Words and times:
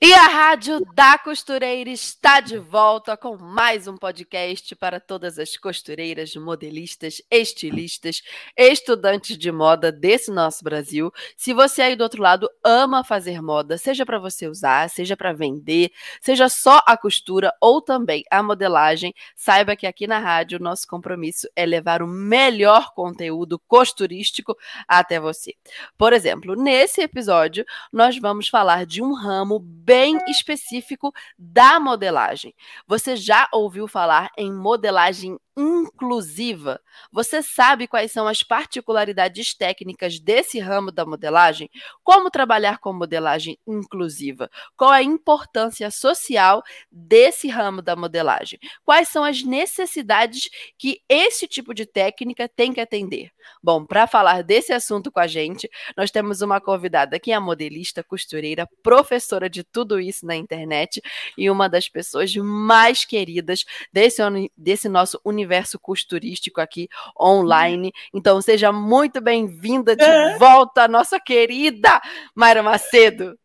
E 0.00 0.14
a 0.14 0.28
Rádio 0.28 0.86
da 0.94 1.18
Costureira 1.18 1.90
está 1.90 2.38
de 2.38 2.56
volta 2.56 3.16
com 3.16 3.36
mais 3.36 3.88
um 3.88 3.96
podcast 3.96 4.76
para 4.76 5.00
todas 5.00 5.40
as 5.40 5.56
costureiras, 5.56 6.36
modelistas, 6.36 7.20
estilistas, 7.28 8.22
estudantes 8.56 9.36
de 9.36 9.50
moda 9.50 9.90
desse 9.90 10.30
nosso 10.30 10.62
Brasil. 10.62 11.12
Se 11.36 11.52
você 11.52 11.82
aí 11.82 11.96
do 11.96 12.02
outro 12.02 12.22
lado 12.22 12.48
ama 12.64 13.02
fazer 13.02 13.42
moda, 13.42 13.76
seja 13.76 14.06
para 14.06 14.20
você 14.20 14.46
usar, 14.46 14.88
seja 14.88 15.16
para 15.16 15.32
vender, 15.32 15.90
seja 16.20 16.48
só 16.48 16.80
a 16.86 16.96
costura 16.96 17.52
ou 17.60 17.82
também 17.82 18.22
a 18.30 18.40
modelagem, 18.40 19.12
saiba 19.34 19.74
que 19.74 19.84
aqui 19.86 20.06
na 20.06 20.20
rádio 20.20 20.60
nosso 20.60 20.86
compromisso 20.86 21.48
é 21.56 21.66
levar 21.66 22.02
o 22.02 22.06
melhor 22.06 22.94
conteúdo 22.94 23.58
costurístico 23.66 24.56
até 24.86 25.18
você. 25.18 25.54
Por 25.96 26.12
exemplo, 26.12 26.54
nesse 26.54 27.00
episódio 27.00 27.64
nós 27.92 28.16
vamos 28.16 28.46
falar 28.46 28.86
de 28.86 29.02
um 29.02 29.12
ramo 29.12 29.58
bem 29.88 30.18
específico 30.28 31.10
da 31.38 31.80
modelagem. 31.80 32.54
Você 32.86 33.16
já 33.16 33.48
ouviu 33.50 33.88
falar 33.88 34.30
em 34.36 34.52
modelagem 34.52 35.38
inclusiva. 35.58 36.80
Você 37.10 37.42
sabe 37.42 37.88
quais 37.88 38.12
são 38.12 38.28
as 38.28 38.44
particularidades 38.44 39.52
técnicas 39.52 40.20
desse 40.20 40.60
ramo 40.60 40.92
da 40.92 41.04
modelagem? 41.04 41.68
Como 42.04 42.30
trabalhar 42.30 42.78
com 42.78 42.92
modelagem 42.92 43.58
inclusiva? 43.66 44.48
Qual 44.76 44.90
a 44.90 45.02
importância 45.02 45.90
social 45.90 46.62
desse 46.92 47.48
ramo 47.48 47.82
da 47.82 47.96
modelagem? 47.96 48.60
Quais 48.84 49.08
são 49.08 49.24
as 49.24 49.42
necessidades 49.42 50.48
que 50.78 51.02
esse 51.08 51.48
tipo 51.48 51.74
de 51.74 51.84
técnica 51.84 52.48
tem 52.48 52.72
que 52.72 52.80
atender? 52.80 53.32
Bom, 53.60 53.84
para 53.84 54.06
falar 54.06 54.42
desse 54.44 54.72
assunto 54.72 55.10
com 55.10 55.18
a 55.18 55.26
gente, 55.26 55.68
nós 55.96 56.10
temos 56.12 56.40
uma 56.40 56.60
convidada 56.60 57.18
que 57.18 57.32
é 57.32 57.38
modelista, 57.40 58.04
costureira, 58.04 58.68
professora 58.82 59.50
de 59.50 59.64
tudo 59.64 59.98
isso 59.98 60.24
na 60.24 60.36
internet 60.36 61.02
e 61.36 61.50
uma 61.50 61.68
das 61.68 61.88
pessoas 61.88 62.32
mais 62.36 63.04
queridas 63.04 63.64
desse, 63.92 64.22
desse 64.56 64.88
nosso 64.88 65.20
universo 65.24 65.47
universo 65.48 65.78
costurístico 65.78 66.60
aqui 66.60 66.88
online. 67.18 67.90
Então, 68.12 68.40
seja 68.42 68.70
muito 68.70 69.20
bem-vinda 69.20 69.96
de 69.96 70.04
é. 70.04 70.36
volta, 70.36 70.86
nossa 70.86 71.18
querida 71.18 72.00
Mayra 72.34 72.62
Macedo. 72.62 73.38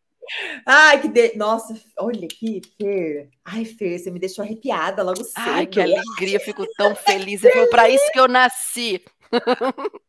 Ai, 0.66 1.00
que 1.00 1.08
de... 1.08 1.36
Nossa, 1.36 1.74
olha 1.98 2.26
aqui, 2.26 2.60
Fer. 2.78 3.28
Ai, 3.44 3.64
Fer, 3.64 3.98
você 3.98 4.10
me 4.10 4.18
deixou 4.18 4.44
arrepiada 4.44 5.02
logo 5.02 5.24
cedo. 5.24 5.34
Ai, 5.36 5.66
que 5.66 5.80
alegria, 5.80 6.40
fico 6.40 6.66
tão 6.76 6.94
feliz. 6.94 7.40
Foi 7.40 7.66
para 7.68 7.88
isso 7.88 8.10
que 8.12 8.20
eu 8.20 8.28
nasci. 8.28 9.02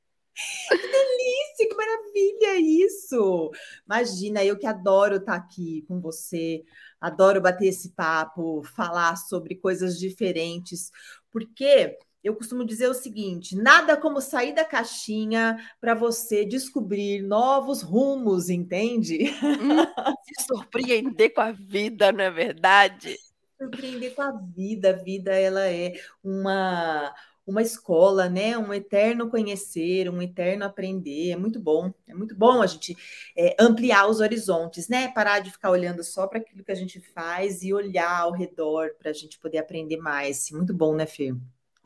Que 0.68 0.78
delícia, 0.78 1.70
que 1.70 1.76
maravilha 1.76 2.60
isso! 2.60 3.52
Imagina, 3.86 4.44
eu 4.44 4.58
que 4.58 4.68
adoro 4.68 5.16
estar 5.16 5.36
aqui 5.36 5.86
com 5.88 6.02
você, 6.02 6.62
adoro 7.00 7.40
bater 7.40 7.68
esse 7.68 7.92
papo, 7.92 8.62
falar 8.76 9.16
sobre 9.16 9.56
coisas 9.56 9.98
diferentes, 9.98 10.92
porque 11.36 11.98
eu 12.24 12.34
costumo 12.34 12.64
dizer 12.64 12.88
o 12.88 12.94
seguinte: 12.94 13.58
nada 13.58 13.98
como 13.98 14.22
sair 14.22 14.56
da 14.56 14.64
caixinha 14.64 15.58
para 15.82 15.94
você 15.94 16.46
descobrir 16.46 17.22
novos 17.22 17.82
rumos, 17.82 18.50
entende? 18.50 19.26
Hum, 19.44 19.84
se 20.24 20.46
surpreender 20.48 21.34
com 21.34 21.42
a 21.42 21.52
vida, 21.52 22.14
não 22.14 22.24
é 22.24 22.32
verdade? 22.32 23.18
Surpreender 23.62 24.16
com 24.16 24.22
a 24.22 24.32
vida, 24.32 24.92
a 24.92 24.94
vida 24.94 25.36
ela 25.36 25.68
é 25.68 25.96
uma 26.24 27.14
uma 27.46 27.62
escola, 27.62 28.28
né? 28.28 28.58
Um 28.58 28.74
eterno 28.74 29.30
conhecer, 29.30 30.10
um 30.10 30.22
eterno 30.22 30.66
aprender. 30.66 31.32
É 31.32 31.36
muito 31.36 31.60
bom, 31.60 31.94
é 32.08 32.14
muito 32.14 32.36
bom 32.36 32.62
a 32.62 32.68
gente 32.68 32.96
é, 33.38 33.56
ampliar 33.60 34.08
os 34.08 34.20
horizontes, 34.20 34.88
né? 34.88 35.10
Parar 35.10 35.40
de 35.40 35.52
ficar 35.52 35.72
olhando 35.72 36.04
só 36.04 36.28
para 36.28 36.40
aquilo 36.40 36.64
que 36.64 36.72
a 36.72 36.76
gente 36.76 37.00
faz 37.00 37.64
e 37.64 37.74
olhar 37.74 38.22
ao 38.22 38.32
redor 38.32 38.96
para 38.98 39.12
a 39.12 39.14
gente 39.14 39.40
poder 39.40 39.60
aprender 39.60 39.98
mais. 39.98 40.50
Muito 40.52 40.74
bom, 40.74 40.96
né, 40.96 41.06
Fê? 41.06 41.34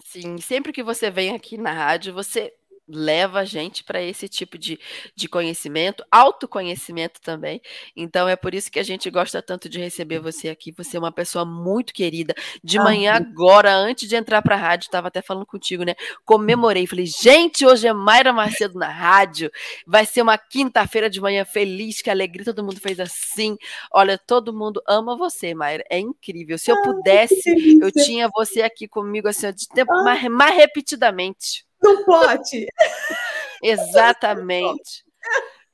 Sim, 0.05 0.37
sempre 0.37 0.71
que 0.71 0.81
você 0.81 1.11
vem 1.11 1.35
aqui 1.35 1.57
na 1.57 1.71
rádio, 1.71 2.13
você 2.13 2.53
leva 2.89 3.39
a 3.41 3.45
gente 3.45 3.83
para 3.83 4.01
esse 4.01 4.27
tipo 4.27 4.57
de, 4.57 4.79
de 5.15 5.29
conhecimento, 5.29 6.03
autoconhecimento 6.11 7.21
também. 7.21 7.61
Então 7.95 8.27
é 8.27 8.35
por 8.35 8.53
isso 8.53 8.71
que 8.71 8.79
a 8.79 8.83
gente 8.83 9.09
gosta 9.09 9.41
tanto 9.41 9.69
de 9.69 9.79
receber 9.79 10.19
você 10.19 10.49
aqui. 10.49 10.71
Você 10.71 10.97
é 10.97 10.99
uma 10.99 11.11
pessoa 11.11 11.45
muito 11.45 11.93
querida. 11.93 12.33
De 12.63 12.77
ah, 12.77 12.83
manhã 12.83 13.13
agora, 13.13 13.75
antes 13.75 14.09
de 14.09 14.15
entrar 14.15 14.41
para 14.41 14.55
a 14.55 14.57
rádio, 14.57 14.87
estava 14.87 15.07
até 15.07 15.21
falando 15.21 15.45
contigo, 15.45 15.83
né? 15.83 15.95
Comemorei, 16.25 16.87
falei, 16.87 17.05
gente, 17.05 17.65
hoje 17.65 17.87
é 17.87 17.93
Mayra 17.93 18.33
Macedo 18.33 18.77
na 18.79 18.89
rádio. 18.89 19.51
Vai 19.85 20.05
ser 20.05 20.21
uma 20.21 20.37
quinta-feira 20.37 21.09
de 21.09 21.21
manhã 21.21 21.45
feliz, 21.45 22.01
que 22.01 22.09
alegria, 22.09 22.45
todo 22.45 22.63
mundo 22.63 22.79
fez 22.79 22.99
assim. 22.99 23.57
Olha, 23.93 24.17
todo 24.17 24.53
mundo 24.53 24.81
ama 24.87 25.15
você, 25.15 25.53
Mayra. 25.53 25.83
É 25.89 25.99
incrível. 25.99 26.57
Se 26.57 26.71
eu 26.71 26.77
ah, 26.77 26.81
pudesse, 26.81 27.79
eu 27.81 27.91
tinha 27.91 28.29
você 28.35 28.61
aqui 28.61 28.87
comigo 28.87 29.27
assim, 29.27 29.51
de 29.53 29.67
tempo 29.69 29.93
ah. 29.93 30.03
mais, 30.03 30.23
mais 30.27 30.55
repetidamente 30.55 31.68
no 31.81 32.05
pote. 32.05 32.67
Exatamente. 33.63 35.03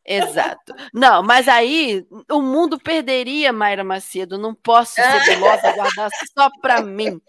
Exato. 0.08 0.72
Não, 0.94 1.24
mas 1.24 1.48
aí 1.48 2.06
o 2.32 2.40
mundo 2.40 2.80
perderia, 2.80 3.52
Mayra 3.52 3.84
Macedo. 3.84 4.38
Não 4.38 4.54
posso 4.54 4.94
ser 4.94 5.36
gulosa, 5.36 5.72
guardar 5.72 6.10
só 6.38 6.48
para 6.62 6.82
mim. 6.82 7.20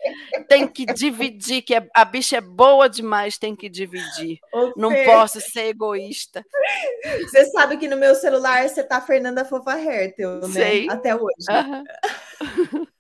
Tem 0.47 0.69
que 0.69 0.85
dividir, 0.85 1.63
que 1.63 1.75
é, 1.75 1.89
a 1.95 2.05
bicha 2.05 2.37
é 2.37 2.41
boa 2.43 2.87
demais, 2.89 3.39
tem 3.39 3.57
que 3.57 3.71
dividir. 3.71 4.39
Não 4.77 4.93
posso 5.07 5.41
ser 5.41 5.69
egoísta. 5.69 6.45
Você 7.23 7.47
sabe 7.47 7.79
que 7.79 7.89
no 7.89 7.97
meu 7.97 8.15
celular 8.15 8.69
você 8.69 8.85
tá 8.85 9.01
Fernanda 9.01 9.45
Fofa 9.47 9.81
Hertel, 9.81 10.41
né? 10.41 10.49
Sei. 10.49 10.87
Até 10.91 11.17
hoje. 11.17 11.47
Uhum. 11.49 12.87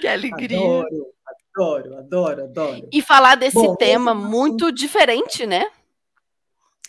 que 0.00 0.06
alegria. 0.06 0.58
Adoro. 0.58 1.17
Adoro, 1.58 1.98
adoro, 1.98 2.44
adoro. 2.44 2.88
E 2.92 3.02
falar 3.02 3.34
desse 3.34 3.56
Bom, 3.56 3.74
tema 3.74 4.12
esse... 4.12 4.20
muito 4.20 4.70
diferente, 4.70 5.44
né? 5.44 5.68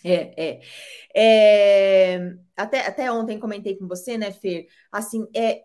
É, 0.04 0.32
é. 0.36 0.60
é 1.12 2.34
até, 2.56 2.86
até 2.86 3.10
ontem 3.10 3.40
comentei 3.40 3.76
com 3.76 3.88
você, 3.88 4.16
né, 4.16 4.30
Fer? 4.30 4.68
Assim, 4.92 5.26
é, 5.34 5.62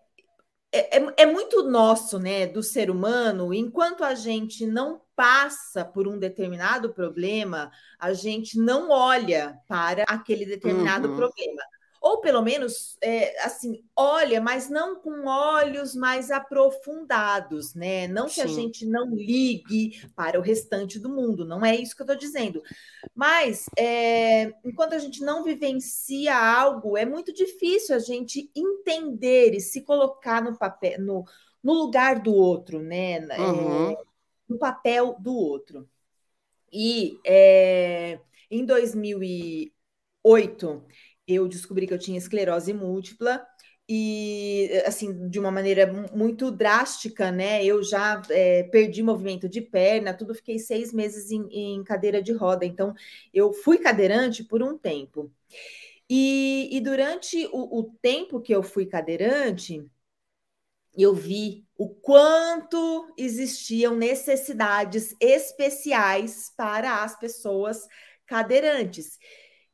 é, 0.72 0.98
é, 0.98 1.14
é 1.18 1.26
muito 1.26 1.62
nosso, 1.62 2.18
né, 2.18 2.48
do 2.48 2.64
ser 2.64 2.90
humano, 2.90 3.54
enquanto 3.54 4.02
a 4.02 4.14
gente 4.14 4.66
não 4.66 5.00
passa 5.14 5.84
por 5.84 6.08
um 6.08 6.18
determinado 6.18 6.92
problema, 6.92 7.70
a 8.00 8.12
gente 8.12 8.58
não 8.58 8.90
olha 8.90 9.56
para 9.68 10.02
aquele 10.08 10.44
determinado 10.44 11.10
uhum. 11.10 11.16
problema 11.16 11.62
ou 12.06 12.20
pelo 12.20 12.40
menos 12.40 12.96
é, 13.02 13.44
assim, 13.44 13.82
olha, 13.96 14.40
mas 14.40 14.70
não 14.70 15.00
com 15.00 15.26
olhos 15.26 15.96
mais 15.96 16.30
aprofundados, 16.30 17.74
né? 17.74 18.06
Não 18.06 18.26
que 18.26 18.34
Sim. 18.34 18.42
a 18.42 18.46
gente 18.46 18.86
não 18.86 19.12
ligue 19.12 20.00
para 20.14 20.38
o 20.38 20.42
restante 20.42 21.00
do 21.00 21.08
mundo, 21.08 21.44
não 21.44 21.64
é 21.64 21.74
isso 21.74 21.96
que 21.96 22.02
eu 22.02 22.04
estou 22.04 22.16
dizendo. 22.16 22.62
Mas 23.12 23.66
é, 23.76 24.54
enquanto 24.64 24.92
a 24.92 25.00
gente 25.00 25.24
não 25.24 25.42
vivencia 25.42 26.36
algo, 26.36 26.96
é 26.96 27.04
muito 27.04 27.32
difícil 27.32 27.96
a 27.96 27.98
gente 27.98 28.52
entender 28.54 29.52
e 29.52 29.60
se 29.60 29.82
colocar 29.82 30.40
no 30.40 30.56
papel, 30.56 31.00
no, 31.00 31.24
no 31.60 31.72
lugar 31.72 32.20
do 32.20 32.32
outro, 32.32 32.80
né? 32.80 33.16
É, 33.16 33.40
uhum. 33.40 33.90
É, 33.90 33.96
no 34.48 34.58
papel 34.58 35.16
do 35.18 35.34
outro. 35.34 35.88
E 36.72 37.18
é, 37.26 38.20
em 38.48 38.64
2008 38.64 40.84
eu 41.26 41.48
descobri 41.48 41.86
que 41.86 41.94
eu 41.94 41.98
tinha 41.98 42.18
esclerose 42.18 42.72
múltipla 42.72 43.44
e 43.88 44.70
assim 44.84 45.28
de 45.28 45.38
uma 45.38 45.50
maneira 45.50 45.86
muito 46.12 46.50
drástica, 46.50 47.30
né? 47.30 47.64
Eu 47.64 47.82
já 47.82 48.20
é, 48.30 48.64
perdi 48.64 49.02
movimento 49.02 49.48
de 49.48 49.60
perna, 49.60 50.14
tudo 50.14 50.34
fiquei 50.34 50.58
seis 50.58 50.92
meses 50.92 51.30
em, 51.30 51.46
em, 51.50 51.84
cadeira 51.84 52.22
de 52.22 52.32
roda. 52.32 52.64
Então 52.64 52.94
eu 53.32 53.52
fui 53.52 53.78
cadeirante 53.78 54.42
por 54.44 54.62
um 54.62 54.76
tempo 54.76 55.30
e, 56.08 56.68
e 56.72 56.80
durante 56.80 57.46
o, 57.52 57.80
o 57.80 57.84
tempo 58.02 58.40
que 58.40 58.54
eu 58.54 58.62
fui 58.62 58.86
cadeirante 58.86 59.84
eu 60.96 61.14
vi 61.14 61.64
o 61.76 61.88
quanto 61.88 63.12
existiam 63.18 63.94
necessidades 63.94 65.14
especiais 65.20 66.50
para 66.56 67.04
as 67.04 67.18
pessoas 67.18 67.86
cadeirantes. 68.26 69.18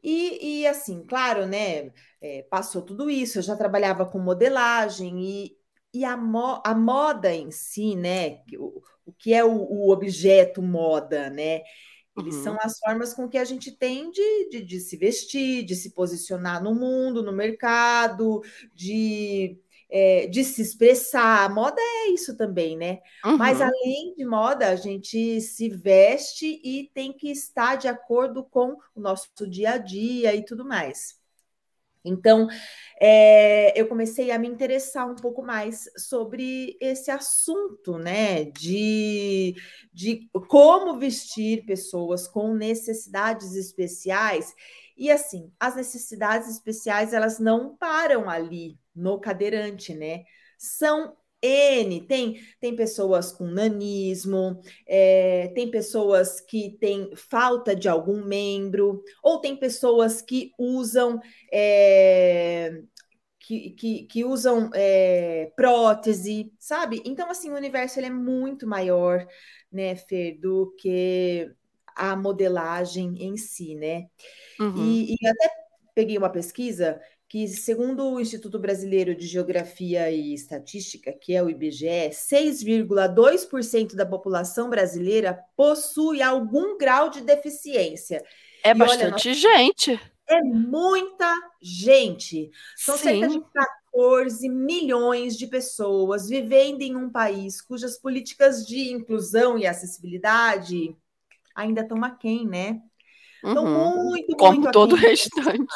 E, 0.03 0.61
e 0.63 0.67
assim, 0.67 1.05
claro, 1.07 1.47
né? 1.47 1.93
É, 2.21 2.43
passou 2.51 2.83
tudo 2.83 3.11
isso, 3.11 3.39
eu 3.39 3.43
já 3.43 3.57
trabalhava 3.57 4.07
com 4.07 4.19
modelagem 4.19 5.21
e, 5.23 5.57
e 5.95 6.05
a, 6.05 6.17
mo 6.17 6.61
a 6.65 6.75
moda 6.75 7.33
em 7.33 7.51
si, 7.51 7.95
né? 7.95 8.41
O, 8.59 8.83
o 9.07 9.13
que 9.13 9.33
é 9.33 9.45
o, 9.45 9.53
o 9.53 9.91
objeto 9.91 10.63
moda, 10.63 11.31
né? 11.31 11.63
Eles 12.19 12.37
uhum. 12.37 12.43
são 12.43 12.59
as 12.61 12.79
formas 12.79 13.15
com 13.15 13.29
que 13.29 13.39
a 13.39 13.45
gente 13.45 13.73
tem 13.73 14.11
de, 14.11 14.51
de, 14.51 14.63
de, 14.63 14.81
se 14.81 14.97
vestir, 14.97 15.65
de 15.65 15.75
se 15.75 15.95
posicionar 15.95 16.63
no 16.63 16.75
mundo, 16.75 17.23
no 17.23 17.33
mercado, 17.33 18.43
de, 18.75 19.59
é, 19.93 20.27
de 20.27 20.43
se 20.43 20.63
expressar. 20.63 21.45
A 21.45 21.49
moda 21.51 21.77
é 21.79 22.09
isso 22.09 22.35
também, 22.35 22.77
né? 22.77 23.01
Uhum. 23.25 23.37
Mas 23.37 23.61
além 23.61 24.15
de 24.17 24.25
moda, 24.25 24.69
a 24.69 24.77
gente 24.77 25.41
se 25.43 25.69
veste 25.69 26.61
e 26.65 26.91
tem 26.95 27.13
que 27.13 27.31
estar 27.31 27.77
de 27.77 27.87
acordo 27.87 28.43
com 28.43 28.75
o 28.95 29.01
nosso 29.01 29.29
dia 29.47 29.73
a 29.73 29.79
dia 29.79 30.35
e 30.35 30.43
tudo 30.43 30.65
mais. 30.65 31.21
Então, 32.05 32.49
é, 33.01 33.79
eu 33.81 33.87
comecei 33.87 34.33
a 34.33 34.39
me 34.39 34.49
interessar 34.49 35.09
um 35.09 35.15
pouco 35.15 35.41
mais 35.41 35.85
sobre 35.97 36.77
esse 36.81 37.11
assunto, 37.11 37.97
né? 37.97 38.45
De, 38.45 39.55
de 39.93 40.29
como 40.49 40.99
vestir 40.99 41.65
pessoas 41.65 42.27
com 42.27 42.55
necessidades 42.55 43.55
especiais. 43.55 44.53
E 44.97 45.11
assim, 45.11 45.53
as 45.59 45.77
necessidades 45.77 46.49
especiais, 46.49 47.13
elas 47.13 47.39
não 47.39 47.77
param 47.77 48.29
ali 48.29 48.79
no 48.95 49.21
cadeirante, 49.21 49.95
né? 49.95 50.25
São 50.59 51.17
N, 51.43 52.07
tem, 52.07 52.41
tem 52.61 52.77
pessoas 52.77 53.33
com 53.33 53.45
nanismo, 53.47 54.61
é, 54.87 55.49
tem 55.55 55.69
pessoas 55.71 56.41
que 56.41 56.77
têm 56.81 57.11
falta 57.17 57.75
de 57.75 57.89
algum 57.89 58.25
membro, 58.25 59.03
ou 59.23 59.41
tem 59.41 59.57
pessoas 59.57 60.23
que 60.23 60.53
usam 60.57 61.21
é, 61.53 62.83
que, 63.41 63.71
que, 63.71 64.05
que, 64.05 64.25
usam 64.25 64.71
é, 64.73 65.53
prótese, 65.57 66.53
sabe? 66.61 67.03
Então, 67.05 67.29
assim, 67.29 67.51
o 67.51 67.57
universo 67.57 67.99
ele 67.99 68.07
é 68.07 68.11
muito 68.11 68.67
maior, 68.67 69.27
né, 69.71 69.97
Fer, 69.97 70.39
do 70.41 70.73
que 70.79 71.51
a 71.97 72.17
modelagem 72.17 73.17
em 73.19 73.37
si, 73.37 73.75
né? 73.75 74.07
Uhum. 74.61 74.85
E, 74.85 75.15
e 75.15 75.29
até 75.29 75.51
peguei 75.95 76.17
uma 76.19 76.31
pesquisa 76.31 77.01
que, 77.33 77.49
segundo 77.49 78.07
o 78.11 78.21
Instituto 78.21 78.59
Brasileiro 78.59 79.15
de 79.15 79.27
Geografia 79.27 80.11
e 80.11 80.35
Estatística, 80.35 81.11
que 81.13 81.35
é 81.35 81.43
o 81.43 81.49
IBGE, 81.49 82.11
6,2% 82.11 83.95
da 83.95 84.05
população 84.05 84.69
brasileira 84.69 85.43
possui 85.57 86.21
algum 86.21 86.77
grau 86.77 87.09
de 87.09 87.23
deficiência. 87.23 88.23
É 88.63 88.73
e 88.73 88.75
bastante 88.75 89.29
olha, 89.31 89.35
gente. 89.35 89.99
É 90.29 90.43
muita 90.43 91.35
gente. 91.63 92.51
São 92.77 92.99
Sim. 92.99 93.03
cerca 93.03 93.29
de 93.29 93.41
14 93.93 94.49
milhões 94.51 95.35
de 95.35 95.47
pessoas 95.47 96.29
vivendo 96.29 96.83
em 96.83 96.95
um 96.95 97.09
país 97.09 97.63
cujas 97.63 97.99
políticas 97.99 98.67
de 98.67 98.93
inclusão 98.93 99.57
e 99.57 99.67
acessibilidade 99.67 100.95
ainda 101.55 101.83
estão 101.83 102.03
aquém, 102.05 102.47
né? 102.47 102.81
Então, 103.45 103.65
uhum. 103.65 104.05
muito, 104.05 104.37
Como 104.37 104.61
muito 104.61 104.73
todo 104.73 104.93
o 104.93 104.97
restante. 104.97 105.67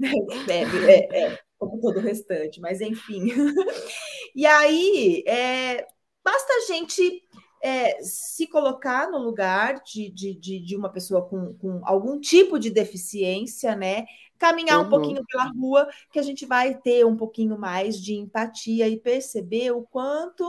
É, 0.48 0.62
é, 0.62 1.24
é, 1.24 1.38
como 1.58 1.78
todo 1.80 1.98
o 1.98 2.00
restante, 2.00 2.60
mas 2.60 2.80
enfim. 2.80 3.26
e 4.34 4.46
aí, 4.46 5.22
é, 5.26 5.86
basta 6.24 6.52
a 6.54 6.72
gente 6.72 7.22
é, 7.62 8.02
se 8.02 8.46
colocar 8.46 9.10
no 9.10 9.18
lugar 9.18 9.82
de, 9.84 10.10
de, 10.10 10.34
de, 10.34 10.58
de 10.58 10.76
uma 10.76 10.88
pessoa 10.88 11.26
com, 11.28 11.52
com, 11.54 11.82
algum 11.84 12.18
tipo 12.18 12.58
de 12.58 12.70
deficiência, 12.70 13.76
né? 13.76 14.06
Caminhar 14.38 14.78
uhum. 14.78 14.86
um 14.86 14.88
pouquinho 14.88 15.22
pela 15.26 15.52
rua, 15.52 15.86
que 16.10 16.18
a 16.18 16.22
gente 16.22 16.46
vai 16.46 16.74
ter 16.74 17.04
um 17.04 17.16
pouquinho 17.16 17.58
mais 17.58 18.00
de 18.00 18.14
empatia 18.14 18.88
e 18.88 18.98
perceber 18.98 19.72
o 19.72 19.82
quanto 19.82 20.44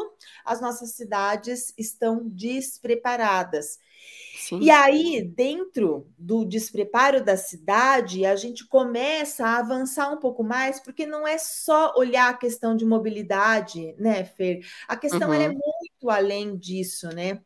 as 0.45 0.61
nossas 0.61 0.95
cidades 0.95 1.73
estão 1.77 2.21
despreparadas. 2.29 3.79
Sim. 4.37 4.59
E 4.59 4.69
aí, 4.69 5.21
dentro 5.21 6.11
do 6.17 6.43
despreparo 6.43 7.23
da 7.23 7.37
cidade, 7.37 8.25
a 8.25 8.35
gente 8.35 8.67
começa 8.67 9.45
a 9.45 9.59
avançar 9.59 10.11
um 10.11 10.17
pouco 10.17 10.43
mais, 10.43 10.79
porque 10.79 11.05
não 11.05 11.27
é 11.27 11.37
só 11.37 11.93
olhar 11.95 12.29
a 12.29 12.37
questão 12.37 12.75
de 12.75 12.85
mobilidade, 12.85 13.95
né, 13.97 14.25
Fer? 14.25 14.65
A 14.87 14.97
questão 14.97 15.29
uhum. 15.29 15.33
é 15.35 15.47
muito 15.47 16.09
além 16.09 16.57
disso, 16.57 17.07
né? 17.09 17.39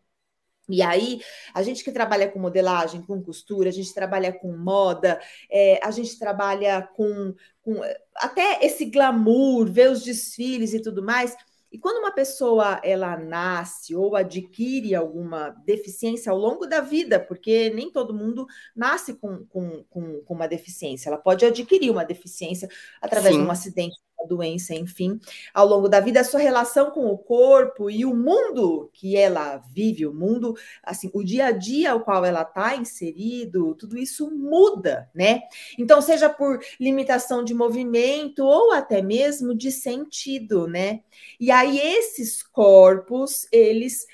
E 0.68 0.82
aí, 0.82 1.22
a 1.54 1.62
gente 1.62 1.84
que 1.84 1.92
trabalha 1.92 2.28
com 2.28 2.40
modelagem, 2.40 3.02
com 3.02 3.22
costura, 3.22 3.70
a 3.70 3.74
gente 3.74 3.94
trabalha 3.94 4.34
com 4.34 4.58
moda, 4.58 5.22
é, 5.52 5.80
a 5.84 5.92
gente 5.92 6.18
trabalha 6.18 6.82
com, 6.96 7.36
com 7.62 7.82
até 8.16 8.66
esse 8.66 8.86
glamour, 8.86 9.72
ver 9.72 9.92
os 9.92 10.04
desfiles 10.04 10.74
e 10.74 10.82
tudo 10.82 11.04
mais 11.04 11.36
e 11.72 11.78
quando 11.78 11.98
uma 11.98 12.12
pessoa 12.12 12.80
ela 12.84 13.18
nasce 13.18 13.96
ou 13.96 14.16
adquire 14.16 14.96
alguma 14.96 15.50
deficiência 15.66 16.32
ao 16.32 16.38
longo 16.38 16.66
da 16.66 16.80
vida, 16.80 17.20
porque 17.20 17.70
nem 17.72 17.92
todo 17.92 18.14
mundo 18.14 18.46
nasce 18.76 19.16
com, 19.16 19.46
com, 19.46 19.84
com, 19.90 20.22
com 20.22 20.34
uma 20.34 20.48
deficiência, 20.48 21.10
ela 21.10 21.18
pode 21.18 21.46
adquirir 21.46 21.90
uma 21.90 22.06
deficiência 22.06 22.70
através 23.02 23.36
Sim. 23.36 23.42
de 23.42 23.48
um 23.48 23.52
acidente 23.52 23.96
doença, 24.26 24.74
enfim, 24.74 25.20
ao 25.54 25.68
longo 25.68 25.88
da 25.88 26.00
vida, 26.00 26.22
a 26.22 26.24
sua 26.24 26.40
relação 26.40 26.92
com 26.92 27.08
o 27.08 27.18
corpo 27.18 27.90
e 27.90 28.06
o 28.06 28.16
mundo 28.16 28.90
que 28.94 29.16
ela 29.16 29.58
vive, 29.74 30.06
o 30.06 30.14
mundo, 30.14 30.56
assim, 30.84 31.10
o 31.14 31.24
dia 31.24 31.48
a 31.48 31.52
dia 31.52 31.92
ao 31.92 32.02
qual 32.02 32.26
ela 32.26 32.42
está 32.42 32.76
inserido, 32.76 33.76
tudo 33.76 33.98
isso 33.98 34.30
muda, 34.32 35.10
né? 35.14 35.42
Então, 35.78 36.02
seja 36.02 36.30
por 36.30 36.60
limitação 36.80 37.44
de 37.44 37.54
movimento 37.54 38.44
ou 38.44 38.72
até 38.72 39.02
mesmo 39.02 39.56
de 39.56 39.72
sentido, 39.72 40.68
né? 40.68 41.02
E 41.40 41.52
aí, 41.52 41.80
esses 41.80 42.44
corpos, 42.44 43.48
eles 43.52 44.06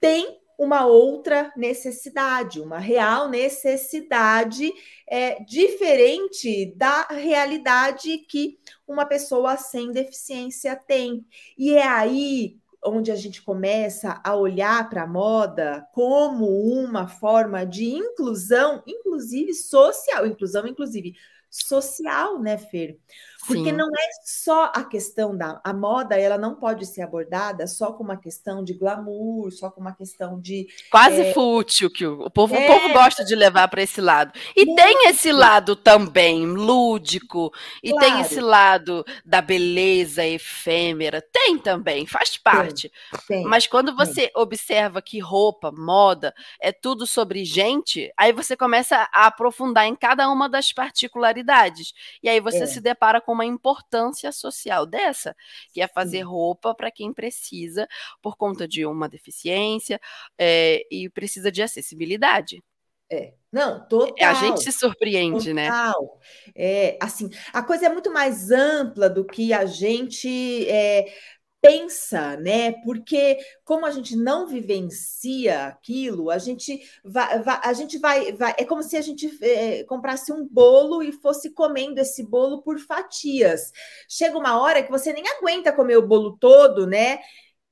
têm 0.00 0.41
uma 0.58 0.86
outra 0.86 1.52
necessidade, 1.56 2.60
uma 2.60 2.78
real 2.78 3.28
necessidade 3.28 4.72
é, 5.08 5.42
diferente 5.44 6.74
da 6.76 7.02
realidade 7.08 8.18
que 8.28 8.58
uma 8.86 9.04
pessoa 9.06 9.56
sem 9.56 9.90
deficiência 9.90 10.76
tem. 10.76 11.26
E 11.58 11.74
é 11.74 11.86
aí 11.86 12.58
onde 12.84 13.12
a 13.12 13.16
gente 13.16 13.42
começa 13.42 14.20
a 14.24 14.34
olhar 14.34 14.88
para 14.90 15.04
a 15.04 15.06
moda 15.06 15.86
como 15.92 16.46
uma 16.46 17.06
forma 17.06 17.64
de 17.64 17.84
inclusão, 17.84 18.82
inclusive 18.86 19.54
social, 19.54 20.26
inclusão, 20.26 20.66
inclusive 20.66 21.14
social, 21.48 22.40
né, 22.40 22.58
Fer? 22.58 22.98
Porque 23.46 23.70
Sim. 23.70 23.72
não 23.72 23.88
é 23.88 24.08
só 24.24 24.70
a 24.74 24.84
questão 24.84 25.36
da 25.36 25.60
a 25.64 25.72
moda, 25.72 26.16
ela 26.16 26.38
não 26.38 26.54
pode 26.54 26.86
ser 26.86 27.02
abordada 27.02 27.66
só 27.66 27.92
com 27.92 28.04
uma 28.04 28.16
questão 28.16 28.62
de 28.62 28.72
glamour, 28.72 29.50
só 29.50 29.68
com 29.68 29.80
uma 29.80 29.92
questão 29.92 30.40
de 30.40 30.68
quase 30.90 31.20
é... 31.20 31.32
fútil 31.32 31.90
que 31.90 32.06
o, 32.06 32.30
povo, 32.30 32.54
é... 32.54 32.64
o 32.64 32.66
povo 32.66 32.92
gosta 32.92 33.24
de 33.24 33.34
levar 33.34 33.66
para 33.66 33.82
esse 33.82 34.00
lado. 34.00 34.32
E 34.56 34.64
Muito. 34.64 34.80
tem 34.80 35.08
esse 35.08 35.32
lado 35.32 35.74
também 35.74 36.46
lúdico 36.46 37.52
e 37.82 37.90
claro. 37.90 38.06
tem 38.06 38.20
esse 38.20 38.40
lado 38.40 39.04
da 39.24 39.40
beleza 39.40 40.24
efêmera, 40.24 41.20
tem 41.20 41.58
também, 41.58 42.06
faz 42.06 42.36
parte. 42.36 42.92
Tem. 43.26 43.38
Tem. 43.38 43.44
Mas 43.44 43.66
quando 43.66 43.94
você 43.96 44.28
tem. 44.28 44.30
observa 44.36 45.02
que 45.02 45.18
roupa, 45.18 45.72
moda 45.72 46.32
é 46.60 46.70
tudo 46.70 47.06
sobre 47.06 47.44
gente, 47.44 48.12
aí 48.16 48.32
você 48.32 48.56
começa 48.56 49.08
a 49.12 49.26
aprofundar 49.26 49.86
em 49.86 49.96
cada 49.96 50.28
uma 50.30 50.48
das 50.48 50.72
particularidades. 50.72 51.92
E 52.22 52.28
aí 52.28 52.38
você 52.38 52.64
é. 52.64 52.66
se 52.66 52.80
depara 52.80 53.20
com 53.20 53.31
com 53.32 53.34
uma 53.34 53.46
importância 53.46 54.30
social 54.30 54.84
dessa, 54.84 55.34
que 55.72 55.80
é 55.80 55.88
fazer 55.88 56.20
roupa 56.20 56.74
para 56.74 56.90
quem 56.90 57.12
precisa 57.12 57.88
por 58.20 58.36
conta 58.36 58.68
de 58.68 58.84
uma 58.84 59.08
deficiência 59.08 59.98
é, 60.38 60.86
e 60.90 61.08
precisa 61.08 61.50
de 61.50 61.62
acessibilidade. 61.62 62.62
É. 63.10 63.32
Não, 63.50 63.86
total. 63.88 64.28
A 64.28 64.34
gente 64.34 64.62
se 64.62 64.72
surpreende, 64.72 65.52
né? 65.52 65.66
total. 65.66 66.20
né? 66.46 66.52
É, 66.54 66.98
assim, 67.00 67.30
a 67.52 67.62
coisa 67.62 67.86
é 67.86 67.88
muito 67.88 68.10
mais 68.10 68.50
ampla 68.50 69.08
do 69.08 69.24
que 69.24 69.52
a 69.52 69.64
gente 69.66 70.68
é, 70.68 71.06
pensa, 71.62 72.36
né? 72.36 72.72
Porque 72.82 73.38
como 73.64 73.86
a 73.86 73.90
gente 73.92 74.16
não 74.16 74.48
vivencia 74.48 75.66
aquilo, 75.66 76.28
a 76.28 76.36
gente 76.36 76.82
vai, 77.04 77.40
vai 77.40 77.60
a 77.62 77.72
gente 77.72 77.98
vai, 77.98 78.32
vai, 78.32 78.52
é 78.58 78.64
como 78.64 78.82
se 78.82 78.96
a 78.96 79.00
gente 79.00 79.38
é, 79.40 79.84
comprasse 79.84 80.32
um 80.32 80.46
bolo 80.46 81.02
e 81.02 81.12
fosse 81.12 81.50
comendo 81.50 82.00
esse 82.00 82.24
bolo 82.24 82.62
por 82.62 82.80
fatias. 82.80 83.72
Chega 84.08 84.36
uma 84.36 84.60
hora 84.60 84.82
que 84.82 84.90
você 84.90 85.12
nem 85.12 85.24
aguenta 85.28 85.72
comer 85.72 85.96
o 85.96 86.06
bolo 86.06 86.36
todo, 86.36 86.84
né? 86.84 87.20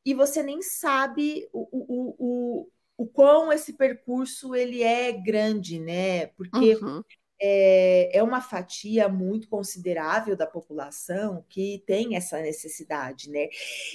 E 0.06 0.14
você 0.14 0.42
nem 0.42 0.62
sabe 0.62 1.48
o, 1.52 1.68
o, 1.72 2.16
o, 2.18 2.68
o 2.96 3.06
quão 3.08 3.52
esse 3.52 3.72
percurso 3.72 4.54
ele 4.54 4.84
é 4.84 5.12
grande, 5.12 5.80
né? 5.80 6.28
Porque 6.28 6.76
uhum 6.76 7.02
é, 7.40 8.18
é 8.18 8.22
uma 8.22 8.40
fatia 8.40 9.08
muito 9.08 9.48
considerável 9.48 10.36
da 10.36 10.46
população 10.46 11.44
que 11.48 11.82
tem 11.86 12.16
essa 12.16 12.40
necessidade, 12.40 13.30
né? 13.30 13.48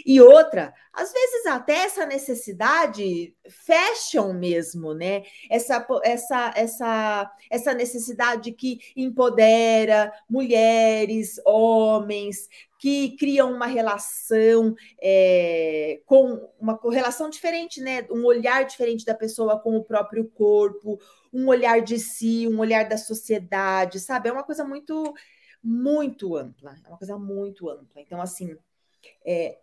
E 0.05 0.19
outra, 0.19 0.73
às 0.91 1.13
vezes 1.13 1.45
até 1.45 1.83
essa 1.83 2.05
necessidade 2.05 3.35
fashion 3.65 4.33
mesmo, 4.33 4.93
né? 4.93 5.23
Essa, 5.49 5.85
essa, 6.03 6.53
essa, 6.55 7.31
essa 7.49 7.73
necessidade 7.73 8.51
que 8.51 8.79
empodera 8.95 10.11
mulheres, 10.29 11.39
homens, 11.45 12.49
que 12.79 13.15
criam 13.17 13.51
uma 13.51 13.67
relação 13.67 14.75
é, 15.01 16.01
com 16.05 16.49
uma 16.59 16.79
relação 16.91 17.29
diferente, 17.29 17.81
né? 17.81 18.05
Um 18.11 18.25
olhar 18.25 18.63
diferente 18.65 19.05
da 19.05 19.13
pessoa 19.13 19.59
com 19.59 19.77
o 19.77 19.83
próprio 19.83 20.29
corpo, 20.29 20.99
um 21.35 21.47
olhar 21.49 21.81
de 21.81 21.99
si, 21.99 22.47
um 22.47 22.59
olhar 22.59 22.87
da 22.87 22.97
sociedade, 22.97 23.99
sabe? 23.99 24.29
É 24.29 24.31
uma 24.31 24.43
coisa 24.43 24.63
muito, 24.63 25.13
muito 25.61 26.37
ampla, 26.37 26.77
é 26.81 26.87
uma 26.87 26.97
coisa 26.97 27.17
muito 27.17 27.69
ampla. 27.69 28.01
Então, 28.01 28.21
assim, 28.21 28.55
é, 29.25 29.57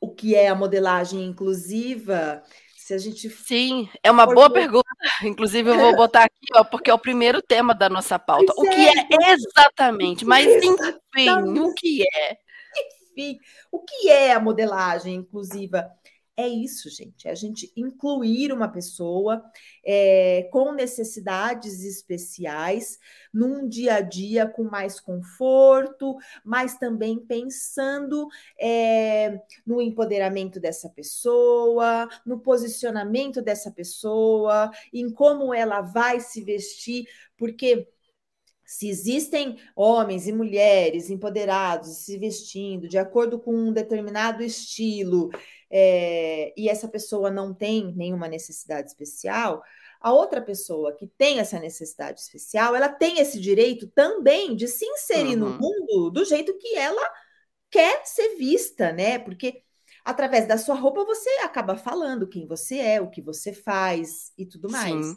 o 0.00 0.10
que 0.10 0.34
é 0.34 0.48
a 0.48 0.54
modelagem 0.54 1.22
inclusiva? 1.22 2.42
Se 2.74 2.94
a 2.94 2.98
gente 2.98 3.28
Sim, 3.28 3.86
é 4.02 4.10
uma 4.10 4.24
boa 4.24 4.50
pergunta. 4.50 4.88
Inclusive, 5.22 5.68
eu 5.68 5.78
vou 5.78 5.94
botar 5.94 6.24
aqui, 6.24 6.46
ó, 6.54 6.64
porque 6.64 6.90
é 6.90 6.94
o 6.94 6.98
primeiro 6.98 7.42
tema 7.42 7.74
da 7.74 7.90
nossa 7.90 8.18
pauta. 8.18 8.50
Pois 8.56 8.68
o 8.68 8.70
que 8.70 8.88
é, 8.88 9.28
é 9.28 9.32
exatamente, 9.32 10.24
mas 10.24 10.46
enfim, 10.46 11.60
o 11.60 11.74
que 11.74 12.02
é? 12.02 12.36
Enfim, 13.12 13.38
o 13.70 13.80
que 13.80 14.08
é 14.08 14.32
a 14.32 14.40
modelagem 14.40 15.14
inclusiva? 15.16 15.90
É 16.36 16.48
isso, 16.48 16.90
gente. 16.90 17.28
É 17.28 17.30
a 17.30 17.34
gente 17.34 17.72
incluir 17.76 18.52
uma 18.52 18.66
pessoa 18.66 19.40
é, 19.84 20.48
com 20.50 20.72
necessidades 20.72 21.84
especiais 21.84 22.98
num 23.32 23.68
dia 23.68 23.94
a 23.96 24.00
dia 24.00 24.48
com 24.48 24.64
mais 24.64 24.98
conforto, 24.98 26.16
mas 26.44 26.76
também 26.76 27.24
pensando 27.24 28.26
é, 28.60 29.40
no 29.64 29.80
empoderamento 29.80 30.58
dessa 30.58 30.88
pessoa, 30.88 32.08
no 32.26 32.40
posicionamento 32.40 33.40
dessa 33.40 33.70
pessoa, 33.70 34.72
em 34.92 35.08
como 35.12 35.54
ela 35.54 35.82
vai 35.82 36.18
se 36.18 36.42
vestir, 36.42 37.06
porque 37.38 37.86
se 38.66 38.88
existem 38.88 39.56
homens 39.76 40.26
e 40.26 40.32
mulheres 40.32 41.10
empoderados 41.10 41.98
se 41.98 42.18
vestindo 42.18 42.88
de 42.88 42.96
acordo 42.98 43.38
com 43.38 43.54
um 43.54 43.72
determinado 43.72 44.42
estilo 44.42 45.30
é, 45.76 46.54
e 46.56 46.68
essa 46.68 46.86
pessoa 46.86 47.32
não 47.32 47.52
tem 47.52 47.92
nenhuma 47.96 48.28
necessidade 48.28 48.88
especial, 48.88 49.60
a 50.00 50.12
outra 50.12 50.40
pessoa 50.40 50.94
que 50.94 51.08
tem 51.18 51.40
essa 51.40 51.58
necessidade 51.58 52.20
especial, 52.20 52.76
ela 52.76 52.88
tem 52.88 53.18
esse 53.18 53.40
direito 53.40 53.88
também 53.88 54.54
de 54.54 54.68
se 54.68 54.84
inserir 54.84 55.36
uhum. 55.36 55.50
no 55.50 55.58
mundo 55.58 56.10
do 56.10 56.24
jeito 56.24 56.56
que 56.58 56.76
ela 56.76 57.02
quer 57.68 58.06
ser 58.06 58.36
vista, 58.36 58.92
né? 58.92 59.18
Porque 59.18 59.62
através 60.04 60.46
da 60.46 60.58
sua 60.58 60.76
roupa 60.76 61.04
você 61.04 61.28
acaba 61.42 61.76
falando 61.76 62.28
quem 62.28 62.46
você 62.46 62.78
é, 62.78 63.00
o 63.00 63.10
que 63.10 63.22
você 63.22 63.52
faz 63.52 64.30
e 64.38 64.46
tudo 64.46 64.70
mais. 64.70 64.94
Né? 64.94 65.16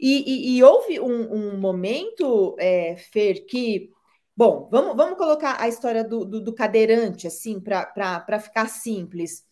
E, 0.00 0.52
e, 0.52 0.58
e, 0.58 0.62
houve 0.62 1.00
um, 1.00 1.32
um 1.32 1.58
momento, 1.58 2.54
é, 2.58 2.94
Fer, 2.96 3.46
que. 3.46 3.90
Bom, 4.36 4.68
vamos, 4.70 4.94
vamos 4.94 5.16
colocar 5.16 5.60
a 5.60 5.66
história 5.66 6.04
do, 6.04 6.24
do, 6.24 6.40
do 6.44 6.54
cadeirante, 6.54 7.26
assim, 7.26 7.58
para 7.58 8.38
ficar 8.38 8.68
simples. 8.68 9.45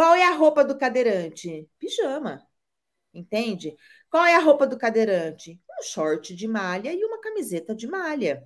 Qual 0.00 0.14
é 0.14 0.24
a 0.24 0.34
roupa 0.34 0.64
do 0.64 0.78
cadeirante? 0.78 1.68
Pijama. 1.78 2.42
Entende? 3.12 3.76
Qual 4.10 4.24
é 4.24 4.34
a 4.34 4.40
roupa 4.40 4.66
do 4.66 4.78
cadeirante? 4.78 5.60
Um 5.78 5.82
short 5.82 6.34
de 6.34 6.48
malha 6.48 6.90
e 6.90 7.04
uma 7.04 7.20
camiseta 7.20 7.74
de 7.74 7.86
malha. 7.86 8.42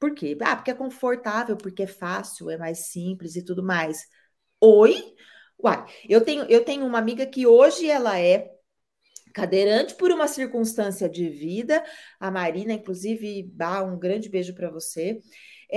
Por 0.00 0.16
quê? 0.16 0.36
Ah, 0.42 0.56
porque 0.56 0.72
é 0.72 0.74
confortável, 0.74 1.56
porque 1.56 1.84
é 1.84 1.86
fácil, 1.86 2.50
é 2.50 2.56
mais 2.56 2.88
simples 2.88 3.36
e 3.36 3.44
tudo 3.44 3.62
mais. 3.62 4.04
Oi? 4.60 5.14
Uai, 5.62 5.86
eu 6.08 6.22
tenho, 6.22 6.42
eu 6.46 6.64
tenho 6.64 6.84
uma 6.84 6.98
amiga 6.98 7.24
que 7.24 7.46
hoje 7.46 7.88
ela 7.88 8.18
é 8.18 8.50
cadeirante 9.32 9.94
por 9.94 10.10
uma 10.10 10.26
circunstância 10.26 11.08
de 11.08 11.28
vida. 11.28 11.84
A 12.18 12.32
Marina, 12.32 12.72
inclusive, 12.72 13.48
dá 13.54 13.84
um 13.84 13.96
grande 13.96 14.28
beijo 14.28 14.52
para 14.52 14.72
você. 14.72 15.20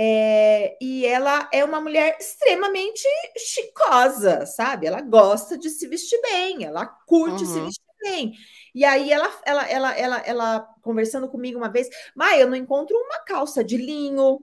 É, 0.00 0.78
e 0.80 1.04
ela 1.04 1.48
é 1.52 1.64
uma 1.64 1.80
mulher 1.80 2.16
extremamente 2.20 3.02
chicosa, 3.36 4.46
sabe? 4.46 4.86
Ela 4.86 5.00
gosta 5.00 5.58
de 5.58 5.68
se 5.68 5.88
vestir 5.88 6.20
bem, 6.22 6.62
ela 6.62 6.86
curte 6.86 7.42
uhum. 7.42 7.52
se 7.52 7.60
vestir 7.62 7.84
bem. 8.00 8.32
E 8.72 8.84
aí 8.84 9.10
ela, 9.10 9.28
ela, 9.44 9.68
ela, 9.68 9.98
ela, 9.98 10.18
ela 10.18 10.60
conversando 10.82 11.28
comigo 11.28 11.58
uma 11.58 11.68
vez, 11.68 11.88
Maia, 12.14 12.42
eu 12.42 12.48
não 12.48 12.54
encontro 12.54 12.96
uma 12.96 13.18
calça 13.24 13.64
de 13.64 13.76
linho. 13.76 14.38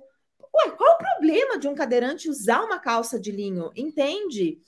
Ué, 0.54 0.72
qual 0.72 0.96
o 0.96 0.98
problema 0.98 1.58
de 1.58 1.70
um 1.70 1.76
cadeirante 1.76 2.30
usar 2.30 2.62
uma 2.62 2.78
calça 2.78 3.18
de 3.18 3.32
linho? 3.32 3.72
Entende? 3.78 4.60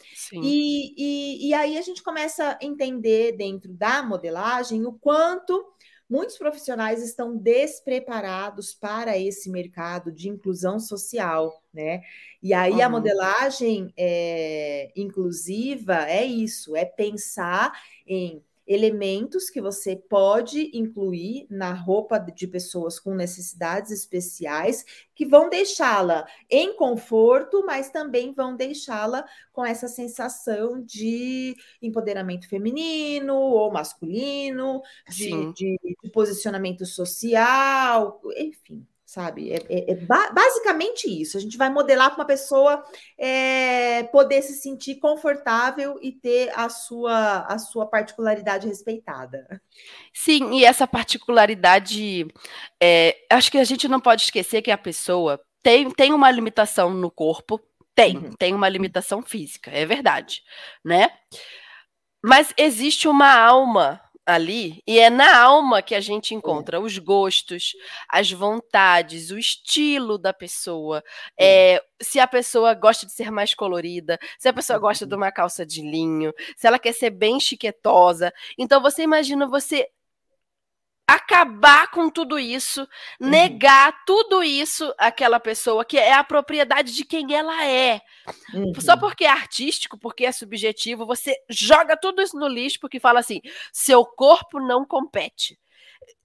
E, 0.41 0.94
e, 0.98 1.50
e 1.50 1.53
aí 1.53 1.77
a 1.77 1.82
gente 1.82 2.01
começa 2.01 2.58
a 2.62 2.65
entender 2.65 3.34
dentro 3.34 3.74
da 3.74 4.01
modelagem 4.01 4.86
o 4.86 4.94
quanto 4.94 5.65
muitos 6.10 6.38
profissionais 6.38 7.04
estão 7.04 7.36
despreparados 7.36 8.74
para 8.74 9.18
esse 9.18 9.50
mercado 9.50 10.12
de 10.12 10.30
inclusão 10.30 10.80
social, 10.80 11.62
né? 11.74 12.02
E 12.42 12.54
aí 12.54 12.74
uhum. 12.74 12.84
a 12.84 12.90
modelagem 12.90 13.94
é, 13.98 14.92
inclusiva 14.96 16.10
é 16.10 16.24
isso, 16.24 16.76
é 16.76 16.86
pensar 16.86 17.74
em 18.06 18.44
elementos 18.67 19.50
que 19.50 19.62
você 19.62 19.95
pode 19.95 20.69
incluir 20.77 21.47
na 21.50 21.74
roupa 21.74 22.19
de 22.19 22.45
pessoas 22.45 23.00
com 23.00 23.15
necessidades 23.15 23.91
especiais, 23.91 24.83
que 25.15 25.25
vão 25.25 25.50
deixá-la 25.50 26.27
em 26.50 26.75
conforto, 26.75 27.65
mas 27.65 27.89
também 27.89 28.33
vão 28.33 28.55
deixá-la 28.55 29.25
com 29.53 29.65
essa 29.65 29.88
sensação 29.88 30.83
de 30.83 31.55
empoderamento 31.81 32.50
feminino 32.50 33.36
ou 33.36 33.71
masculino, 33.71 34.81
de, 35.09 35.53
de, 35.53 35.79
de 36.03 36.12
posicionamento 36.12 36.86
social, 36.86 38.21
enfim 38.36 38.86
sabe? 39.08 39.54
É, 39.54 39.66
é, 39.70 39.92
é 39.94 39.96
basicamente 40.34 41.10
isso. 41.10 41.38
A 41.38 41.40
gente 41.40 41.58
vai 41.58 41.70
modelar 41.70 42.10
para 42.10 42.20
uma 42.20 42.28
pessoa 42.28 42.84
é, 43.18 44.04
poder 44.04 44.42
se 44.42 44.54
sentir 44.54 44.96
confortável 44.96 45.98
e 46.02 46.12
ter 46.12 46.52
a 46.54 46.68
sua, 46.68 47.40
a 47.48 47.58
sua 47.58 47.86
particularidade 47.86 48.68
respeitada. 48.68 49.62
Sim, 50.14 50.54
e 50.54 50.66
essa 50.66 50.86
particularidade, 50.86 52.28
é, 52.84 53.16
acho 53.32 53.50
que 53.50 53.58
a 53.58 53.64
gente 53.64 53.88
não 53.88 54.02
pode 54.02 54.24
esquecer 54.24 54.62
que 54.62 54.72
a 54.72 54.78
pessoa 54.78 55.40
tem, 55.64 55.90
tem 55.90 56.12
uma 56.12 56.30
limitação 56.30 56.94
no 56.94 57.10
corpo, 57.10 57.62
tem, 57.96 58.18
uhum. 58.18 58.32
tem 58.38 58.54
uma 58.54 58.68
limitação 58.68 59.22
física, 59.22 59.72
é 59.72 59.86
verdade, 59.86 60.44
né? 60.84 61.10
Mas 62.22 62.54
existe 62.58 63.08
uma 63.08 63.34
alma 63.34 64.02
ali, 64.27 64.84
e 64.86 65.00
é 65.00 65.10
na 65.10 65.41
alma 65.41 65.81
que 65.81 65.96
a 65.96 66.01
gente 66.01 66.36
encontra 66.36 66.81
os 66.81 66.98
gostos, 66.98 67.72
as 68.10 68.29
vontades, 68.29 69.31
o 69.31 69.39
estilo 69.39 70.17
da 70.17 70.34
pessoa. 70.34 71.01
É, 71.39 71.81
se 72.01 72.19
a 72.19 72.27
pessoa 72.27 72.74
gosta 72.74 73.05
de 73.05 73.13
ser 73.13 73.31
mais 73.31 73.53
colorida, 73.53 74.19
se 74.38 74.50
a 74.50 74.53
pessoa 74.53 74.77
gosta 74.77 75.07
de 75.07 75.13
uhum. 75.13 75.22
uma 75.22 75.31
calça 75.31 75.65
de 75.65 75.81
linho, 75.81 76.34
se 76.57 76.67
ela 76.67 76.77
quer 76.77 76.93
ser 76.93 77.10
bem 77.10 77.39
chiquetosa. 77.39 78.34
Então 78.57 78.81
você 78.81 79.03
imagina 79.03 79.48
você 79.48 79.88
acabar 81.08 81.90
com 81.92 82.10
tudo 82.10 82.38
isso, 82.38 82.82
uhum. 83.20 83.30
negar 83.30 84.04
tudo 84.06 84.44
isso 84.44 84.94
àquela 84.98 85.40
pessoa 85.40 85.86
que 85.86 85.98
é 85.98 86.14
a 86.14 86.24
propriedade 86.24 86.94
de 86.94 87.06
quem 87.06 87.34
ela 87.34 87.66
é. 87.66 88.02
Uhum. 88.54 88.74
Só 88.82 88.98
porque 88.98 89.24
é 89.24 89.30
artístico, 89.30 89.98
porque 89.98 90.26
é 90.26 90.32
subjetivo, 90.34 91.06
você 91.06 91.38
joga 91.50 91.96
tudo 91.96 92.22
isso 92.22 92.38
no 92.38 92.48
lixo 92.48 92.80
porque 92.82 93.00
fala 93.00 93.22
assim: 93.22 93.40
seu 93.72 94.06
corpo 94.06 94.60
não 94.60 94.86
compete. 94.86 95.58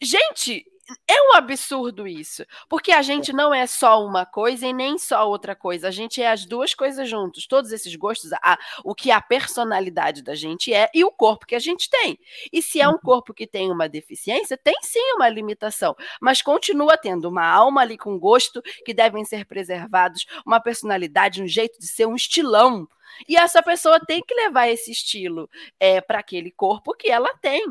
Gente, 0.00 0.64
é 1.08 1.22
um 1.30 1.34
absurdo 1.34 2.06
isso, 2.06 2.44
porque 2.68 2.92
a 2.92 3.02
gente 3.02 3.32
não 3.32 3.54
é 3.54 3.66
só 3.66 4.04
uma 4.04 4.26
coisa 4.26 4.66
e 4.66 4.72
nem 4.72 4.98
só 4.98 5.28
outra 5.28 5.54
coisa, 5.54 5.88
a 5.88 5.90
gente 5.90 6.20
é 6.20 6.30
as 6.30 6.44
duas 6.44 6.74
coisas 6.74 7.08
juntos, 7.08 7.46
todos 7.46 7.72
esses 7.72 7.94
gostos, 7.94 8.32
a, 8.34 8.58
o 8.84 8.94
que 8.94 9.10
a 9.10 9.20
personalidade 9.20 10.22
da 10.22 10.34
gente 10.34 10.72
é 10.72 10.88
e 10.92 11.04
o 11.04 11.10
corpo 11.10 11.46
que 11.46 11.54
a 11.54 11.58
gente 11.58 11.88
tem. 11.88 12.18
E 12.52 12.60
se 12.60 12.80
é 12.80 12.88
um 12.88 12.92
uhum. 12.92 12.98
corpo 12.98 13.32
que 13.32 13.46
tem 13.46 13.70
uma 13.70 13.88
deficiência, 13.88 14.56
tem 14.56 14.74
sim 14.82 15.12
uma 15.14 15.28
limitação, 15.28 15.94
mas 16.20 16.42
continua 16.42 16.98
tendo 16.98 17.28
uma 17.28 17.46
alma 17.46 17.82
ali 17.82 17.96
com 17.96 18.18
gosto 18.18 18.60
que 18.84 18.92
devem 18.92 19.24
ser 19.24 19.46
preservados, 19.46 20.26
uma 20.44 20.60
personalidade, 20.60 21.42
um 21.42 21.46
jeito 21.46 21.78
de 21.78 21.86
ser, 21.86 22.06
um 22.06 22.16
estilão 22.16 22.88
e 23.28 23.36
essa 23.36 23.62
pessoa 23.62 24.00
tem 24.00 24.22
que 24.22 24.34
levar 24.34 24.68
esse 24.68 24.90
estilo 24.90 25.48
é, 25.78 26.00
para 26.00 26.18
aquele 26.18 26.50
corpo 26.50 26.94
que 26.94 27.10
ela 27.10 27.32
tem, 27.40 27.64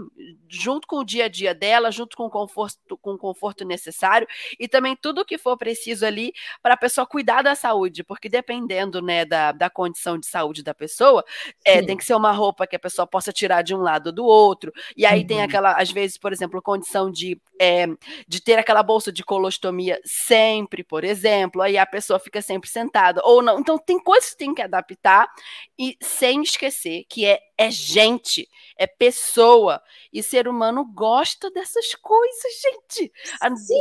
junto 0.48 0.88
com 0.88 0.98
o 0.98 1.05
dia 1.05 1.25
a 1.25 1.27
dia 1.27 1.53
dela, 1.53 1.91
junto 1.91 2.15
com 2.15 2.25
o 2.25 2.29
conforto, 2.29 2.98
com 2.98 3.13
o 3.13 3.17
conforto 3.17 3.65
necessário 3.65 4.27
e 4.60 4.67
também 4.67 4.95
tudo 4.95 5.21
o 5.21 5.25
que 5.25 5.38
for 5.38 5.57
preciso 5.57 6.05
ali 6.05 6.33
para 6.62 6.74
a 6.74 6.77
pessoa 6.77 7.05
cuidar 7.05 7.41
da 7.41 7.55
saúde, 7.55 8.03
porque 8.03 8.29
dependendo 8.29 9.01
né, 9.01 9.25
da, 9.25 9.51
da 9.51 9.69
condição 9.69 10.17
de 10.17 10.25
saúde 10.25 10.63
da 10.63 10.74
pessoa, 10.74 11.24
é, 11.65 11.81
tem 11.81 11.98
que 11.98 12.05
ser 12.05 12.15
uma 12.15 12.31
roupa 12.31 12.67
que 12.67 12.75
a 12.75 12.79
pessoa 12.79 13.07
possa 13.07 13.31
tirar 13.31 13.62
de 13.62 13.75
um 13.75 13.79
lado 13.79 14.12
do 14.12 14.25
outro. 14.25 14.71
E 14.95 15.05
aí 15.05 15.21
uhum. 15.21 15.27
tem 15.27 15.41
aquela, 15.41 15.74
às 15.74 15.91
vezes, 15.91 16.17
por 16.17 16.31
exemplo, 16.31 16.62
condição 16.62 17.12
de, 17.12 17.39
é, 17.60 17.88
de 18.27 18.41
ter 18.41 18.57
aquela 18.57 18.83
bolsa 18.83 19.12
de 19.12 19.24
colostomia 19.24 20.00
sempre, 20.03 20.83
por 20.83 21.03
exemplo, 21.03 21.62
aí 21.62 21.77
a 21.77 21.86
pessoa 21.86 22.19
fica 22.19 22.41
sempre 22.41 22.69
sentada 22.69 23.21
ou 23.24 23.41
não. 23.41 23.60
Então 23.60 23.77
tem 23.77 24.00
coisas 24.00 24.31
que 24.31 24.38
tem 24.38 24.53
que 24.53 24.62
adaptar 24.62 25.30
E 25.77 25.97
sem 26.01 26.41
esquecer 26.41 27.05
que 27.09 27.25
é, 27.25 27.39
é 27.57 27.71
gente, 27.71 28.47
é 28.77 28.85
pessoa. 28.85 29.81
E 30.11 30.21
ser 30.21 30.47
humano 30.47 30.85
gosta 30.93 31.50
dessas 31.51 31.95
coisas, 31.95 32.51
gente. 32.61 33.11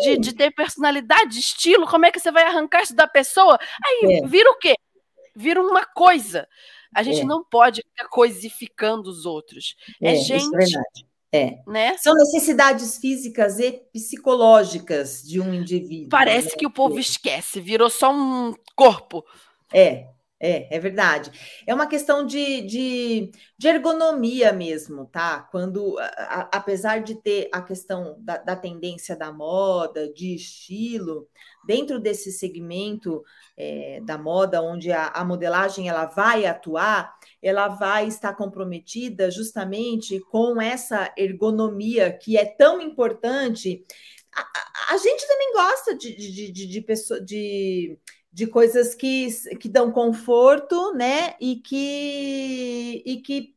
De, 0.03 0.19
de, 0.19 0.35
ter 0.35 0.51
personalidade, 0.51 1.39
estilo. 1.39 1.87
Como 1.87 2.07
é 2.07 2.11
que 2.11 2.21
você 2.21 2.31
vai 2.31 2.45
arrancar 2.45 2.83
isso 2.83 2.95
da 2.95 3.07
pessoa? 3.07 3.59
Aí 3.85 4.21
é. 4.23 4.27
vira 4.27 4.51
o 4.51 4.59
quê? 4.59 4.75
Vira 5.35 5.63
uma 5.63 5.85
coisa. 5.85 6.49
A 6.95 7.03
gente 7.03 7.21
é. 7.21 7.25
não 7.25 7.45
pode 7.45 7.83
ficar 7.83 8.09
coisificando 8.09 9.09
os 9.09 9.25
outros. 9.25 9.77
É, 10.03 10.13
é 10.13 10.17
gente. 10.17 10.49
É. 11.33 11.59
Né? 11.67 11.97
São 11.99 12.15
necessidades 12.15 12.99
físicas 12.99 13.61
e 13.61 13.73
psicológicas 13.93 15.23
de 15.23 15.41
um 15.41 15.55
indivíduo. 15.55 16.09
Parece 16.09 16.49
né? 16.49 16.55
que 16.59 16.67
o 16.67 16.71
povo 16.71 16.99
esquece, 16.99 17.61
virou 17.61 17.89
só 17.89 18.13
um 18.13 18.53
corpo. 18.75 19.25
É, 19.73 20.09
é, 20.41 20.75
é 20.75 20.81
verdade. 20.81 21.31
É 21.67 21.75
uma 21.75 21.87
questão 21.87 22.25
de, 22.25 22.63
de, 22.63 23.31
de 23.59 23.69
ergonomia 23.69 24.53
mesmo, 24.53 25.05
tá? 25.05 25.41
Quando, 25.51 25.99
a, 25.99 26.49
apesar 26.57 27.03
de 27.03 27.15
ter 27.15 27.51
a 27.53 27.61
questão 27.61 28.17
da, 28.21 28.39
da 28.39 28.57
tendência 28.57 29.15
da 29.15 29.31
moda, 29.31 30.11
de 30.11 30.35
estilo, 30.35 31.29
dentro 31.67 32.01
desse 32.01 32.33
segmento 32.33 33.23
é, 33.55 34.01
da 34.03 34.17
moda, 34.17 34.63
onde 34.63 34.91
a, 34.91 35.09
a 35.09 35.23
modelagem 35.25 35.91
ela 35.91 36.07
vai 36.07 36.47
atuar, 36.47 37.15
ela 37.43 37.69
vai 37.69 38.07
estar 38.07 38.35
comprometida 38.35 39.31
justamente 39.31 40.21
com 40.31 40.61
essa 40.61 41.13
ergonomia 41.19 42.11
que 42.11 42.39
é 42.39 42.47
tão 42.47 42.81
importante. 42.81 43.85
A, 44.35 44.41
a, 44.41 44.95
a 44.95 44.97
gente 44.97 45.27
também 45.27 45.53
gosta 45.53 45.95
de, 45.95 46.17
de, 46.17 46.33
de, 46.33 46.67
de, 46.67 46.85
de, 47.25 47.99
de 48.33 48.47
coisas 48.47 48.95
que, 48.95 49.29
que 49.57 49.69
dão 49.69 49.91
conforto, 49.91 50.95
né? 50.95 51.35
E 51.41 51.57
que, 51.57 53.03
e 53.05 53.21
que 53.23 53.57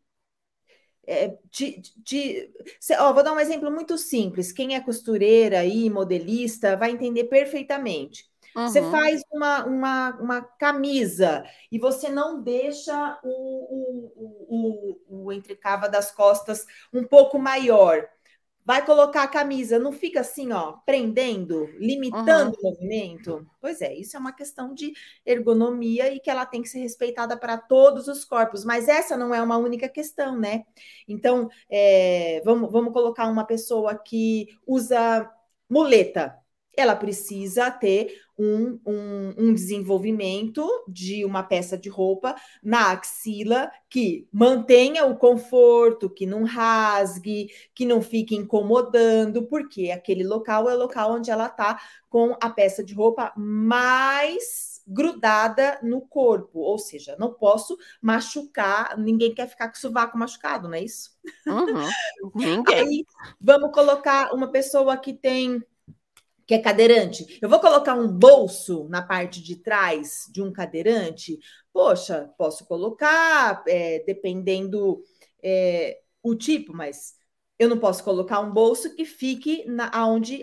é, 1.06 1.38
de, 1.51 1.82
de, 1.98 2.50
ó, 2.98 3.13
vou 3.13 3.24
dar 3.24 3.34
um 3.34 3.39
exemplo 3.39 3.70
muito 3.70 3.98
simples. 3.98 4.51
Quem 4.51 4.75
é 4.75 4.80
costureira 4.80 5.65
e 5.65 5.89
modelista 5.89 6.77
vai 6.77 6.92
entender 6.92 7.25
perfeitamente. 7.25 8.25
Uhum. 8.56 8.68
Você 8.68 8.82
faz 8.84 9.22
uma, 9.32 9.65
uma, 9.65 10.10
uma 10.22 10.42
camisa 10.42 11.44
e 11.72 11.80
você 11.80 12.10
não 12.10 12.42
deixa 12.42 13.20
o, 13.24 13.30
o, 13.30 14.98
o, 15.10 15.25
o 15.25 15.34
entrecava 15.34 15.89
das 15.89 16.12
costas 16.12 16.65
um 16.94 17.03
pouco 17.03 17.39
maior. 17.39 18.08
Vai 18.65 18.86
colocar 18.86 19.24
a 19.24 19.27
camisa, 19.27 19.77
não 19.77 19.91
fica 19.91 20.22
assim, 20.22 20.53
ó, 20.53 20.74
prendendo, 20.86 21.65
limitando 21.77 22.55
uhum. 22.55 22.60
o 22.60 22.72
movimento? 22.72 23.48
Pois 23.60 23.82
é, 23.82 23.93
isso 23.93 24.15
é 24.15 24.20
uma 24.20 24.32
questão 24.32 24.74
de 24.74 24.93
ergonomia 25.25 26.13
e 26.13 26.20
que 26.20 26.29
ela 26.29 26.46
tem 26.46 26.62
que 26.62 26.70
ser 26.70 26.79
respeitada 26.79 27.36
para 27.36 27.58
todos 27.58 28.08
os 28.08 28.24
corpos, 28.24 28.63
mas 28.63 28.88
essa 28.88 29.17
não 29.17 29.34
é 29.34 29.41
uma 29.41 29.58
única 29.58 29.89
questão, 29.89 30.39
né? 30.39 30.63
Então, 31.08 31.50
é, 31.70 32.41
vamos, 32.46 32.72
vamos 32.72 32.93
colocar 32.93 33.27
uma 33.27 33.46
pessoa 33.46 33.96
que 33.96 34.48
usa 34.65 35.29
muleta, 35.70 36.38
ela 36.75 36.96
precisa 36.96 37.70
ter 37.70 38.13
um, 38.38 38.80
um, 38.86 39.34
um, 39.38 39.53
desenvolvimento 39.53 40.68
de 40.88 41.24
uma 41.24 41.44
peça 41.44 41.77
de 41.77 41.88
roupa 41.88 42.36
na 42.63 42.92
axila 42.92 43.72
que 43.89 44.27
mantenha 44.32 45.06
o 45.06 45.15
conforto, 45.15 46.10
que 46.10 46.25
não 46.25 46.44
rasgue, 46.44 47.50
que 47.75 47.86
não 47.86 48.01
fique 48.01 48.36
incomodando, 48.36 49.44
porque 49.44 49.92
aquele 49.92 50.24
local 50.24 50.68
é 50.70 50.74
o 50.74 50.80
local 50.80 51.13
onde 51.13 51.30
ela 51.30 51.46
está 51.46 51.80
com 52.10 52.36
a 52.42 52.50
peça 52.50 52.84
de 52.84 52.94
roupa 52.94 53.32
mais 53.38 54.74
grudada 54.86 55.80
no 55.82 56.01
corpo, 56.01 56.60
ou 56.60 56.77
seja, 56.77 57.15
não 57.18 57.34
posso 57.34 57.77
machucar, 58.01 58.98
ninguém 58.98 59.34
quer 59.34 59.48
ficar 59.48 59.70
com 59.70 59.75
o 59.75 59.80
sovaco 59.80 60.18
machucado, 60.18 60.68
não 60.68 60.75
é 60.75 60.84
isso? 60.84 61.12
Uhum, 61.48 61.89
ninguém. 62.36 62.75
Aí, 62.75 63.06
vamos 63.39 63.72
colocar 63.72 64.34
uma 64.34 64.51
pessoa 64.51 64.98
que 64.98 65.13
tem 65.13 65.63
que 66.53 66.57
é 66.57 66.61
cadeirante, 66.61 67.39
eu 67.42 67.50
vou 67.50 67.59
colocar 67.59 67.96
um 67.96 68.07
bolso 68.07 68.87
na 68.87 69.01
parte 69.01 69.42
de 69.42 69.55
trás 69.55 70.29
de 70.31 70.39
um 70.39 70.53
cadeirante? 70.53 71.39
Poxa, 71.72 72.29
posso 72.37 72.66
colocar, 72.68 73.63
é, 73.68 74.03
dependendo 74.05 75.01
é, 75.44 76.00
o 76.22 76.35
tipo, 76.35 76.72
mas 76.72 77.16
eu 77.57 77.68
não 77.68 77.79
posso 77.79 78.03
colocar 78.03 78.39
um 78.39 78.51
bolso 78.51 78.96
que 78.96 79.03
fique 79.03 79.66
na, 79.68 79.89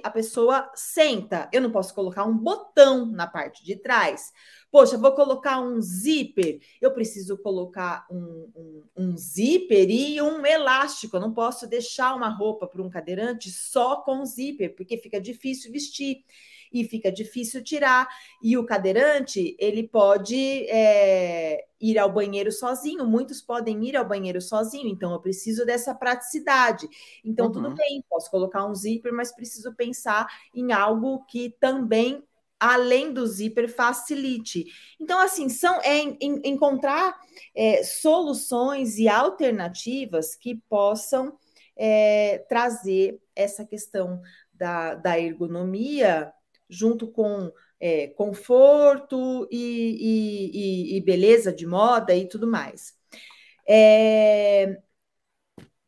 a 0.03 0.11
pessoa 0.11 0.69
senta. 0.75 1.49
Eu 1.53 1.61
não 1.61 1.71
posso 1.71 1.95
colocar 1.95 2.25
um 2.25 2.37
botão 2.37 3.07
na 3.07 3.29
parte 3.29 3.65
de 3.65 3.77
trás. 3.77 4.33
Poxa, 4.71 4.97
vou 4.97 5.13
colocar 5.13 5.61
um 5.61 5.81
zíper. 5.81 6.61
Eu 6.81 6.93
preciso 6.93 7.37
colocar 7.37 8.07
um, 8.11 8.49
um, 8.55 8.83
um 8.97 9.17
zíper 9.17 9.91
e 9.91 10.23
um 10.23 10.47
elástico. 10.47 11.17
Eu 11.17 11.21
não 11.21 11.35
posso 11.35 11.67
deixar 11.67 12.15
uma 12.15 12.29
roupa 12.29 12.69
para 12.69 12.81
um 12.81 12.89
cadeirante 12.89 13.51
só 13.51 13.97
com 13.97 14.25
zíper, 14.25 14.75
porque 14.77 14.97
fica 14.97 15.21
difícil 15.21 15.73
vestir 15.73 16.25
e 16.73 16.85
fica 16.85 17.11
difícil 17.11 17.63
tirar. 17.63 18.09
E 18.43 18.57
o 18.57 18.65
cadeirante, 18.65 19.57
ele 19.59 19.89
pode 19.89 20.67
é, 20.69 21.65
ir 21.81 21.99
ao 21.99 22.13
banheiro 22.13 22.53
sozinho, 22.53 23.05
muitos 23.07 23.43
podem 23.43 23.85
ir 23.85 23.97
ao 23.97 24.07
banheiro 24.07 24.41
sozinho, 24.41 24.89
então 24.89 25.13
eu 25.13 25.21
preciso 25.21 25.67
dessa 25.67 25.95
praticidade. 25.95 26.89
Então, 27.25 27.47
uhum. 27.47 27.53
tudo 27.53 27.75
bem, 27.75 28.05
posso 28.09 28.31
colocar 28.31 28.65
um 28.67 28.75
zíper, 28.75 29.13
mas 29.13 29.35
preciso 29.35 29.75
pensar 29.75 30.29
em 30.55 30.73
algo 30.73 31.25
que 31.25 31.51
também 31.59 32.23
além 32.61 33.13
do 33.13 33.27
zíper, 33.27 33.69
facilite. 33.69 34.67
Então, 35.01 35.19
assim, 35.19 35.49
são 35.49 35.81
é, 35.81 35.99
em, 35.99 36.41
encontrar 36.45 37.19
é, 37.57 37.83
soluções 37.83 38.99
e 38.99 39.09
alternativas 39.09 40.37
que 40.37 40.57
possam 40.69 41.37
é, 41.77 42.45
trazer 42.49 43.19
essa 43.35 43.65
questão 43.65 44.21
da, 44.53 44.95
da 44.95 45.19
ergonomia 45.19 46.31
junto 46.69 47.09
com 47.11 47.51
é, 47.81 48.09
conforto 48.09 49.49
e, 49.51 50.93
e, 50.93 50.97
e, 50.99 51.01
beleza 51.01 51.51
de 51.53 51.67
moda 51.67 52.15
e 52.15 52.29
tudo 52.29 52.47
mais. 52.47 52.95
É, 53.67 54.79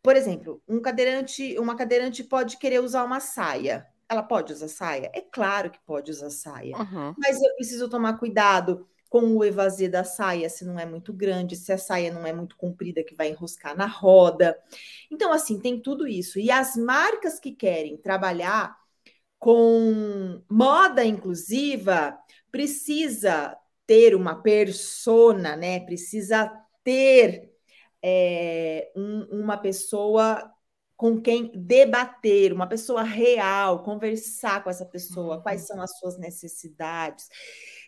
por 0.03 0.17
exemplo, 0.17 0.63
um 0.67 0.81
cadeirante, 0.81 1.59
uma 1.59 1.77
cadeirante 1.77 2.25
pode 2.25 2.59
querer 2.59 2.81
usar 2.81 3.05
uma 3.05 3.21
saia. 3.21 3.87
Ela 4.13 4.23
pode 4.23 4.53
usar 4.53 4.69
saia? 4.69 5.11
É 5.15 5.21
claro 5.21 5.71
que 5.71 5.79
pode 5.87 6.11
usar 6.11 6.31
saia, 6.31 6.77
uhum. 6.77 7.15
mas 7.17 7.41
eu 7.41 7.55
preciso 7.55 7.89
tomar 7.89 8.19
cuidado 8.19 8.87
com 9.09 9.37
o 9.37 9.45
evasê 9.45 9.89
da 9.89 10.05
saia, 10.05 10.49
se 10.49 10.65
não 10.65 10.79
é 10.79 10.87
muito 10.87 11.13
grande, 11.13 11.57
se 11.57 11.73
a 11.73 11.79
saia 11.79 12.13
não 12.13 12.27
é 12.27 12.33
muito 12.33 12.57
comprida, 12.57 13.05
que 13.05 13.15
vai 13.15 13.29
enroscar 13.29 13.77
na 13.77 13.87
roda. 13.87 14.59
Então, 15.11 15.33
assim, 15.33 15.59
tem 15.59 15.81
tudo 15.81 16.07
isso. 16.07 16.39
E 16.39 16.51
as 16.51 16.77
marcas 16.77 17.39
que 17.39 17.53
querem 17.53 17.97
trabalhar 17.97 18.75
com 19.39 20.41
moda 20.49 21.05
inclusiva, 21.05 22.17
precisa 22.51 23.57
ter 23.87 24.15
uma 24.15 24.41
persona, 24.41 25.57
né? 25.57 25.81
Precisa 25.81 26.51
ter 26.85 27.51
é, 28.03 28.93
um, 28.95 29.41
uma 29.41 29.57
pessoa 29.57 30.51
com 30.97 31.21
quem 31.21 31.51
debater, 31.55 32.53
uma 32.53 32.67
pessoa 32.67 33.03
real, 33.03 33.83
conversar 33.83 34.63
com 34.63 34.71
essa 34.71 34.85
pessoa, 34.85 35.37
uhum. 35.37 35.43
quais 35.43 35.67
são 35.67 35.81
as 35.81 35.99
suas 35.99 36.19
necessidades 36.19 37.29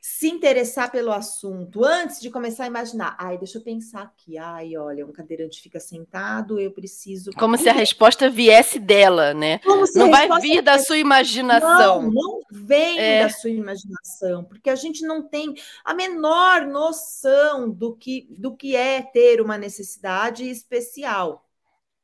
se 0.07 0.29
interessar 0.29 0.93
pelo 0.93 1.11
assunto 1.11 1.83
antes 1.83 2.21
de 2.21 2.29
começar 2.29 2.64
a 2.64 2.67
imaginar. 2.67 3.17
Ai, 3.19 3.38
deixa 3.38 3.57
eu 3.57 3.62
pensar 3.62 4.03
aqui. 4.03 4.37
Ai, 4.37 4.77
olha, 4.77 5.07
um 5.07 5.11
cadeirante 5.11 5.62
fica 5.62 5.81
sentado, 5.81 6.61
eu 6.61 6.71
preciso. 6.73 7.31
Como 7.33 7.57
se 7.57 7.71
a 7.71 7.73
resposta 7.73 8.29
viesse 8.29 8.79
dela, 8.79 9.33
né? 9.33 9.62
não 9.95 10.11
vai 10.11 10.29
vir 10.43 10.61
da 10.61 10.79
sua 10.79 10.99
imaginação. 10.99 12.03
Não, 12.03 12.11
não 12.11 12.40
vem 12.53 12.99
é. 12.99 13.23
da 13.23 13.31
sua 13.31 13.49
imaginação, 13.49 14.45
porque 14.45 14.69
a 14.69 14.75
gente 14.75 15.07
não 15.07 15.27
tem 15.27 15.55
a 15.83 15.95
menor 15.95 16.67
noção 16.67 17.71
do 17.71 17.97
que, 17.97 18.29
do 18.38 18.55
que 18.55 18.77
é 18.77 19.01
ter 19.01 19.40
uma 19.40 19.57
necessidade 19.57 20.47
especial. 20.47 21.47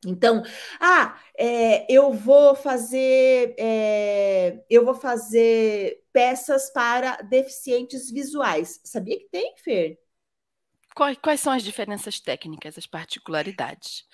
Então, 0.06 0.42
ah, 0.80 1.18
é, 1.36 1.86
eu 1.92 2.12
vou 2.12 2.54
fazer, 2.54 3.54
é, 3.58 4.64
eu 4.70 4.84
vou 4.84 4.94
fazer 4.94 6.02
peças 6.12 6.70
para 6.70 7.16
deficientes 7.22 8.10
visuais. 8.10 8.80
Sabia 8.82 9.18
que 9.18 9.28
tem, 9.30 9.54
Fer? 9.58 9.98
Quais, 10.94 11.18
quais 11.22 11.40
são 11.40 11.52
as 11.52 11.62
diferenças 11.62 12.18
técnicas, 12.18 12.78
as 12.78 12.86
particularidades? 12.86 14.04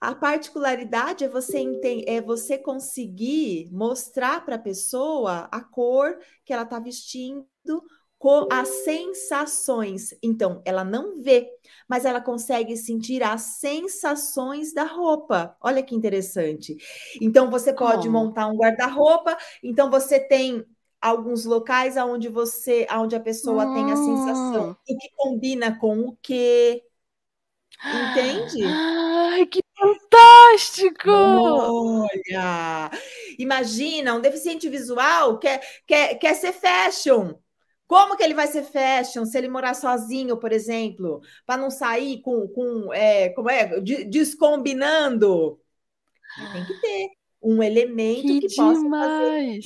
A 0.00 0.14
particularidade 0.14 1.24
é 1.24 1.28
você 1.28 1.64
é 2.06 2.20
você 2.20 2.56
conseguir 2.56 3.68
mostrar 3.72 4.44
para 4.44 4.54
a 4.54 4.60
pessoa 4.60 5.48
a 5.50 5.60
cor 5.60 6.16
que 6.44 6.52
ela 6.52 6.62
está 6.62 6.78
vestindo, 6.78 7.46
as 8.50 8.68
sensações. 8.68 10.14
Então, 10.22 10.60
ela 10.64 10.84
não 10.84 11.22
vê, 11.22 11.48
mas 11.88 12.04
ela 12.04 12.20
consegue 12.20 12.76
sentir 12.76 13.22
as 13.22 13.42
sensações 13.60 14.72
da 14.74 14.84
roupa. 14.84 15.56
Olha 15.60 15.82
que 15.82 15.94
interessante. 15.94 16.76
Então, 17.20 17.50
você 17.50 17.72
pode 17.72 18.08
montar 18.08 18.48
um 18.48 18.56
guarda-roupa, 18.56 19.36
então 19.62 19.90
você 19.90 20.18
tem 20.18 20.64
alguns 21.00 21.44
locais 21.44 21.96
onde 21.96 22.28
você, 22.28 22.86
onde 22.90 23.14
a 23.14 23.20
pessoa 23.20 23.64
hum. 23.66 23.74
tem 23.74 23.92
a 23.92 23.96
sensação 23.96 24.76
do 24.86 24.98
que 24.98 25.08
combina 25.16 25.78
com 25.78 26.00
o 26.00 26.18
quê, 26.20 26.82
Entende? 27.84 28.64
Ai, 28.64 29.46
que 29.46 29.60
fantástico! 29.78 31.10
Olha! 31.10 32.90
Imagina, 33.38 34.14
um 34.14 34.20
deficiente 34.20 34.68
visual 34.68 35.38
quer, 35.38 35.60
quer, 35.86 36.14
quer 36.16 36.34
ser 36.34 36.52
fashion. 36.52 37.34
Como 37.88 38.16
que 38.16 38.22
ele 38.22 38.34
vai 38.34 38.46
ser 38.46 38.62
fashion 38.62 39.24
se 39.24 39.36
ele 39.36 39.48
morar 39.48 39.74
sozinho, 39.74 40.36
por 40.36 40.52
exemplo, 40.52 41.20
para 41.44 41.60
não 41.60 41.70
sair 41.70 42.20
com, 42.20 42.46
com 42.46 42.92
é, 42.92 43.30
como 43.30 43.50
é, 43.50 43.80
descombinando? 43.80 45.58
Tem 46.52 46.64
que 46.66 46.80
ter 46.80 47.08
um 47.42 47.62
elemento 47.62 48.22
que, 48.22 48.40
que 48.40 48.54
possa 48.54 48.88
fazer 48.88 49.60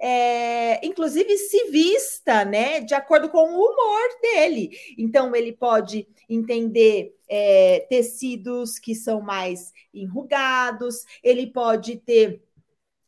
é, 0.00 0.84
inclusive 0.84 1.36
se 1.36 1.70
vista, 1.70 2.42
né, 2.42 2.80
de 2.80 2.94
acordo 2.94 3.28
com 3.28 3.38
o 3.38 3.70
humor 3.70 4.20
dele. 4.22 4.70
Então 4.96 5.36
ele 5.36 5.52
pode 5.52 6.08
entender 6.28 7.14
é, 7.28 7.80
tecidos 7.88 8.78
que 8.78 8.94
são 8.94 9.20
mais 9.20 9.72
enrugados, 9.92 11.04
ele 11.22 11.46
pode 11.46 11.96
ter 11.96 12.42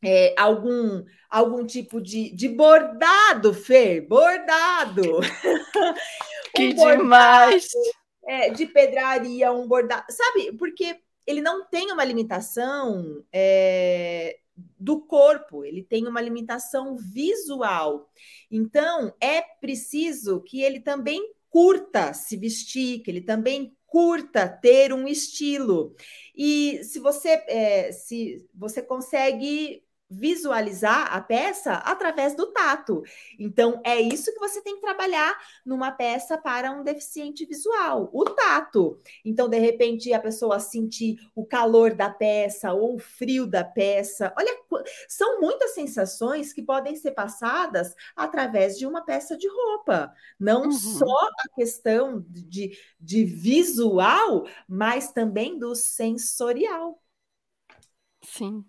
é, 0.03 0.35
algum 0.37 1.05
algum 1.31 1.65
tipo 1.65 2.01
de, 2.01 2.31
de 2.35 2.49
bordado, 2.49 3.55
Fer, 3.55 4.07
bordado. 4.07 5.21
Que 6.55 6.69
um 6.69 6.75
bordado, 6.75 7.03
demais! 7.03 7.69
É, 8.27 8.51
de 8.51 8.67
pedraria, 8.67 9.51
um 9.51 9.67
bordado, 9.67 10.05
sabe? 10.11 10.53
Porque 10.59 11.01
ele 11.27 11.41
não 11.41 11.65
tem 11.65 11.91
uma 11.91 12.05
limitação 12.05 13.25
é, 13.33 14.39
do 14.79 15.01
corpo, 15.01 15.65
ele 15.65 15.83
tem 15.83 16.07
uma 16.07 16.21
limitação 16.21 16.95
visual. 16.97 18.11
Então, 18.51 19.15
é 19.19 19.41
preciso 19.41 20.43
que 20.43 20.61
ele 20.61 20.81
também 20.81 21.33
curta 21.49 22.13
se 22.13 22.37
vestir, 22.37 23.01
que 23.01 23.11
ele 23.11 23.23
também 23.23 23.75
curta 23.87 24.49
ter 24.49 24.93
um 24.93 25.07
estilo. 25.07 25.95
E 26.35 26.83
se 26.85 26.99
você 26.99 27.43
é, 27.47 27.93
se 27.93 28.47
você 28.55 28.83
consegue 28.83 29.83
visualizar 30.13 31.15
a 31.15 31.21
peça 31.21 31.73
através 31.75 32.37
do 32.37 32.53
tato. 32.53 33.03
Então, 33.39 33.81
é 33.85 34.01
isso 34.01 34.33
que 34.33 34.39
você 34.39 34.61
tem 34.61 34.75
que 34.75 34.83
trabalhar 34.83 35.37
numa 35.65 35.91
peça 35.91 36.37
para 36.37 36.71
um 36.71 36.85
deficiente 36.85 37.47
visual, 37.47 38.11
o 38.13 38.25
tato. 38.25 39.01
Então, 39.25 39.49
de 39.49 39.59
repente, 39.59 40.13
a 40.13 40.21
pessoa 40.21 40.61
sentir 40.61 41.17
o 41.35 41.47
calor 41.47 41.95
da 41.95 42.11
peça 42.11 42.73
ou 42.73 42.97
o 42.97 42.99
frio 42.99 43.47
da 43.47 43.65
peça. 43.65 44.33
Olha, 44.37 44.55
são 45.09 45.41
muitas 45.41 45.73
sensações 45.75 46.53
que 46.53 46.63
podem 46.63 46.95
ser 46.95 47.13
passadas 47.13 47.95
através 48.15 48.79
de 48.79 48.87
uma 48.87 49.05
peça 49.05 49.37
de 49.37 49.49
roupa. 49.49 50.13
Não 50.39 50.65
uhum. 50.65 50.73
só 50.73 51.29
a 51.39 51.55
questão 51.55 52.25
de, 52.29 52.77
de 53.01 53.25
visual, 53.25 54.47
mas 54.69 55.11
também 55.11 55.59
do 55.59 55.75
sensorial. 55.75 57.03
Sim. 58.23 58.65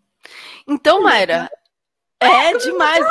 Então, 0.67 1.01
Mayra, 1.01 1.49
é 2.19 2.57
demais. 2.57 3.05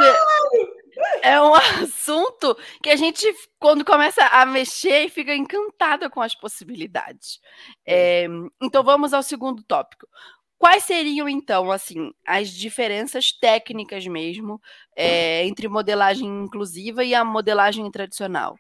É, 1.23 1.33
é 1.33 1.43
um 1.43 1.55
assunto 1.83 2.57
que 2.83 2.91
a 2.91 2.97
gente, 2.97 3.27
quando 3.59 3.85
começa 3.85 4.25
a 4.27 4.45
mexer, 4.47 5.09
fica 5.11 5.35
encantada 5.35 6.09
com 6.09 6.21
as 6.21 6.35
possibilidades. 6.35 7.41
É, 7.87 8.27
então, 8.61 8.83
vamos 8.83 9.13
ao 9.13 9.23
segundo 9.23 9.63
tópico. 9.63 10.07
Quais 10.59 10.85
seriam, 10.85 11.29
então, 11.29 11.73
assim, 11.73 12.13
as 12.25 12.49
diferenças 12.49 13.33
técnicas 13.33 14.07
mesmo 14.07 14.61
é, 14.97 15.45
entre 15.45 15.67
modelagem 15.67 16.29
inclusiva 16.45 17.03
e 17.05 17.15
a 17.15 17.25
modelagem 17.25 17.91
tradicional? 17.91 18.57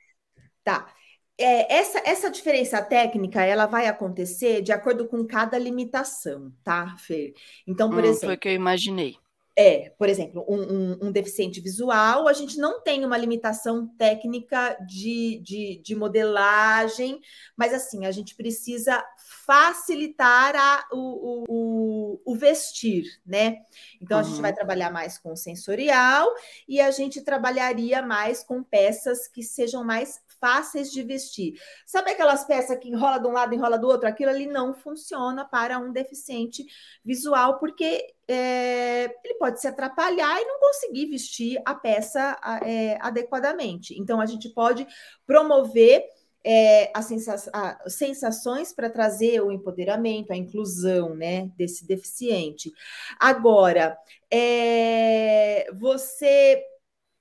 Tá 0.64 0.92
é, 1.38 1.74
essa, 1.74 2.02
essa 2.04 2.30
diferença 2.30 2.80
técnica 2.82 3.42
ela 3.44 3.66
vai 3.66 3.86
acontecer 3.86 4.62
de 4.62 4.72
acordo 4.72 5.08
com 5.08 5.26
cada 5.26 5.58
limitação, 5.58 6.52
tá, 6.62 6.94
Fer? 6.98 7.34
Então, 7.66 7.90
por 7.90 8.02
hum, 8.02 8.06
exemplo. 8.06 8.26
Foi 8.26 8.34
o 8.34 8.38
que 8.38 8.48
eu 8.48 8.52
imaginei. 8.52 9.16
É, 9.54 9.90
por 9.98 10.08
exemplo, 10.08 10.46
um, 10.48 10.62
um, 10.62 10.98
um, 11.02 11.12
deficiente 11.12 11.60
visual, 11.60 12.26
a 12.26 12.32
gente 12.32 12.56
não 12.56 12.80
tem 12.80 13.04
uma 13.04 13.18
limitação 13.18 13.86
técnica 13.98 14.78
de, 14.88 15.42
de, 15.44 15.78
de 15.84 15.94
modelagem, 15.94 17.20
mas 17.54 17.74
assim, 17.74 18.06
a 18.06 18.10
gente 18.10 18.34
precisa 18.34 19.04
facilitar 19.44 20.56
a, 20.56 20.88
o, 20.90 21.44
o, 21.46 22.22
o, 22.24 22.34
vestir, 22.34 23.04
né? 23.26 23.58
Então, 24.00 24.18
uhum. 24.18 24.24
a 24.24 24.26
gente 24.26 24.40
vai 24.40 24.52
uhum. 24.52 24.56
trabalhar 24.56 24.90
mais 24.90 25.18
com 25.18 25.36
sensorial 25.36 26.32
e 26.66 26.80
a 26.80 26.90
gente 26.90 27.20
trabalharia 27.20 28.00
mais 28.00 28.42
com 28.42 28.62
peças 28.62 29.28
que 29.28 29.42
sejam 29.42 29.84
mais 29.84 30.18
fáceis 30.42 30.90
de 30.90 31.05
vestir. 31.05 31.55
Sabe 31.87 32.11
aquelas 32.11 32.44
peças 32.44 32.76
que 32.76 32.88
enrola 32.88 33.20
de 33.20 33.28
um 33.28 33.31
lado, 33.31 33.55
enrola 33.55 33.78
do 33.78 33.87
outro? 33.87 34.09
Aquilo 34.09 34.31
ali 34.31 34.44
não 34.44 34.74
funciona 34.74 35.44
para 35.44 35.78
um 35.78 35.92
deficiente 35.92 36.66
visual, 37.05 37.61
porque 37.61 38.12
é, 38.26 39.05
ele 39.24 39.35
pode 39.38 39.61
se 39.61 39.68
atrapalhar 39.68 40.40
e 40.40 40.44
não 40.44 40.59
conseguir 40.59 41.07
vestir 41.07 41.62
a 41.64 41.76
peça 41.76 42.37
é, 42.64 42.98
adequadamente. 43.00 43.96
Então, 43.96 44.20
a 44.20 44.26
gente 44.26 44.48
pode 44.48 44.85
promover 45.24 46.05
é, 46.44 46.90
as, 46.92 47.05
sensa 47.05 47.37
as 47.52 47.94
sensações 47.94 48.72
para 48.72 48.90
trazer 48.90 49.40
o 49.40 49.52
empoderamento, 49.52 50.33
a 50.33 50.37
inclusão 50.37 51.14
né, 51.14 51.52
desse 51.57 51.87
deficiente. 51.87 52.72
Agora, 53.20 53.96
é, 54.28 55.68
você 55.72 56.64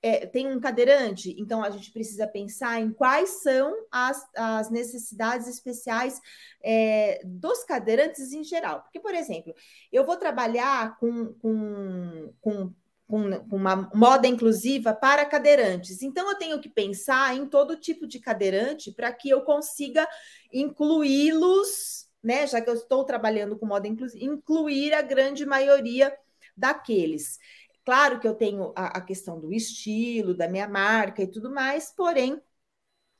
é, 0.02 0.26
tem 0.26 0.48
um 0.48 0.58
cadeirante, 0.58 1.34
então 1.38 1.62
a 1.62 1.70
gente 1.70 1.92
precisa 1.92 2.26
pensar 2.26 2.80
em 2.80 2.92
quais 2.92 3.42
são 3.42 3.72
as, 3.90 4.28
as 4.36 4.68
necessidades 4.68 5.46
especiais 5.46 6.20
é, 6.62 7.22
dos 7.24 7.62
cadeirantes 7.62 8.32
em 8.32 8.42
geral. 8.42 8.82
Porque, 8.82 8.98
por 8.98 9.14
exemplo, 9.14 9.54
eu 9.92 10.04
vou 10.04 10.16
trabalhar 10.16 10.98
com, 10.98 11.32
com, 11.34 12.34
com 12.40 12.74
com 13.12 13.56
uma 13.56 13.90
moda 13.94 14.26
inclusiva 14.26 14.94
para 14.94 15.26
cadeirantes. 15.26 16.00
Então, 16.00 16.30
eu 16.30 16.38
tenho 16.38 16.58
que 16.58 16.68
pensar 16.70 17.36
em 17.36 17.46
todo 17.46 17.76
tipo 17.76 18.06
de 18.06 18.18
cadeirante 18.18 18.90
para 18.90 19.12
que 19.12 19.28
eu 19.28 19.42
consiga 19.42 20.08
incluí-los, 20.50 22.08
né? 22.22 22.46
Já 22.46 22.62
que 22.62 22.70
eu 22.70 22.74
estou 22.74 23.04
trabalhando 23.04 23.58
com 23.58 23.66
moda 23.66 23.86
inclusiva, 23.86 24.24
incluir 24.24 24.94
a 24.94 25.02
grande 25.02 25.44
maioria 25.44 26.16
daqueles. 26.56 27.38
Claro 27.84 28.20
que 28.20 28.28
eu 28.28 28.34
tenho 28.34 28.72
a, 28.76 28.98
a 28.98 29.00
questão 29.00 29.40
do 29.40 29.52
estilo, 29.52 30.34
da 30.34 30.48
minha 30.48 30.68
marca 30.68 31.22
e 31.22 31.26
tudo 31.26 31.50
mais, 31.52 31.90
porém, 31.90 32.40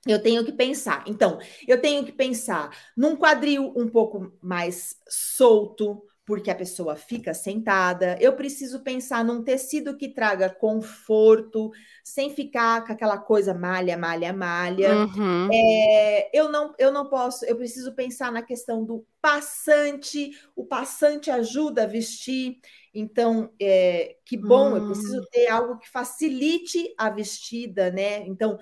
eu 0.07 0.21
tenho 0.21 0.45
que 0.45 0.53
pensar. 0.53 1.05
Então, 1.07 1.39
eu 1.67 1.81
tenho 1.81 2.05
que 2.05 2.13
pensar 2.13 2.77
num 2.97 3.17
quadril 3.17 3.73
um 3.77 3.89
pouco 3.89 4.33
mais 4.43 4.97
solto, 5.09 6.03
porque 6.25 6.51
a 6.51 6.55
pessoa 6.55 6.97
fica 6.97 7.33
sentada. 7.35 8.17
Eu 8.21 8.35
preciso 8.35 8.81
pensar 8.83 9.25
num 9.25 9.43
tecido 9.43 9.97
que 9.97 10.09
traga 10.09 10.51
conforto, 10.51 11.71
sem 12.03 12.31
ficar 12.35 12.85
com 12.85 12.93
aquela 12.93 13.19
coisa 13.19 13.55
malha, 13.55 13.97
malha, 13.97 14.33
malha. 14.33 14.95
Uhum. 14.95 15.51
É, 15.53 16.31
eu, 16.37 16.51
não, 16.51 16.75
eu 16.79 16.91
não 16.91 17.09
posso, 17.09 17.45
eu 17.45 17.57
preciso 17.57 17.95
pensar 17.95 18.33
na 18.33 18.43
questão 18.43 18.85
do 18.85 19.07
passante. 19.21 20.31
O 20.57 20.65
passante 20.65 21.31
ajuda 21.31 21.85
a 21.85 21.87
vestir. 21.87 22.59
Então, 22.95 23.51
é, 23.61 24.17
que 24.25 24.37
bom, 24.37 24.77
eu 24.77 24.87
preciso 24.87 25.21
hum. 25.21 25.27
ter 25.31 25.49
algo 25.49 25.79
que 25.79 25.89
facilite 25.89 26.95
a 26.99 27.09
vestida, 27.09 27.91
né? 27.91 28.27
Então, 28.27 28.59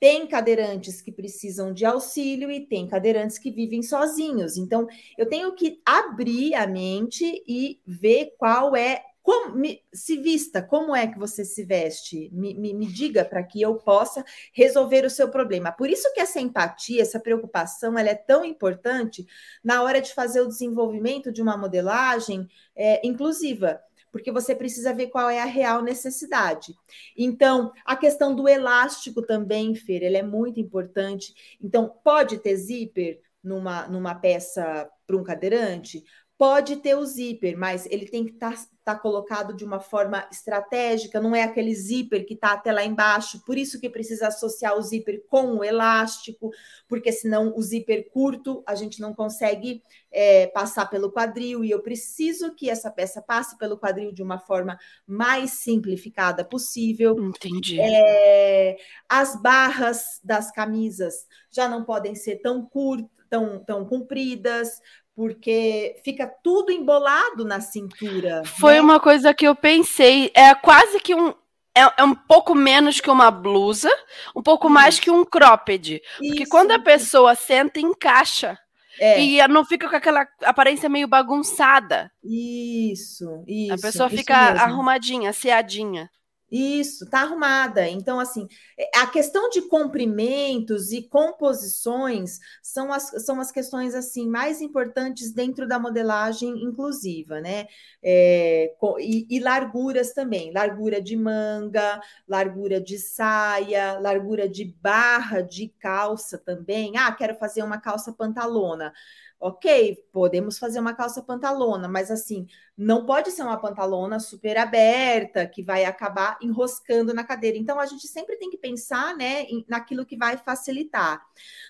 tem 0.00 0.26
cadeirantes 0.26 1.02
que 1.02 1.10
precisam 1.10 1.72
de 1.72 1.84
auxílio 1.84 2.50
e 2.50 2.66
tem 2.66 2.86
cadeirantes 2.86 3.38
que 3.38 3.50
vivem 3.50 3.82
sozinhos. 3.82 4.56
Então, 4.56 4.86
eu 5.16 5.28
tenho 5.28 5.52
que 5.54 5.80
abrir 5.84 6.54
a 6.54 6.66
mente 6.66 7.42
e 7.46 7.80
ver 7.86 8.34
qual 8.38 8.76
é. 8.76 9.02
Como, 9.28 9.54
me, 9.56 9.84
se 9.92 10.16
vista, 10.16 10.62
como 10.62 10.96
é 10.96 11.06
que 11.06 11.18
você 11.18 11.44
se 11.44 11.62
veste? 11.62 12.30
Me, 12.32 12.54
me, 12.54 12.72
me 12.72 12.86
diga 12.86 13.26
para 13.26 13.42
que 13.42 13.60
eu 13.60 13.74
possa 13.74 14.24
resolver 14.54 15.04
o 15.04 15.10
seu 15.10 15.30
problema. 15.30 15.70
Por 15.70 15.90
isso 15.90 16.10
que 16.14 16.20
essa 16.20 16.40
empatia, 16.40 17.02
essa 17.02 17.20
preocupação, 17.20 17.98
ela 17.98 18.08
é 18.08 18.14
tão 18.14 18.42
importante 18.42 19.26
na 19.62 19.82
hora 19.82 20.00
de 20.00 20.14
fazer 20.14 20.40
o 20.40 20.48
desenvolvimento 20.48 21.30
de 21.30 21.42
uma 21.42 21.58
modelagem 21.58 22.48
é, 22.74 23.06
inclusiva 23.06 23.78
porque 24.10 24.32
você 24.32 24.54
precisa 24.54 24.94
ver 24.94 25.08
qual 25.08 25.28
é 25.28 25.42
a 25.42 25.44
real 25.44 25.82
necessidade. 25.82 26.74
Então, 27.14 27.70
a 27.84 27.94
questão 27.94 28.34
do 28.34 28.48
elástico 28.48 29.20
também, 29.20 29.74
Fer, 29.74 30.02
ele 30.02 30.16
é 30.16 30.22
muito 30.22 30.58
importante. 30.58 31.34
Então, 31.60 31.94
pode 32.02 32.38
ter 32.38 32.56
zíper 32.56 33.20
numa, 33.44 33.86
numa 33.86 34.14
peça 34.14 34.88
para 35.06 35.14
um 35.14 35.22
cadeirante? 35.22 36.02
Pode 36.38 36.76
ter 36.76 36.94
o 36.94 37.04
zíper, 37.04 37.58
mas 37.58 37.84
ele 37.86 38.06
tem 38.06 38.24
que 38.24 38.30
estar 38.30 38.54
tá, 38.54 38.66
tá 38.84 38.94
colocado 38.94 39.56
de 39.56 39.64
uma 39.64 39.80
forma 39.80 40.24
estratégica, 40.30 41.20
não 41.20 41.34
é 41.34 41.42
aquele 41.42 41.74
zíper 41.74 42.24
que 42.24 42.34
está 42.34 42.52
até 42.52 42.70
lá 42.70 42.84
embaixo, 42.84 43.42
por 43.44 43.58
isso 43.58 43.80
que 43.80 43.90
precisa 43.90 44.28
associar 44.28 44.78
o 44.78 44.80
zíper 44.80 45.24
com 45.26 45.56
o 45.56 45.64
elástico, 45.64 46.52
porque 46.86 47.10
senão 47.10 47.52
o 47.56 47.60
zíper 47.60 48.08
curto 48.12 48.62
a 48.64 48.76
gente 48.76 49.00
não 49.00 49.12
consegue 49.12 49.82
é, 50.12 50.46
passar 50.46 50.86
pelo 50.86 51.10
quadril, 51.10 51.64
e 51.64 51.72
eu 51.72 51.82
preciso 51.82 52.54
que 52.54 52.70
essa 52.70 52.88
peça 52.88 53.20
passe 53.20 53.58
pelo 53.58 53.76
quadril 53.76 54.12
de 54.12 54.22
uma 54.22 54.38
forma 54.38 54.78
mais 55.04 55.50
simplificada 55.50 56.44
possível. 56.44 57.16
Entendi. 57.18 57.80
É, 57.80 58.76
as 59.08 59.34
barras 59.42 60.20
das 60.22 60.52
camisas 60.52 61.26
já 61.50 61.68
não 61.68 61.82
podem 61.82 62.14
ser 62.14 62.36
tão 62.36 62.64
curtas 62.64 63.18
tão, 63.28 63.62
tão 63.62 63.84
compridas, 63.84 64.80
porque 65.18 66.00
fica 66.04 66.32
tudo 66.44 66.70
embolado 66.70 67.44
na 67.44 67.60
cintura. 67.60 68.44
Foi 68.44 68.74
né? 68.74 68.80
uma 68.80 69.00
coisa 69.00 69.34
que 69.34 69.48
eu 69.48 69.56
pensei, 69.56 70.30
é 70.32 70.54
quase 70.54 71.00
que 71.00 71.12
um 71.12 71.34
é, 71.74 71.80
é, 71.96 72.04
um 72.04 72.14
pouco 72.14 72.54
menos 72.54 73.00
que 73.00 73.10
uma 73.10 73.28
blusa, 73.28 73.90
um 74.34 74.40
pouco 74.40 74.68
Isso. 74.68 74.74
mais 74.74 75.00
que 75.00 75.10
um 75.10 75.24
cropped. 75.24 76.00
Porque 76.18 76.44
Isso. 76.44 76.50
quando 76.50 76.70
a 76.70 76.78
pessoa 76.78 77.34
senta, 77.34 77.80
encaixa. 77.80 78.56
É. 79.00 79.20
E 79.20 79.48
não 79.48 79.64
fica 79.64 79.88
com 79.88 79.96
aquela 79.96 80.24
aparência 80.44 80.88
meio 80.88 81.08
bagunçada. 81.08 82.12
Isso, 82.22 83.42
isso. 83.44 83.74
A 83.74 83.76
pessoa 83.76 84.08
fica 84.08 84.36
arrumadinha, 84.36 85.32
seadinha. 85.32 86.08
Isso, 86.50 87.04
tá 87.04 87.20
arrumada. 87.22 87.86
Então, 87.86 88.18
assim, 88.18 88.48
é, 88.78 88.90
a 88.98 89.06
questão 89.06 89.50
de 89.50 89.60
comprimentos 89.62 90.92
e 90.92 91.02
composições 91.02 92.38
são 92.62 92.90
as, 92.90 93.10
são 93.24 93.38
as 93.38 93.52
questões 93.52 93.94
assim 93.94 94.26
mais 94.26 94.62
importantes 94.62 95.30
dentro 95.30 95.68
da 95.68 95.78
modelagem 95.78 96.48
inclusiva, 96.64 97.38
né? 97.40 97.66
É, 98.02 98.74
e, 98.98 99.26
e, 99.28 99.40
larguras 99.40 100.14
também, 100.14 100.50
largura 100.50 101.02
de 101.02 101.16
manga, 101.16 102.00
largura 102.26 102.80
de 102.80 102.98
saia, 102.98 103.98
largura 103.98 104.48
de 104.48 104.64
barra 104.80 105.42
de 105.42 105.68
calça 105.78 106.38
também. 106.38 106.96
Ah, 106.96 107.12
quero 107.12 107.34
fazer 107.36 107.62
uma 107.62 107.78
calça 107.78 108.10
pantalona. 108.12 108.92
Ok, 109.40 109.96
podemos 110.12 110.58
fazer 110.58 110.80
uma 110.80 110.94
calça 110.94 111.22
pantalona, 111.22 111.86
mas 111.86 112.10
assim, 112.10 112.48
não 112.76 113.06
pode 113.06 113.30
ser 113.30 113.42
uma 113.42 113.56
pantalona 113.56 114.18
super 114.18 114.58
aberta 114.58 115.46
que 115.46 115.62
vai 115.62 115.84
acabar 115.84 116.36
enroscando 116.42 117.14
na 117.14 117.22
cadeira. 117.22 117.56
Então, 117.56 117.78
a 117.78 117.86
gente 117.86 118.08
sempre 118.08 118.36
tem 118.36 118.50
que 118.50 118.56
pensar 118.56 119.16
né, 119.16 119.46
naquilo 119.68 120.04
que 120.04 120.16
vai 120.16 120.36
facilitar. 120.36 121.20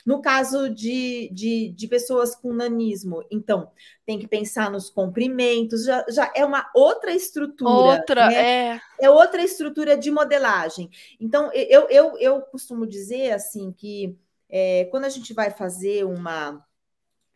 No 0.04 0.22
caso 0.22 0.70
de, 0.70 1.30
de, 1.30 1.68
de 1.70 1.88
pessoas 1.88 2.34
com 2.34 2.54
nanismo, 2.54 3.22
então, 3.30 3.70
tem 4.06 4.18
que 4.18 4.26
pensar 4.26 4.70
nos 4.70 4.88
comprimentos, 4.88 5.84
já, 5.84 6.06
já 6.08 6.32
é 6.34 6.46
uma 6.46 6.70
outra 6.74 7.12
estrutura. 7.12 7.98
Outra, 7.98 8.28
né? 8.28 8.72
é. 8.74 8.80
É 9.00 9.10
outra 9.10 9.42
estrutura 9.42 9.94
de 9.94 10.10
modelagem. 10.10 10.88
Então, 11.20 11.50
eu, 11.52 11.86
eu, 11.90 12.18
eu 12.18 12.40
costumo 12.40 12.86
dizer 12.86 13.32
assim 13.32 13.70
que 13.72 14.16
é, 14.48 14.86
quando 14.86 15.04
a 15.04 15.10
gente 15.10 15.34
vai 15.34 15.50
fazer 15.50 16.04
uma 16.04 16.64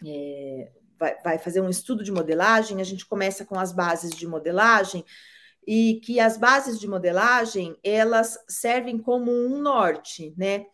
é, 0.05 0.71
vai, 0.99 1.17
vai 1.23 1.39
fazer 1.39 1.61
um 1.61 1.69
estudo 1.69 2.03
de 2.05 2.13
modelagem, 2.13 2.81
a 2.81 2.85
gente 2.85 3.07
começa 3.07 3.45
com 3.45 3.59
as 3.59 3.73
bases 3.73 4.11
de 4.11 4.27
modelagem, 4.27 5.05
e 5.67 6.01
que 6.03 6.19
as 6.19 6.37
bases 6.37 6.79
de 6.79 6.89
modelagem 6.89 7.77
elas 7.85 8.37
servem 8.49 8.99
como 8.99 9.31
um 9.31 9.61
norte, 9.61 10.35
né? 10.37 10.67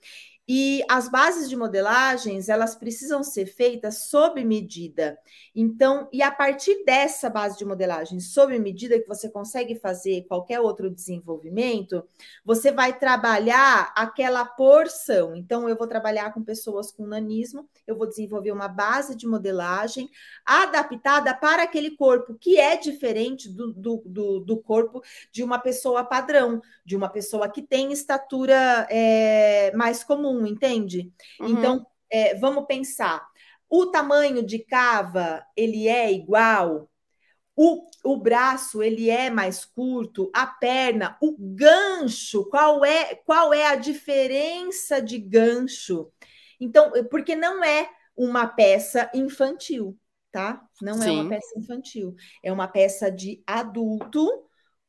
E 0.50 0.82
as 0.88 1.10
bases 1.10 1.46
de 1.46 1.54
modelagens, 1.54 2.48
elas 2.48 2.74
precisam 2.74 3.22
ser 3.22 3.44
feitas 3.44 4.08
sob 4.08 4.42
medida. 4.42 5.18
Então, 5.54 6.08
e 6.10 6.22
a 6.22 6.30
partir 6.30 6.86
dessa 6.86 7.28
base 7.28 7.58
de 7.58 7.66
modelagem 7.66 8.18
sob 8.18 8.58
medida 8.58 8.98
que 8.98 9.06
você 9.06 9.28
consegue 9.28 9.74
fazer 9.74 10.24
qualquer 10.26 10.58
outro 10.58 10.88
desenvolvimento, 10.90 12.02
você 12.42 12.72
vai 12.72 12.98
trabalhar 12.98 13.92
aquela 13.94 14.42
porção. 14.42 15.36
Então, 15.36 15.68
eu 15.68 15.76
vou 15.76 15.86
trabalhar 15.86 16.32
com 16.32 16.42
pessoas 16.42 16.90
com 16.90 17.06
nanismo, 17.06 17.68
eu 17.86 17.94
vou 17.94 18.08
desenvolver 18.08 18.52
uma 18.52 18.68
base 18.68 19.14
de 19.14 19.26
modelagem 19.26 20.08
adaptada 20.46 21.34
para 21.34 21.64
aquele 21.64 21.90
corpo 21.90 22.34
que 22.40 22.58
é 22.58 22.74
diferente 22.74 23.50
do, 23.50 23.74
do, 23.74 24.02
do, 24.06 24.40
do 24.40 24.56
corpo 24.56 25.02
de 25.30 25.44
uma 25.44 25.58
pessoa 25.58 26.04
padrão, 26.04 26.62
de 26.86 26.96
uma 26.96 27.10
pessoa 27.10 27.50
que 27.50 27.60
tem 27.60 27.92
estatura 27.92 28.86
é, 28.88 29.70
mais 29.76 30.02
comum 30.02 30.37
comum, 30.38 30.46
entende? 30.46 31.12
Uhum. 31.40 31.48
Então, 31.48 31.86
é, 32.10 32.34
vamos 32.36 32.66
pensar. 32.66 33.26
O 33.68 33.86
tamanho 33.86 34.42
de 34.42 34.60
cava, 34.60 35.44
ele 35.56 35.88
é 35.88 36.12
igual? 36.12 36.88
O, 37.54 37.86
o 38.04 38.16
braço, 38.16 38.82
ele 38.82 39.10
é 39.10 39.28
mais 39.28 39.64
curto? 39.64 40.30
A 40.32 40.46
perna, 40.46 41.18
o 41.20 41.36
gancho, 41.38 42.44
qual 42.48 42.84
é, 42.84 43.16
qual 43.16 43.52
é 43.52 43.66
a 43.66 43.74
diferença 43.74 45.02
de 45.02 45.18
gancho? 45.18 46.10
Então, 46.60 46.92
porque 47.10 47.34
não 47.34 47.62
é 47.62 47.90
uma 48.16 48.46
peça 48.46 49.10
infantil, 49.12 49.98
tá? 50.30 50.62
Não 50.80 50.94
Sim. 50.94 51.08
é 51.08 51.12
uma 51.12 51.28
peça 51.28 51.58
infantil. 51.58 52.14
É 52.42 52.52
uma 52.52 52.68
peça 52.68 53.10
de 53.10 53.42
adulto 53.46 54.47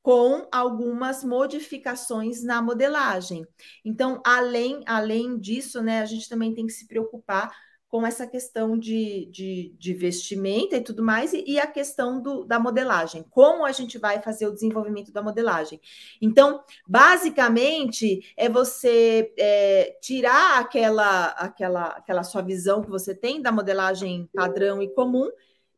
com 0.10 0.48
algumas 0.52 1.24
modificações 1.24 2.44
na 2.44 2.64
modelagem. 2.64 3.46
Então, 3.86 4.20
além, 4.26 4.82
além 4.88 5.38
disso, 5.38 5.84
né, 5.84 6.02
a 6.02 6.06
gente 6.08 6.28
também 6.28 6.52
tem 6.52 6.66
que 6.66 6.74
se 6.74 6.88
preocupar 6.88 7.56
com 7.88 8.04
essa 8.04 8.26
questão 8.26 8.76
de, 8.76 9.30
de, 9.32 9.76
de 9.78 9.94
vestimenta 9.94 10.78
e 10.78 10.82
tudo 10.82 11.04
mais, 11.04 11.32
e, 11.32 11.44
e 11.46 11.60
a 11.60 11.68
questão 11.68 12.20
do, 12.20 12.44
da 12.44 12.60
modelagem, 12.60 13.24
como 13.30 13.64
a 13.64 13.72
gente 13.72 14.00
vai 14.00 14.20
fazer 14.20 14.48
o 14.48 14.52
desenvolvimento 14.52 15.12
da 15.12 15.22
modelagem. 15.22 15.80
Então, 16.20 16.64
basicamente, 16.88 18.34
é 18.36 18.50
você 18.50 19.32
é, 19.38 19.96
tirar 20.02 20.60
aquela, 20.60 21.28
aquela, 21.34 21.86
aquela 21.90 22.24
sua 22.24 22.42
visão 22.42 22.82
que 22.82 22.90
você 22.90 23.14
tem 23.14 23.44
da 23.44 23.52
modelagem 23.52 24.28
padrão 24.34 24.82
e 24.82 24.92
comum 24.92 25.30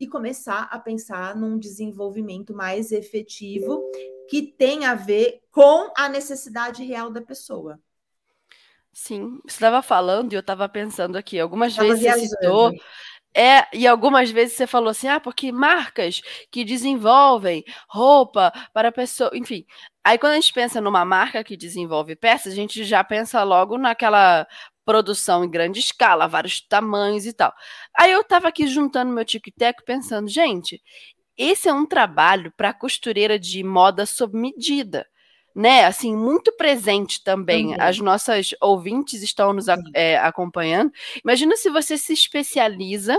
e 0.01 0.07
começar 0.07 0.63
a 0.71 0.79
pensar 0.79 1.35
num 1.35 1.59
desenvolvimento 1.59 2.55
mais 2.55 2.91
efetivo 2.91 3.83
que 4.27 4.41
tem 4.41 4.83
a 4.83 4.95
ver 4.95 5.41
com 5.51 5.93
a 5.95 6.09
necessidade 6.09 6.83
real 6.83 7.11
da 7.11 7.21
pessoa. 7.21 7.79
Sim, 8.91 9.39
você 9.43 9.53
estava 9.53 9.83
falando 9.83 10.33
e 10.33 10.35
eu 10.35 10.39
estava 10.39 10.67
pensando 10.67 11.17
aqui, 11.17 11.39
algumas 11.39 11.75
vezes 11.77 12.01
você 12.01 12.27
citou. 12.27 12.71
É, 13.33 13.65
e 13.73 13.87
algumas 13.87 14.29
vezes 14.29 14.57
você 14.57 14.67
falou 14.67 14.89
assim, 14.89 15.07
ah, 15.07 15.19
porque 15.19 15.51
marcas 15.53 16.19
que 16.51 16.65
desenvolvem 16.65 17.63
roupa 17.87 18.51
para 18.73 18.91
pessoa, 18.91 19.31
enfim. 19.33 19.65
Aí 20.03 20.17
quando 20.17 20.33
a 20.33 20.35
gente 20.35 20.51
pensa 20.51 20.81
numa 20.81 21.05
marca 21.05 21.43
que 21.43 21.55
desenvolve 21.55 22.15
peças, 22.15 22.51
a 22.51 22.55
gente 22.55 22.83
já 22.83 23.03
pensa 23.03 23.41
logo 23.43 23.77
naquela 23.77 24.45
produção 24.91 25.45
em 25.45 25.49
grande 25.49 25.80
escala, 25.80 26.27
vários 26.27 26.60
tamanhos 26.60 27.25
e 27.25 27.32
tal. 27.32 27.54
Aí 27.97 28.12
eu 28.12 28.19
estava 28.19 28.49
aqui 28.49 28.67
juntando 28.67 29.13
meu 29.13 29.23
tic-tac 29.23 29.86
pensando, 29.86 30.27
gente, 30.27 30.82
esse 31.38 31.69
é 31.69 31.73
um 31.73 31.86
trabalho 31.86 32.51
para 32.58 32.73
costureira 32.73 33.39
de 33.39 33.63
moda 33.63 34.06
sob 34.06 34.38
medida, 34.38 35.08
né? 35.56 35.86
Assim, 35.86 36.13
muito 36.13 36.51
presente 36.58 37.23
também. 37.23 37.73
As 37.80 37.99
nossas 37.99 38.49
ouvintes 38.60 39.21
estão 39.23 39.54
nos 39.54 39.67
é, 39.95 40.17
acompanhando. 40.17 40.91
Imagina 41.23 41.56
se 41.56 41.69
você 41.69 41.97
se 41.97 42.12
especializa 42.12 43.17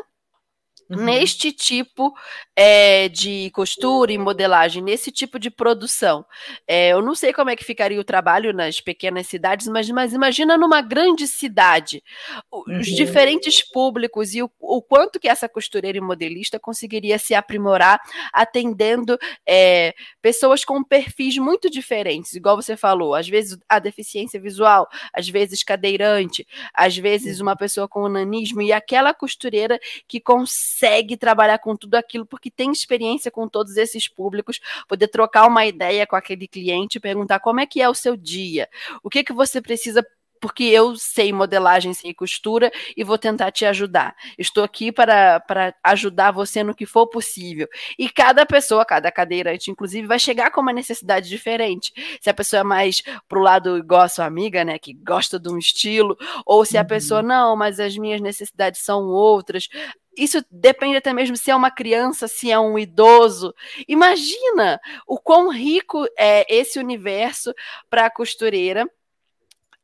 Uhum. 0.90 1.04
neste 1.04 1.52
tipo 1.52 2.12
é, 2.54 3.08
de 3.08 3.50
costura 3.54 4.12
e 4.12 4.18
modelagem, 4.18 4.82
nesse 4.82 5.10
tipo 5.10 5.38
de 5.38 5.50
produção. 5.50 6.24
É, 6.66 6.90
eu 6.92 7.00
não 7.00 7.14
sei 7.14 7.32
como 7.32 7.48
é 7.48 7.56
que 7.56 7.64
ficaria 7.64 8.00
o 8.00 8.04
trabalho 8.04 8.52
nas 8.52 8.80
pequenas 8.80 9.26
cidades, 9.26 9.66
mas, 9.68 9.88
mas 9.88 10.12
imagina 10.12 10.58
numa 10.58 10.82
grande 10.82 11.26
cidade, 11.26 12.02
os 12.50 12.88
uhum. 12.88 12.94
diferentes 12.94 13.62
públicos 13.62 14.34
e 14.34 14.42
o, 14.42 14.50
o, 14.60 14.82
quanto 14.82 15.18
que 15.18 15.28
essa 15.28 15.48
costureira 15.48 15.96
e 15.96 16.00
modelista 16.00 16.60
conseguiria 16.60 17.18
se 17.18 17.34
aprimorar 17.34 17.98
atendendo 18.32 19.18
é, 19.48 19.94
pessoas 20.20 20.64
com 20.64 20.84
perfis 20.84 21.38
muito 21.38 21.70
diferentes, 21.70 22.34
igual 22.34 22.56
você 22.56 22.76
falou, 22.76 23.14
às 23.14 23.28
vezes 23.28 23.56
a 23.68 23.78
deficiência 23.78 24.38
visual, 24.38 24.86
às 25.12 25.28
vezes 25.28 25.62
cadeirante, 25.62 26.46
às 26.74 26.96
vezes 26.96 27.40
uma 27.40 27.56
pessoa 27.56 27.88
com 27.88 28.02
onanismo, 28.02 28.60
e 28.60 28.72
aquela 28.72 29.14
costureira 29.14 29.78
que 30.06 30.20
consegue 30.20 30.81
consegue 30.82 31.16
trabalhar 31.16 31.58
com 31.58 31.76
tudo 31.76 31.94
aquilo 31.94 32.26
porque 32.26 32.50
tem 32.50 32.72
experiência 32.72 33.30
com 33.30 33.48
todos 33.48 33.76
esses 33.76 34.08
públicos, 34.08 34.58
poder 34.88 35.06
trocar 35.06 35.46
uma 35.46 35.64
ideia 35.64 36.06
com 36.06 36.16
aquele 36.16 36.48
cliente, 36.48 36.98
perguntar 36.98 37.38
como 37.38 37.60
é 37.60 37.66
que 37.66 37.80
é 37.80 37.88
o 37.88 37.94
seu 37.94 38.16
dia, 38.16 38.68
o 39.02 39.08
que 39.08 39.22
que 39.22 39.32
você 39.32 39.62
precisa 39.62 40.04
porque 40.40 40.64
eu 40.64 40.96
sei 40.96 41.32
modelagem, 41.32 41.94
sei 41.94 42.12
costura 42.12 42.72
e 42.96 43.04
vou 43.04 43.16
tentar 43.16 43.52
te 43.52 43.64
ajudar. 43.64 44.12
Estou 44.36 44.64
aqui 44.64 44.90
para, 44.90 45.38
para 45.38 45.72
ajudar 45.84 46.32
você 46.32 46.64
no 46.64 46.74
que 46.74 46.84
for 46.84 47.06
possível. 47.06 47.68
E 47.96 48.10
cada 48.10 48.44
pessoa, 48.44 48.84
cada 48.84 49.12
cadeirante, 49.12 49.70
inclusive, 49.70 50.04
vai 50.04 50.18
chegar 50.18 50.50
com 50.50 50.60
uma 50.60 50.72
necessidade 50.72 51.28
diferente. 51.28 51.92
Se 52.20 52.28
a 52.28 52.34
pessoa 52.34 52.58
é 52.58 52.64
mais 52.64 53.04
pro 53.28 53.40
lado 53.40 53.78
igual 53.78 54.00
a 54.00 54.08
sua 54.08 54.24
amiga, 54.24 54.64
né, 54.64 54.80
que 54.80 54.92
gosta 54.94 55.38
de 55.38 55.48
um 55.48 55.58
estilo, 55.58 56.18
ou 56.44 56.64
se 56.64 56.76
a 56.76 56.84
pessoa, 56.84 57.20
uhum. 57.20 57.28
não, 57.28 57.56
mas 57.56 57.78
as 57.78 57.96
minhas 57.96 58.20
necessidades 58.20 58.80
são 58.80 59.04
outras 59.04 59.68
isso 60.16 60.44
depende 60.50 60.96
até 60.96 61.12
mesmo 61.12 61.36
se 61.36 61.50
é 61.50 61.56
uma 61.56 61.70
criança, 61.70 62.28
se 62.28 62.50
é 62.50 62.58
um 62.58 62.78
idoso. 62.78 63.54
Imagina 63.88 64.80
o 65.06 65.18
quão 65.18 65.50
rico 65.50 66.06
é 66.18 66.46
esse 66.52 66.78
universo 66.78 67.54
para 67.88 68.06
a 68.06 68.10
costureira 68.10 68.88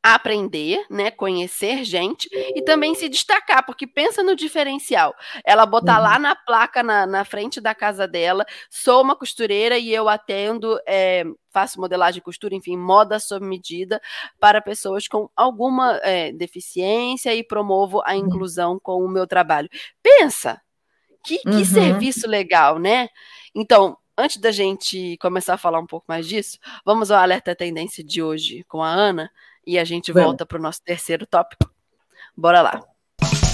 aprender, 0.03 0.85
né, 0.89 1.11
conhecer 1.11 1.85
gente 1.85 2.29
e 2.33 2.63
também 2.63 2.95
se 2.95 3.09
destacar, 3.09 3.65
porque 3.67 3.87
pensa 3.87 4.23
no 4.23 4.37
diferencial. 4.37 5.15
Ela 5.45 5.67
botar 5.67 5.97
uhum. 5.97 6.05
lá 6.05 6.19
na 6.19 6.37
placa 6.37 6.83
na, 6.83 7.07
na, 7.07 7.25
frente 7.25 7.61
da 7.61 7.75
casa 7.75 8.07
dela, 8.07 8.47
sou 8.71 9.03
uma 9.03 9.17
costureira 9.17 9.77
e 9.77 9.93
eu 9.93 10.09
atendo, 10.09 10.79
é, 10.87 11.25
faço 11.51 11.81
modelagem 11.81 12.21
de 12.21 12.25
costura, 12.25 12.55
enfim, 12.55 12.77
moda 12.77 13.19
sob 13.19 13.45
medida 13.45 14.01
para 14.39 14.63
pessoas 14.63 15.09
com 15.09 15.29
alguma 15.37 15.99
é, 16.03 16.33
deficiência 16.33 17.35
e 17.35 17.43
promovo 17.43 18.01
a 18.07 18.17
inclusão 18.17 18.79
com 18.81 19.05
o 19.05 19.09
meu 19.09 19.27
trabalho. 19.27 19.69
Pensa, 20.03 20.61
que, 21.25 21.39
que 21.39 21.49
uhum. 21.49 21.65
serviço 21.65 22.29
legal, 22.29 22.79
né? 22.79 23.09
Então, 23.55 23.97
antes 24.17 24.39
da 24.39 24.51
gente 24.51 25.17
começar 25.19 25.55
a 25.55 25.59
falar 25.59 25.81
um 25.81 25.87
pouco 25.87 26.07
mais 26.09 26.27
disso, 26.27 26.59
vamos 26.85 27.11
ao 27.11 27.21
alerta 27.21 27.55
tendência 27.55 28.03
de 28.03 28.23
hoje 28.23 28.65
com 28.69 28.83
a 28.83 28.89
Ana 28.89 29.31
e 29.69 29.79
a 29.79 29.85
gente 29.85 30.11
vamos. 30.11 30.29
volta 30.29 30.47
para 30.47 30.59
o 30.59 30.63
nosso 30.63 30.83
terceiro 30.83 31.27
tópico. 31.27 31.71
Bora 32.35 32.63
lá. 32.63 32.83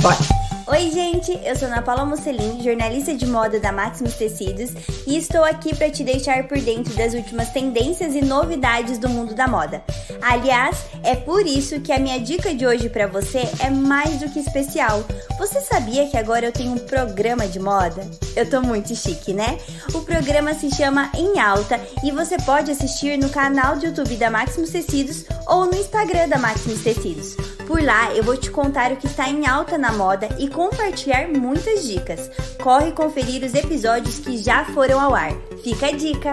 Bora. 0.00 0.43
Oi, 0.66 0.90
gente, 0.90 1.38
eu 1.44 1.54
sou 1.56 1.68
Ana 1.68 1.82
Paula 1.82 2.06
Mussolini, 2.06 2.64
jornalista 2.64 3.14
de 3.14 3.26
moda 3.26 3.60
da 3.60 3.70
Maximus 3.70 4.14
Tecidos, 4.14 4.70
e 5.06 5.14
estou 5.14 5.44
aqui 5.44 5.76
para 5.76 5.90
te 5.90 6.02
deixar 6.02 6.48
por 6.48 6.58
dentro 6.58 6.94
das 6.94 7.12
últimas 7.12 7.50
tendências 7.50 8.14
e 8.14 8.22
novidades 8.22 8.96
do 8.96 9.06
mundo 9.10 9.34
da 9.34 9.46
moda. 9.46 9.84
Aliás, 10.22 10.86
é 11.02 11.14
por 11.14 11.46
isso 11.46 11.80
que 11.80 11.92
a 11.92 11.98
minha 11.98 12.18
dica 12.18 12.54
de 12.54 12.66
hoje 12.66 12.88
para 12.88 13.06
você 13.06 13.46
é 13.60 13.68
mais 13.68 14.18
do 14.20 14.30
que 14.30 14.38
especial. 14.38 15.04
Você 15.38 15.60
sabia 15.60 16.08
que 16.08 16.16
agora 16.16 16.46
eu 16.46 16.52
tenho 16.52 16.72
um 16.72 16.78
programa 16.78 17.46
de 17.46 17.60
moda? 17.60 18.08
Eu 18.34 18.48
tô 18.48 18.62
muito 18.62 18.96
chique, 18.96 19.34
né? 19.34 19.58
O 19.92 20.00
programa 20.00 20.54
se 20.54 20.74
chama 20.74 21.10
Em 21.14 21.38
Alta 21.38 21.78
e 22.02 22.10
você 22.10 22.38
pode 22.38 22.70
assistir 22.70 23.18
no 23.18 23.28
canal 23.28 23.76
do 23.76 23.84
YouTube 23.84 24.16
da 24.16 24.30
Maximus 24.30 24.70
Tecidos 24.70 25.26
ou 25.46 25.66
no 25.66 25.74
Instagram 25.74 26.26
da 26.26 26.38
Maximus 26.38 26.82
Tecidos. 26.82 27.36
Por 27.66 27.82
lá 27.82 28.14
eu 28.14 28.22
vou 28.22 28.36
te 28.36 28.50
contar 28.50 28.92
o 28.92 28.96
que 28.96 29.06
está 29.06 29.28
em 29.28 29.46
alta 29.46 29.76
na 29.76 29.92
moda 29.92 30.28
e 30.38 30.48
compartilhar 30.64 31.28
muitas 31.28 31.86
dicas. 31.86 32.30
Corre 32.62 32.90
conferir 32.92 33.44
os 33.44 33.54
episódios 33.54 34.18
que 34.18 34.38
já 34.38 34.64
foram 34.72 34.98
ao 34.98 35.14
ar. 35.14 35.32
Fica 35.62 35.88
a 35.88 35.92
dica. 35.92 36.32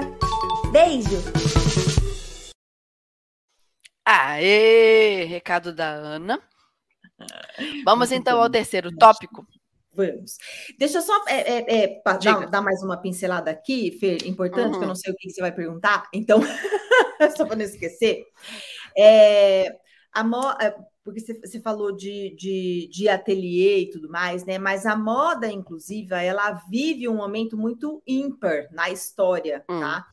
Beijo! 0.71 1.17
Aê! 4.05 5.25
Recado 5.25 5.75
da 5.75 5.89
Ana. 5.89 6.41
Vamos 7.83 8.09
então 8.13 8.41
ao 8.41 8.49
terceiro 8.49 8.89
tópico. 8.95 9.45
Vamos. 9.93 10.37
Deixa 10.79 10.99
eu 10.99 11.01
só 11.01 11.25
é, 11.27 11.41
é, 11.41 11.83
é, 11.83 12.01
dar, 12.23 12.49
dar, 12.49 12.61
mais 12.61 12.81
uma 12.81 12.95
pincelada 13.01 13.51
aqui, 13.51 13.97
Fer, 13.99 14.25
importante, 14.25 14.67
uhum. 14.67 14.71
que 14.71 14.77
eu 14.77 14.81
uhum. 14.81 14.87
não 14.87 14.95
sei 14.95 15.11
o 15.11 15.15
que 15.17 15.29
você 15.29 15.41
vai 15.41 15.51
perguntar, 15.51 16.07
então, 16.13 16.39
só 17.35 17.45
para 17.45 17.57
não 17.57 17.65
esquecer. 17.65 18.23
É, 18.97 19.75
a 20.13 20.23
mo 20.23 20.51
é, 20.61 20.73
porque 21.03 21.19
você 21.19 21.59
falou 21.59 21.91
de, 21.91 22.35
de, 22.35 22.89
de 22.91 23.09
ateliê 23.09 23.79
e 23.79 23.89
tudo 23.89 24.09
mais, 24.09 24.45
né? 24.45 24.57
Mas 24.57 24.85
a 24.85 24.95
moda 24.95 25.51
inclusiva, 25.51 26.21
ela 26.21 26.51
vive 26.69 27.07
um 27.07 27.15
momento 27.15 27.57
muito 27.57 28.01
ímpar 28.05 28.67
na 28.71 28.89
história, 28.89 29.63
hum. 29.69 29.79
tá? 29.79 30.05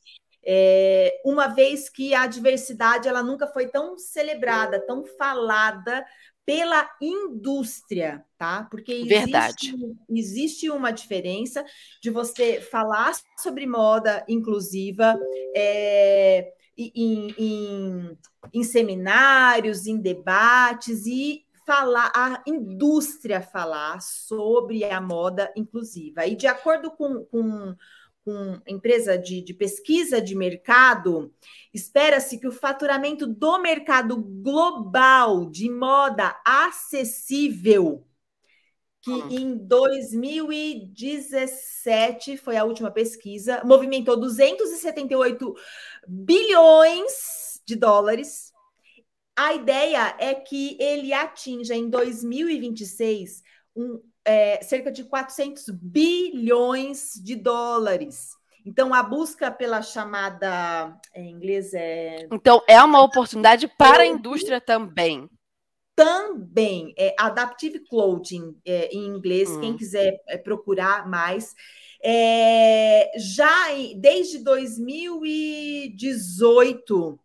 É, 0.45 1.21
uma 1.25 1.49
vez 1.49 1.91
que 1.91 2.15
a 2.15 2.27
diversidade 2.27 3.07
ela 3.07 3.23
nunca 3.23 3.47
foi 3.47 3.69
tão 3.69 3.99
celebrada, 3.99 4.85
tão 4.87 5.05
falada 5.05 6.05
pela 6.49 6.91
indústria, 7.03 8.25
tá? 8.39 8.67
Porque 8.71 8.93
existe, 8.93 9.09
Verdade. 9.09 9.97
existe 10.09 10.71
uma 10.71 10.91
diferença 10.91 11.63
de 12.03 12.09
você 12.09 12.59
falar 12.59 13.13
sobre 13.39 13.67
moda 13.67 14.25
inclusiva, 14.27 15.19
é, 15.55 16.51
em, 16.79 17.35
em, 17.37 18.19
em 18.53 18.63
seminários, 18.63 19.87
em 19.87 19.99
debates 19.99 21.07
e 21.07 21.45
falar, 21.67 22.13
a 22.15 22.43
indústria 22.47 23.43
falar 23.43 24.01
sobre 24.01 24.85
a 24.85 25.01
moda 25.01 25.53
inclusiva. 25.55 26.27
E 26.27 26.35
de 26.35 26.47
acordo 26.47 26.91
com, 26.91 27.25
com, 27.27 27.77
com 28.25 28.59
empresa 28.67 29.19
de, 29.19 29.43
de 29.43 29.53
pesquisa 29.53 30.19
de 30.21 30.35
mercado, 30.35 31.33
espera-se 31.73 32.39
que 32.39 32.47
o 32.47 32.53
faturamento 32.53 33.27
do 33.27 33.59
mercado 33.59 34.17
global 34.17 35.51
de 35.51 35.71
moda 35.71 36.35
acessível 36.45 38.05
que 39.01 39.13
hum. 39.13 39.29
em 39.31 39.57
2017 39.57 42.37
foi 42.37 42.57
a 42.57 42.65
última 42.65 42.91
pesquisa, 42.91 43.63
movimentou 43.65 44.19
278 44.19 45.55
bilhões 46.07 47.48
de 47.69 47.77
dólares. 47.77 48.51
A 49.37 49.55
ideia 49.55 50.17
é 50.19 50.35
que 50.35 50.79
ele 50.81 51.13
atinja 51.13 51.75
em 51.75 51.91
2026 51.91 53.43
um, 53.77 54.01
é, 54.25 54.63
cerca 54.63 54.91
de 54.91 55.05
400 55.05 55.69
bilhões 55.71 57.13
de 57.23 57.37
dólares. 57.37 58.31
Então, 58.65 58.95
a 58.95 59.03
busca 59.03 59.51
pela 59.51 59.83
chamada, 59.83 60.99
em 61.15 61.31
inglês 61.31 61.75
é. 61.75 62.27
Então, 62.33 62.63
é 62.67 62.83
uma 62.83 63.03
oportunidade 63.03 63.69
para 63.79 64.03
a 64.03 64.07
indústria 64.07 64.61
também 64.61 65.29
também 65.99 66.95
é 66.97 67.13
Adaptive 67.19 67.81
Clothing 67.81 68.57
é, 68.65 68.89
em 68.95 69.05
inglês, 69.05 69.51
hum. 69.51 69.61
quem 69.61 69.77
quiser 69.77 70.23
é, 70.29 70.39
procurar 70.39 71.09
mais. 71.09 71.57
É, 72.01 73.11
já 73.19 73.75
em, 73.75 73.99
desde 73.99 74.39
2018, 74.39 77.19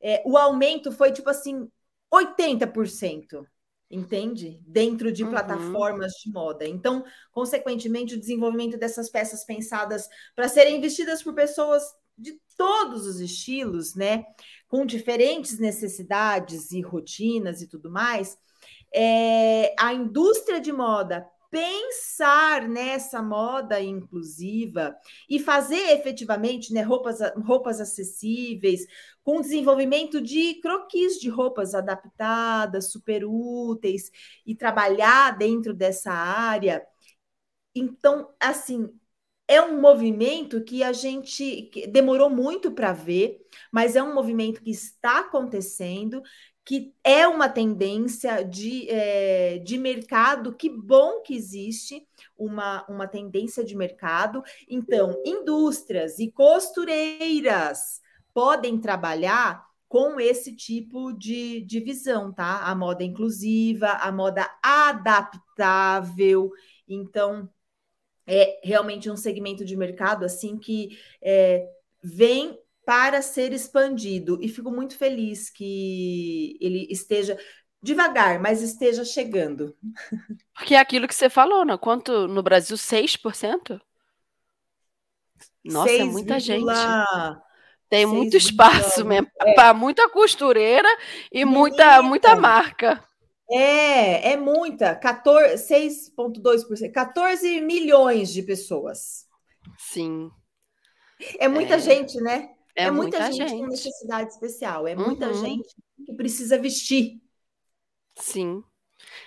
é, 0.00 0.22
o 0.24 0.36
aumento 0.36 0.92
foi 0.92 1.12
tipo 1.12 1.28
assim, 1.28 1.68
80%, 2.12 3.44
entende? 3.90 4.60
Dentro 4.66 5.12
de 5.12 5.24
uhum. 5.24 5.30
plataformas 5.30 6.12
de 6.22 6.30
moda. 6.30 6.66
Então, 6.66 7.04
consequentemente, 7.32 8.14
o 8.14 8.20
desenvolvimento 8.20 8.78
dessas 8.78 9.10
peças 9.10 9.44
pensadas 9.44 10.08
para 10.34 10.48
serem 10.48 10.80
vestidas 10.80 11.22
por 11.22 11.34
pessoas 11.34 11.82
de 12.16 12.38
todos 12.56 13.06
os 13.06 13.20
estilos, 13.20 13.94
né? 13.94 14.24
Com 14.66 14.84
diferentes 14.84 15.58
necessidades 15.58 16.72
e 16.72 16.80
rotinas 16.80 17.62
e 17.62 17.68
tudo 17.68 17.90
mais, 17.90 18.36
é, 18.92 19.74
a 19.78 19.92
indústria 19.92 20.60
de 20.60 20.72
moda 20.72 21.26
pensar 21.50 22.68
nessa 22.68 23.22
moda 23.22 23.80
inclusiva 23.80 24.94
e 25.28 25.38
fazer 25.38 25.92
efetivamente 25.92 26.72
né, 26.72 26.82
roupas, 26.82 27.18
roupas 27.44 27.80
acessíveis, 27.80 28.86
com 29.22 29.40
desenvolvimento 29.40 30.20
de 30.20 30.60
croquis 30.60 31.18
de 31.18 31.28
roupas 31.28 31.74
adaptadas, 31.74 32.90
super 32.92 33.24
úteis, 33.24 34.10
e 34.46 34.54
trabalhar 34.54 35.36
dentro 35.38 35.74
dessa 35.74 36.12
área. 36.12 36.86
Então, 37.74 38.34
assim, 38.40 38.88
é 39.46 39.62
um 39.62 39.80
movimento 39.80 40.62
que 40.62 40.82
a 40.82 40.92
gente 40.92 41.70
demorou 41.90 42.28
muito 42.28 42.70
para 42.70 42.92
ver, 42.92 43.40
mas 43.72 43.96
é 43.96 44.02
um 44.02 44.14
movimento 44.14 44.62
que 44.62 44.70
está 44.70 45.20
acontecendo, 45.20 46.22
que 46.68 46.94
é 47.02 47.26
uma 47.26 47.48
tendência 47.48 48.44
de, 48.44 48.90
é, 48.90 49.58
de 49.60 49.78
mercado. 49.78 50.54
Que 50.54 50.68
bom 50.68 51.22
que 51.22 51.34
existe 51.34 52.06
uma, 52.36 52.84
uma 52.86 53.08
tendência 53.08 53.64
de 53.64 53.74
mercado. 53.74 54.42
Então, 54.68 55.18
indústrias 55.24 56.18
e 56.18 56.30
costureiras 56.30 58.02
podem 58.34 58.78
trabalhar 58.78 59.64
com 59.88 60.20
esse 60.20 60.54
tipo 60.54 61.10
de, 61.14 61.62
de 61.62 61.80
visão, 61.80 62.30
tá? 62.30 62.58
A 62.64 62.74
moda 62.74 63.02
inclusiva, 63.02 63.92
a 63.92 64.12
moda 64.12 64.46
adaptável. 64.62 66.50
Então, 66.86 67.48
é 68.26 68.60
realmente 68.62 69.10
um 69.10 69.16
segmento 69.16 69.64
de 69.64 69.74
mercado 69.74 70.22
assim 70.22 70.58
que 70.58 70.98
é, 71.22 71.66
vem 72.04 72.58
para 72.88 73.20
ser 73.20 73.52
expandido 73.52 74.38
e 74.40 74.48
fico 74.48 74.70
muito 74.70 74.96
feliz 74.96 75.50
que 75.50 76.56
ele 76.58 76.86
esteja 76.88 77.38
devagar, 77.82 78.40
mas 78.40 78.62
esteja 78.62 79.04
chegando. 79.04 79.76
Porque 80.54 80.74
é 80.74 80.78
aquilo 80.78 81.06
que 81.06 81.14
você 81.14 81.28
falou, 81.28 81.66
né? 81.66 81.76
Quanto 81.76 82.26
no 82.26 82.42
Brasil 82.42 82.78
6%? 82.78 83.78
Nossa, 85.62 85.90
6, 85.90 86.00
é 86.00 86.04
muita 86.04 86.40
gente. 86.40 86.64
Tem 87.90 88.06
muito 88.06 88.38
espaço 88.38 89.04
mesmo 89.04 89.28
é. 89.38 89.52
para 89.52 89.74
muita 89.74 90.08
costureira 90.08 90.88
e 91.30 91.44
muita 91.44 92.00
muita 92.00 92.34
marca. 92.34 93.04
É, 93.50 94.32
é 94.32 94.36
muita. 94.38 94.98
6,2%. 94.98 96.90
14 96.90 97.60
milhões 97.60 98.32
de 98.32 98.42
pessoas. 98.42 99.26
Sim. 99.76 100.30
É 101.38 101.48
muita 101.48 101.74
é, 101.74 101.80
gente, 101.80 102.18
né? 102.22 102.54
É, 102.78 102.84
é 102.84 102.90
muita, 102.92 103.18
muita 103.18 103.32
gente, 103.32 103.58
com 103.58 103.66
necessidade 103.66 104.30
especial. 104.30 104.86
É 104.86 104.94
muita 104.94 105.28
uhum. 105.28 105.34
gente 105.44 105.74
que 106.06 106.12
precisa 106.14 106.56
vestir. 106.56 107.20
Sim. 108.16 108.62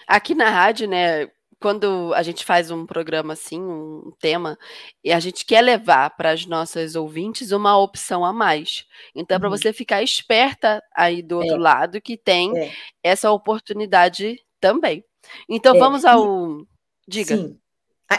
Aqui 0.08 0.34
na 0.34 0.50
rádio, 0.50 0.88
né? 0.88 1.30
quando 1.60 2.12
a 2.16 2.24
gente 2.24 2.44
faz 2.44 2.72
um 2.72 2.88
programa 2.88 3.34
assim, 3.34 3.62
um 3.62 4.12
tema, 4.20 4.58
e 5.04 5.12
a 5.12 5.20
gente 5.20 5.46
quer 5.46 5.62
levar 5.62 6.10
para 6.18 6.32
as 6.32 6.48
nossas 6.48 6.96
ouvintes 6.96 7.52
uma 7.52 7.78
opção 7.78 8.26
a 8.26 8.34
mais. 8.34 8.88
Então, 9.14 9.36
é 9.36 9.40
para 9.40 9.48
Uhum. 9.48 9.56
você 9.56 9.72
ficar 9.72 10.02
esperta 10.02 10.82
aí 10.96 11.22
do 11.22 11.38
outro 11.38 11.58
É. 11.58 11.60
lado 11.60 12.02
que 12.02 12.18
tem 12.18 12.58
É. 12.58 12.72
essa 13.04 13.32
oportunidade 13.32 14.44
também. 14.60 15.06
Então, 15.48 15.76
É, 15.76 15.80
vamos 15.80 16.04
ao. 16.04 16.66
Diga. 17.08 17.38
Sim. 17.38 17.60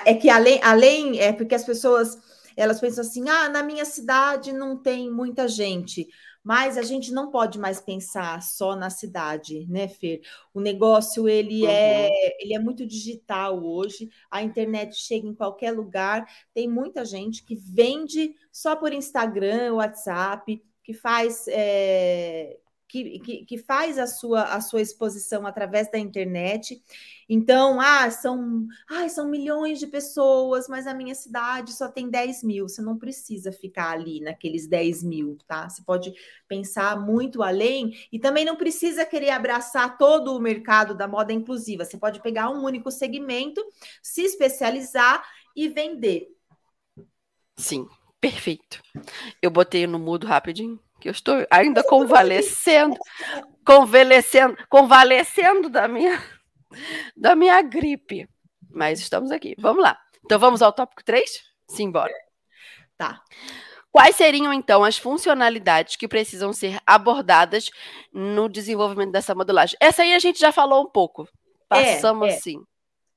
É 0.07 0.14
que 0.14 0.30
além, 0.30 0.61
além, 0.62 1.18
é 1.18 1.33
porque 1.33 1.55
as 1.57 1.64
pessoas 1.64 2.16
elas 2.57 2.81
pensam 2.81 3.03
assim: 3.05 3.29
ah, 3.29 3.49
na 3.49 3.63
minha 3.63 3.85
cidade 3.85 4.53
não 4.53 4.77
tem 4.81 5.11
muita 5.11 5.49
gente. 5.49 6.07
Mas 6.45 6.77
a 6.77 6.83
gente 6.83 7.13
não 7.13 7.31
pode 7.31 7.57
mais 7.59 7.81
pensar 7.81 8.43
só 8.43 8.75
na 8.75 8.91
cidade, 8.91 9.65
né, 9.69 9.87
Fer? 9.87 10.21
O 10.53 10.61
negócio 10.61 11.29
ele 11.29 11.63
Uhum. 11.63 11.69
é 11.69 12.11
ele 12.43 12.55
é 12.55 12.59
muito 12.59 12.85
digital 12.87 13.63
hoje. 13.65 14.09
A 14.31 14.43
internet 14.43 14.97
chega 14.97 15.27
em 15.27 15.35
qualquer 15.35 15.71
lugar. 15.73 16.27
Tem 16.53 16.69
muita 16.69 17.05
gente 17.05 17.45
que 17.45 17.55
vende 17.55 18.35
só 18.51 18.75
por 18.75 18.93
Instagram, 18.93 19.75
WhatsApp, 19.75 20.61
que 20.83 20.93
faz 20.93 21.45
é, 21.49 22.59
que, 22.93 23.18
que, 23.20 23.45
que 23.47 23.57
faz 23.57 23.99
a 23.99 24.07
sua, 24.07 24.43
a 24.43 24.61
sua 24.61 24.82
exposição 24.82 25.47
através 25.47 25.90
da 25.90 25.99
internet. 25.99 26.82
Então, 27.26 27.80
ah, 27.80 28.11
são, 28.11 28.66
ah, 28.86 29.09
são 29.09 29.30
milhões 29.30 29.78
de 29.78 29.86
pessoas, 29.86 30.68
mas 30.68 30.86
a 30.86 30.93
minha 30.93 31.14
cidade 31.14 31.72
só 31.72 31.88
tem 31.88 32.11
10 32.11 32.43
mil. 32.43 32.68
Você 32.68 32.82
não 32.82 32.99
precisa 32.99 33.51
ficar 33.51 33.93
ali 33.93 34.20
naqueles 34.20 34.66
10 34.66 35.03
mil, 35.03 35.38
tá? 35.47 35.70
Você 35.70 35.82
pode 35.82 36.12
pensar 36.47 37.01
muito 37.01 37.43
além 37.43 37.97
e 38.12 38.18
também 38.18 38.45
não 38.45 38.57
precisa 38.57 39.07
querer 39.07 39.30
abraçar 39.30 39.97
todo 39.97 40.36
o 40.36 40.40
mercado 40.40 40.95
da 40.95 41.09
moda 41.09 41.32
inclusiva. 41.32 41.86
Você 41.86 41.97
pode 41.97 42.20
pegar 42.20 42.51
um 42.51 42.62
único 42.62 42.90
segmento, 42.90 43.64
se 44.03 44.20
especializar 44.20 45.24
e 45.57 45.66
vender. 45.66 46.28
Sim, 47.57 47.88
perfeito. 48.20 48.82
Eu 49.40 49.51
botei 49.51 49.86
no 49.86 49.99
mudo 49.99 50.26
rapidinho, 50.26 50.78
que 51.03 51.09
eu 51.09 51.13
estou 51.13 51.45
ainda 51.51 51.83
convalescendo, 51.83 52.97
convalescendo, 53.67 54.57
convalescendo 54.69 55.69
da 55.69 55.89
minha, 55.89 56.23
da 57.17 57.35
minha 57.35 57.61
gripe. 57.61 58.29
Mas 58.71 59.01
estamos 59.01 59.33
aqui. 59.33 59.57
Vamos 59.59 59.83
lá. 59.83 59.99
Então 60.25 60.39
vamos 60.39 60.63
ao 60.63 60.73
tópico 60.73 61.05
3? 61.05 61.43
Simbora. 61.69 62.15
Tá. 62.97 63.21
Quais 63.91 64.15
seriam, 64.17 64.53
então, 64.53 64.85
as 64.85 64.97
funcionalidades 64.97 65.97
que 65.97 66.09
precisam 66.09 66.53
ser 66.53 66.81
abordadas 66.87 67.69
no 68.13 68.49
desenvolvimento 68.49 69.11
dessa 69.11 69.35
modelagem? 69.35 69.77
Essa 69.81 70.03
aí 70.03 70.15
a 70.15 70.19
gente 70.19 70.39
já 70.39 70.53
falou 70.53 70.85
um 70.85 70.89
pouco. 70.89 71.29
Passamos 71.69 72.29
é. 72.29 72.37
assim. 72.37 72.63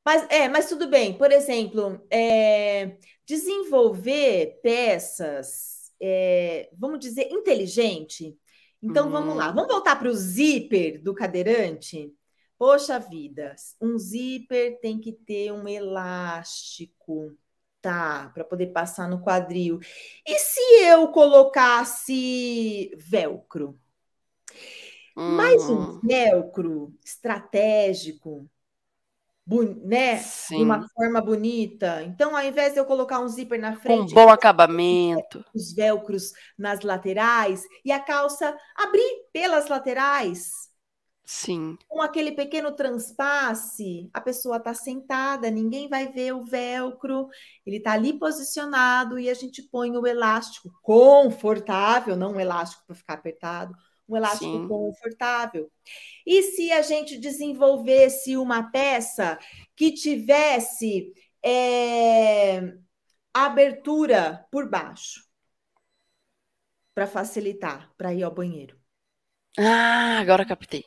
Mas 0.03 0.27
é, 0.29 0.49
mas 0.49 0.67
tudo 0.67 0.87
bem. 0.87 1.17
Por 1.17 1.31
exemplo, 1.31 2.03
é, 2.11 2.97
desenvolver 3.25 4.59
peças, 4.61 5.74
é, 6.01 6.69
vamos 6.77 6.99
dizer, 6.99 7.29
inteligente. 7.31 8.37
Então, 8.81 9.09
vamos 9.09 9.35
lá. 9.35 9.51
Hum. 9.51 9.53
Vamos 9.53 9.71
voltar 9.71 9.95
para 9.97 10.09
o 10.09 10.13
zíper 10.13 11.01
do 11.01 11.13
cadeirante? 11.13 12.13
Poxa 12.57 12.99
vida, 12.99 13.55
um 13.81 13.97
zíper 13.97 14.79
tem 14.79 14.99
que 14.99 15.11
ter 15.11 15.51
um 15.51 15.67
elástico, 15.67 17.35
tá? 17.81 18.29
Para 18.33 18.45
poder 18.45 18.67
passar 18.67 19.09
no 19.09 19.21
quadril. 19.21 19.79
E 20.25 20.39
se 20.39 20.61
eu 20.85 21.09
colocasse 21.09 22.91
velcro? 22.97 23.77
Mais 25.25 25.69
um 25.69 25.85
Hum, 25.85 26.01
velcro 26.03 26.93
estratégico, 27.03 28.49
né? 29.47 30.15
De 30.15 30.23
sim. 30.23 30.63
uma 30.63 30.87
forma 30.89 31.21
bonita. 31.21 32.03
Então, 32.03 32.35
ao 32.35 32.43
invés 32.43 32.73
de 32.73 32.79
eu 32.79 32.85
colocar 32.85 33.19
um 33.19 33.27
zíper 33.27 33.59
na 33.59 33.75
frente, 33.75 34.13
bom 34.13 34.29
acabamento. 34.29 35.43
os 35.53 35.73
velcros 35.73 36.31
nas 36.57 36.81
laterais 36.81 37.63
e 37.83 37.91
a 37.91 37.99
calça 37.99 38.57
abrir 38.75 39.27
pelas 39.31 39.67
laterais, 39.67 40.49
Sim. 41.25 41.77
com 41.87 42.01
aquele 42.01 42.31
pequeno 42.31 42.71
transpasse, 42.71 44.09
a 44.13 44.21
pessoa 44.21 44.57
está 44.57 44.75
sentada, 44.75 45.49
ninguém 45.49 45.89
vai 45.89 46.07
ver 46.07 46.33
o 46.33 46.43
velcro, 46.43 47.27
ele 47.65 47.77
está 47.77 47.93
ali 47.93 48.17
posicionado 48.17 49.17
e 49.17 49.27
a 49.27 49.33
gente 49.33 49.63
põe 49.63 49.97
o 49.97 50.05
elástico 50.05 50.69
confortável, 50.83 52.15
não 52.15 52.33
um 52.33 52.39
elástico 52.39 52.83
para 52.85 52.95
ficar 52.95 53.13
apertado, 53.15 53.73
um 54.07 54.15
elástico 54.15 54.45
Sim. 54.45 54.67
confortável. 54.67 55.71
E 56.25 56.41
se 56.43 56.71
a 56.71 56.81
gente 56.81 57.17
desenvolvesse 57.17 58.37
uma 58.37 58.71
peça 58.71 59.37
que 59.75 59.91
tivesse 59.91 61.13
é, 61.43 62.73
abertura 63.33 64.45
por 64.51 64.69
baixo, 64.69 65.25
para 66.93 67.05
facilitar, 67.05 67.91
para 67.97 68.13
ir 68.13 68.23
ao 68.23 68.33
banheiro. 68.33 68.77
Ah, 69.57 70.19
agora 70.19 70.45
captei. 70.45 70.85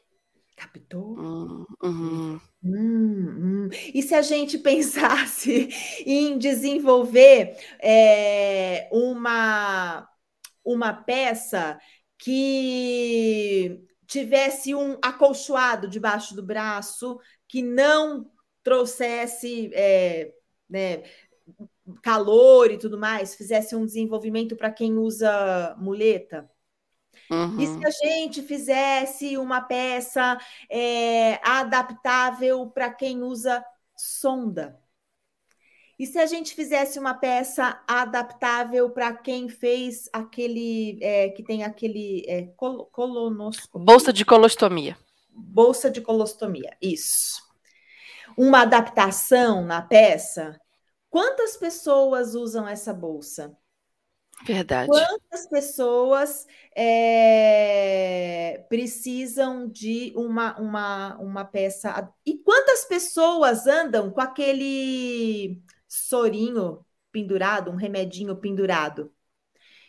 Captou? 0.57 1.17
Hum, 1.19 1.67
uhum. 1.83 2.41
Hum, 2.65 3.67
hum. 3.67 3.69
E 3.95 4.03
se 4.03 4.15
a 4.15 4.23
gente 4.23 4.59
pensasse 4.59 5.69
em 6.05 6.37
desenvolver 6.39 7.57
é, 7.79 8.89
uma, 8.91 10.09
uma 10.65 10.93
peça 10.93 11.79
que 12.19 13.81
tivesse 14.07 14.75
um 14.75 14.99
acolchoado 15.03 15.89
debaixo 15.89 16.35
do 16.35 16.43
braço, 16.43 17.19
que 17.47 17.63
não 17.63 18.31
trouxesse 18.63 19.71
é, 19.75 20.33
né, 20.69 21.03
calor 22.03 22.71
e 22.71 22.79
tudo 22.79 22.99
mais, 22.99 23.35
fizesse 23.35 23.75
um 23.77 23.87
desenvolvimento 23.87 24.57
para 24.57 24.71
quem 24.71 24.97
usa 24.99 25.75
muleta? 25.79 26.51
E 27.31 27.33
Uhum. 27.33 27.67
se 27.67 27.87
a 27.87 27.91
gente 27.91 28.43
fizesse 28.43 29.37
uma 29.37 29.61
peça 29.61 30.39
é, 30.71 31.41
adaptável 31.47 32.69
para 32.71 32.93
quem 32.93 33.23
usa 33.23 33.65
sonda? 33.97 34.79
E 35.99 36.07
se 36.07 36.17
a 36.19 36.27
gente 36.27 36.55
fizesse 36.55 36.97
uma 36.97 37.13
peça 37.13 37.83
adaptável 37.87 38.89
para 38.91 39.13
quem 39.13 39.49
fez 39.49 40.09
aquele 40.13 40.97
é, 41.03 41.31
que 41.31 41.43
tem 41.43 41.65
aquele 41.65 42.25
é, 42.29 42.43
col 42.57 42.87
colonoscopia? 42.87 43.85
Bolsa 43.85 44.13
de 44.13 44.25
colostomia. 44.25 44.97
Bolsa 45.29 45.91
de 45.91 46.01
colostomia, 46.01 46.77
isso. 46.81 47.43
Uma 48.37 48.63
adaptação 48.63 49.65
na 49.65 49.83
peça. 49.83 50.57
Quantas 51.11 51.57
pessoas 51.57 52.37
usam 52.37 52.69
essa 52.69 52.95
bolsa? 52.95 53.57
Verdade. 54.45 54.89
Quantas 54.89 55.49
pessoas 55.49 56.47
é, 56.77 58.65
precisam 58.69 59.69
de 59.69 60.13
uma, 60.15 60.57
uma, 60.61 61.17
uma 61.17 61.45
peça? 61.45 62.09
E 62.25 62.39
quantas 62.39 62.85
pessoas 62.85 63.67
andam 63.67 64.13
com 64.13 64.21
aquele 64.21 65.61
sorinho 65.89 66.85
pendurado, 67.13 67.71
um 67.71 67.77
remedinho 67.77 68.37
pendurado? 68.37 69.13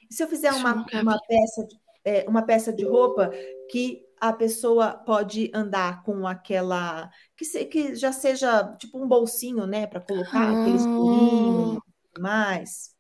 E 0.10 0.14
se 0.14 0.24
eu 0.24 0.28
fizer 0.28 0.54
uma, 0.54 0.90
uma 0.94 1.20
peça, 1.28 1.66
de- 1.68 1.80
é, 2.06 2.30
uma 2.30 2.42
peça 2.46 2.74
de 2.74 2.84
roupa 2.86 3.32
que 3.70 4.06
a 4.20 4.34
pessoa 4.34 4.94
pode 5.06 5.52
andar 5.54 6.04
com 6.04 6.28
aquela 6.28 7.10
que, 7.38 7.46
se- 7.46 7.66
que 7.66 7.96
já 7.96 8.12
seja 8.12 8.76
tipo 8.78 9.00
um 9.04 9.08
bolsinho, 9.08 9.66
né, 9.68 9.88
para 9.88 10.02
colocar 10.02 10.52
aquele 10.52 10.80
sorinho 10.80 11.62
e 11.76 11.82
tudo 12.14 12.22
mais, 12.22 12.96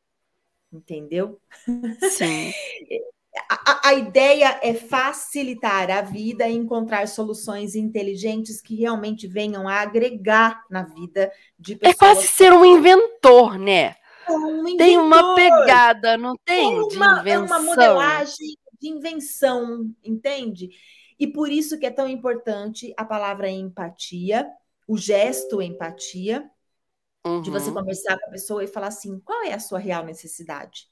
entendeu? 0.71 1.41
Sim. 1.97 2.53
A, 3.49 3.89
a- 3.89 3.93
ideia 3.93 4.59
é 4.63 4.73
facilitar 4.73 5.89
a 5.91 6.01
vida 6.01 6.47
e 6.47 6.53
encontrar 6.55 7.07
soluções 7.07 7.75
inteligentes 7.75 8.61
que 8.61 8.75
realmente 8.75 9.27
venham 9.27 9.67
a 9.67 9.75
agregar 9.81 10.65
na 10.69 10.83
vida 10.83 11.31
de 11.57 11.75
É 11.83 11.93
pessoas. 11.93 11.93
quase 11.93 12.27
ser 12.27 12.53
um 12.53 12.63
inventor, 12.65 13.57
né? 13.57 13.95
um 14.27 14.67
Tem 14.77 14.97
uma 14.97 15.23
inventor, 15.23 15.33
pegada, 15.35 16.17
não 16.17 16.35
é 16.57 16.63
tem? 16.63 16.87
De 16.87 16.99
uma, 16.99 17.25
é 17.27 17.39
invenção. 17.39 17.39
uma 17.39 17.59
modelagem 17.61 18.57
de 18.81 18.89
invenção, 18.89 19.93
entende? 20.03 20.69
E 21.19 21.27
por 21.27 21.49
isso 21.51 21.79
que 21.79 21.85
é 21.85 21.91
tão 21.91 22.07
importante 22.07 22.93
a 22.97 23.05
palavra 23.05 23.49
empatia, 23.49 24.49
o 24.87 24.97
gesto 24.97 25.61
empatia, 25.61 26.49
de 27.41 27.51
você 27.51 27.71
Uhum. 27.71 27.73
conversar 27.73 28.19
com 28.19 28.27
a 28.27 28.31
pessoa 28.31 28.63
e 28.63 28.67
falar 28.67 28.87
assim: 28.89 29.19
qual 29.21 29.43
é 29.43 29.53
a 29.53 29.59
sua 29.59 29.79
real 29.79 30.05
necessidade? 30.05 30.89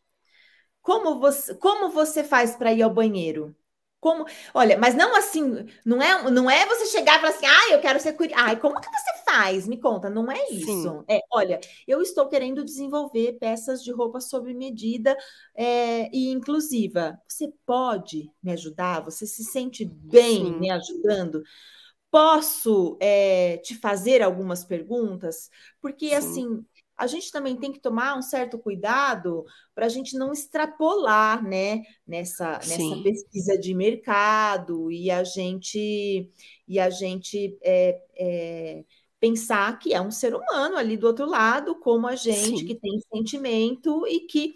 Como 0.88 1.20
você, 1.20 1.54
como 1.56 1.90
você 1.90 2.24
faz 2.24 2.56
para 2.56 2.72
ir 2.72 2.82
ao 2.82 2.90
banheiro? 2.90 3.54
Como, 4.00 4.26
olha, 4.54 4.78
mas 4.78 4.96
não 4.96 5.14
assim, 5.18 5.66
não 5.86 6.02
é, 6.02 6.32
não 6.32 6.50
é 6.50 6.66
você 6.66 6.86
chegar 6.86 7.18
e 7.18 7.20
falar 7.20 7.34
assim, 7.34 7.46
ah, 7.46 7.74
eu 7.74 7.82
quero 7.82 8.00
ser 8.00 8.14
curiosa. 8.14 8.42
Ai, 8.42 8.58
como 8.58 8.80
que 8.80 8.88
você 8.88 9.24
faz? 9.26 9.68
Me 9.68 9.82
conta, 9.82 10.10
não 10.10 10.32
é 10.32 10.50
isso. 10.50 10.66
Sim. 10.66 11.04
É, 11.10 11.20
olha, 11.30 11.60
eu 11.86 12.02
estou 12.02 12.30
querendo 12.30 12.64
desenvolver 12.64 13.34
peças 13.38 13.84
de 13.84 13.92
roupa 13.92 14.22
sob 14.22 14.54
medida 14.54 15.18
é, 15.54 16.10
e 16.16 16.30
inclusiva. 16.32 17.20
Você 17.28 17.52
pode 17.66 18.32
me 18.42 18.54
ajudar? 18.54 19.04
Você 19.04 19.28
se 19.28 19.44
sente 19.44 19.84
bem 19.84 20.46
Sim. 20.46 20.58
me 20.58 20.72
ajudando? 20.72 21.44
posso 22.10 22.98
é, 23.02 23.58
te 23.58 23.76
fazer 23.76 24.22
algumas 24.22 24.64
perguntas? 24.64 25.50
Porque, 25.82 26.08
Sim. 26.08 26.16
assim, 26.16 26.66
a 26.98 27.06
gente 27.06 27.32
também 27.32 27.56
tem 27.56 27.72
que 27.72 27.80
tomar 27.80 28.18
um 28.18 28.22
certo 28.22 28.58
cuidado 28.58 29.46
para 29.76 29.86
a 29.86 29.90
gente 29.90 30.18
não 30.18 30.34
extrapolar, 30.34 31.44
né, 31.44 31.84
nessa, 32.06 32.54
nessa 32.54 33.04
pesquisa 33.04 33.58
de 33.58 33.74
mercado 33.76 34.92
e 34.92 35.12
a 35.12 35.24
gente 35.24 36.30
e 36.68 36.80
a 36.80 36.90
gente 36.90 37.56
é, 37.62 38.02
é, 38.18 38.84
pensar 39.20 39.78
que 39.78 39.94
é 39.94 40.02
um 40.02 40.12
ser 40.12 40.34
humano 40.34 40.76
ali 40.76 40.98
do 40.98 41.06
outro 41.06 41.28
lado, 41.28 41.80
como 41.80 42.08
a 42.08 42.16
gente, 42.16 42.60
Sim. 42.60 42.66
que 42.66 42.76
tem 42.76 43.00
sentimento 43.14 44.08
e 44.08 44.22
que 44.22 44.56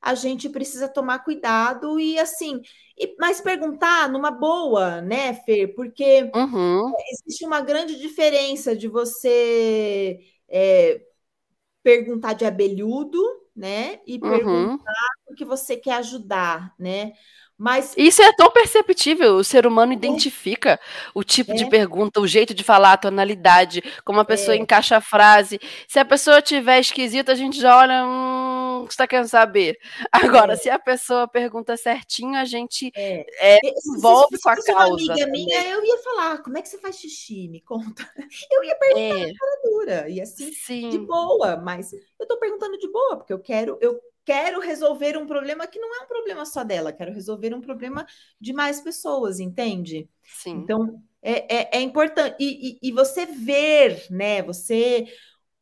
a 0.00 0.14
gente 0.14 0.48
precisa 0.48 0.88
tomar 0.88 1.20
cuidado 1.20 1.98
e 1.98 2.18
assim, 2.18 2.60
e, 2.98 3.16
mas 3.18 3.40
perguntar 3.40 4.08
numa 4.08 4.30
boa, 4.30 5.00
né, 5.00 5.34
Fer? 5.34 5.74
Porque 5.74 6.30
uhum. 6.34 6.92
existe 7.12 7.44
uma 7.44 7.60
grande 7.60 7.98
diferença 7.98 8.76
de 8.76 8.88
você 8.88 10.18
é, 10.48 11.00
perguntar 11.86 12.32
de 12.32 12.44
abelhudo, 12.44 13.22
né? 13.54 14.00
E 14.04 14.14
uhum. 14.14 14.28
perguntar 14.28 15.08
o 15.28 15.34
que 15.36 15.44
você 15.44 15.76
quer 15.76 15.98
ajudar, 15.98 16.74
né? 16.76 17.12
Mas 17.58 17.94
isso 17.96 18.20
é 18.20 18.30
tão 18.34 18.50
perceptível, 18.50 19.36
o 19.36 19.44
ser 19.44 19.66
humano 19.66 19.92
é. 19.92 19.94
identifica 19.94 20.78
o 21.14 21.24
tipo 21.24 21.52
é. 21.52 21.54
de 21.54 21.66
pergunta, 21.70 22.20
o 22.20 22.26
jeito 22.26 22.52
de 22.52 22.62
falar, 22.62 22.92
a 22.92 22.98
tonalidade, 22.98 23.82
como 24.04 24.20
a 24.20 24.24
pessoa 24.26 24.54
é. 24.54 24.58
encaixa 24.58 24.98
a 24.98 25.00
frase. 25.00 25.58
Se 25.88 25.98
a 25.98 26.04
pessoa 26.04 26.42
tiver 26.42 26.80
esquisita, 26.80 27.32
a 27.32 27.34
gente 27.34 27.58
já 27.58 27.78
olha, 27.78 28.04
hum, 28.04 28.82
você 28.82 28.90
está 28.90 29.06
querendo 29.06 29.28
saber. 29.28 29.78
Agora, 30.12 30.52
é. 30.52 30.56
se 30.56 30.68
a 30.68 30.78
pessoa 30.78 31.26
pergunta 31.26 31.76
certinho, 31.78 32.36
a 32.36 32.44
gente 32.44 32.92
é. 32.94 33.24
é 33.40 33.58
envolve 33.86 34.36
se, 34.36 34.42
com 34.42 34.50
a 34.50 34.56
causa. 34.56 35.04
Uma 35.04 35.12
amiga 35.14 35.26
minha, 35.28 35.62
eu 35.68 35.82
ia 35.82 35.98
falar, 35.98 36.42
como 36.42 36.58
é 36.58 36.62
que 36.62 36.68
você 36.68 36.78
faz 36.78 36.96
xixi? 36.98 37.48
Me 37.48 37.62
conta. 37.62 38.06
Eu 38.52 38.64
ia 38.64 38.76
perguntar 38.76 39.28
é. 39.28 39.32
cara 39.32 39.60
dura, 39.64 40.08
e 40.08 40.20
assim, 40.20 40.52
Sim. 40.52 40.90
de 40.90 40.98
boa, 40.98 41.56
mas 41.56 41.92
eu 41.92 42.00
estou 42.20 42.38
perguntando 42.38 42.78
de 42.78 42.90
boa, 42.90 43.16
porque 43.16 43.32
eu 43.32 43.38
quero, 43.38 43.78
eu 43.80 44.00
quero 44.26 44.60
resolver 44.60 45.16
um 45.16 45.24
problema 45.24 45.68
que 45.68 45.78
não 45.78 45.94
é 45.94 46.04
um 46.04 46.08
problema 46.08 46.44
só 46.44 46.64
dela, 46.64 46.92
quero 46.92 47.12
resolver 47.12 47.54
um 47.54 47.60
problema 47.60 48.04
de 48.40 48.52
mais 48.52 48.80
pessoas, 48.80 49.38
entende? 49.38 50.10
Sim. 50.24 50.56
Então, 50.56 51.00
é, 51.22 51.56
é, 51.56 51.78
é 51.78 51.80
importante. 51.80 52.36
E, 52.40 52.72
e, 52.72 52.88
e, 52.88 52.92
você 52.92 53.24
ver, 53.24 54.04
né? 54.10 54.42
Você 54.42 55.06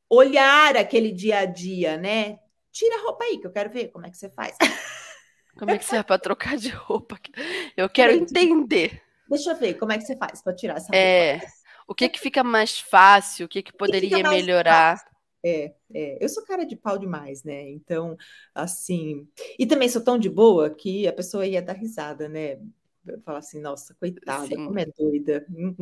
olhar 0.08 0.76
aquele 0.76 1.12
dia 1.12 1.40
a 1.40 1.44
dia, 1.44 1.98
né? 1.98 2.38
Tira 2.72 2.96
a 2.96 3.02
roupa 3.02 3.24
aí, 3.24 3.38
que 3.38 3.46
eu 3.46 3.52
quero 3.52 3.70
ver 3.70 3.88
como 3.88 4.06
é 4.06 4.10
que 4.10 4.16
você 4.16 4.30
faz. 4.30 4.56
Como 5.56 5.70
é 5.70 5.78
que 5.78 5.84
você 5.84 5.98
é 5.98 6.02
para 6.02 6.18
trocar 6.18 6.56
de 6.56 6.68
roupa? 6.68 7.16
Eu 7.76 7.88
quero 7.88 8.12
entender. 8.12 9.00
Deixa 9.28 9.52
eu 9.52 9.56
ver 9.56 9.74
como 9.74 9.92
é 9.92 9.98
que 9.98 10.04
você 10.04 10.16
faz 10.16 10.42
para 10.42 10.52
tirar 10.52 10.78
essa 10.78 10.92
é, 10.92 11.34
roupa. 11.34 11.46
É, 11.46 11.48
o 11.86 11.94
que 11.94 12.08
que 12.08 12.18
fica 12.18 12.42
mais 12.42 12.80
fácil? 12.80 13.46
O 13.46 13.48
que 13.48 13.62
que 13.62 13.72
poderia 13.72 14.16
que 14.16 14.22
melhorar? 14.24 14.98
Fácil? 14.98 15.13
É, 15.44 15.74
é, 15.92 16.24
eu 16.24 16.28
sou 16.28 16.42
cara 16.44 16.64
de 16.64 16.74
pau 16.74 16.98
demais, 16.98 17.44
né? 17.44 17.68
Então, 17.70 18.16
assim. 18.54 19.28
E 19.58 19.66
também 19.66 19.88
sou 19.88 20.02
tão 20.02 20.18
de 20.18 20.30
boa 20.30 20.70
que 20.70 21.06
a 21.06 21.12
pessoa 21.12 21.46
ia 21.46 21.60
dar 21.60 21.74
risada, 21.74 22.28
né? 22.28 22.58
Falar 23.22 23.40
assim, 23.40 23.60
nossa, 23.60 23.94
coitada, 24.00 24.46
Sim. 24.46 24.64
como 24.64 24.78
é 24.78 24.86
doida. 24.86 25.44
Não, 25.50 25.74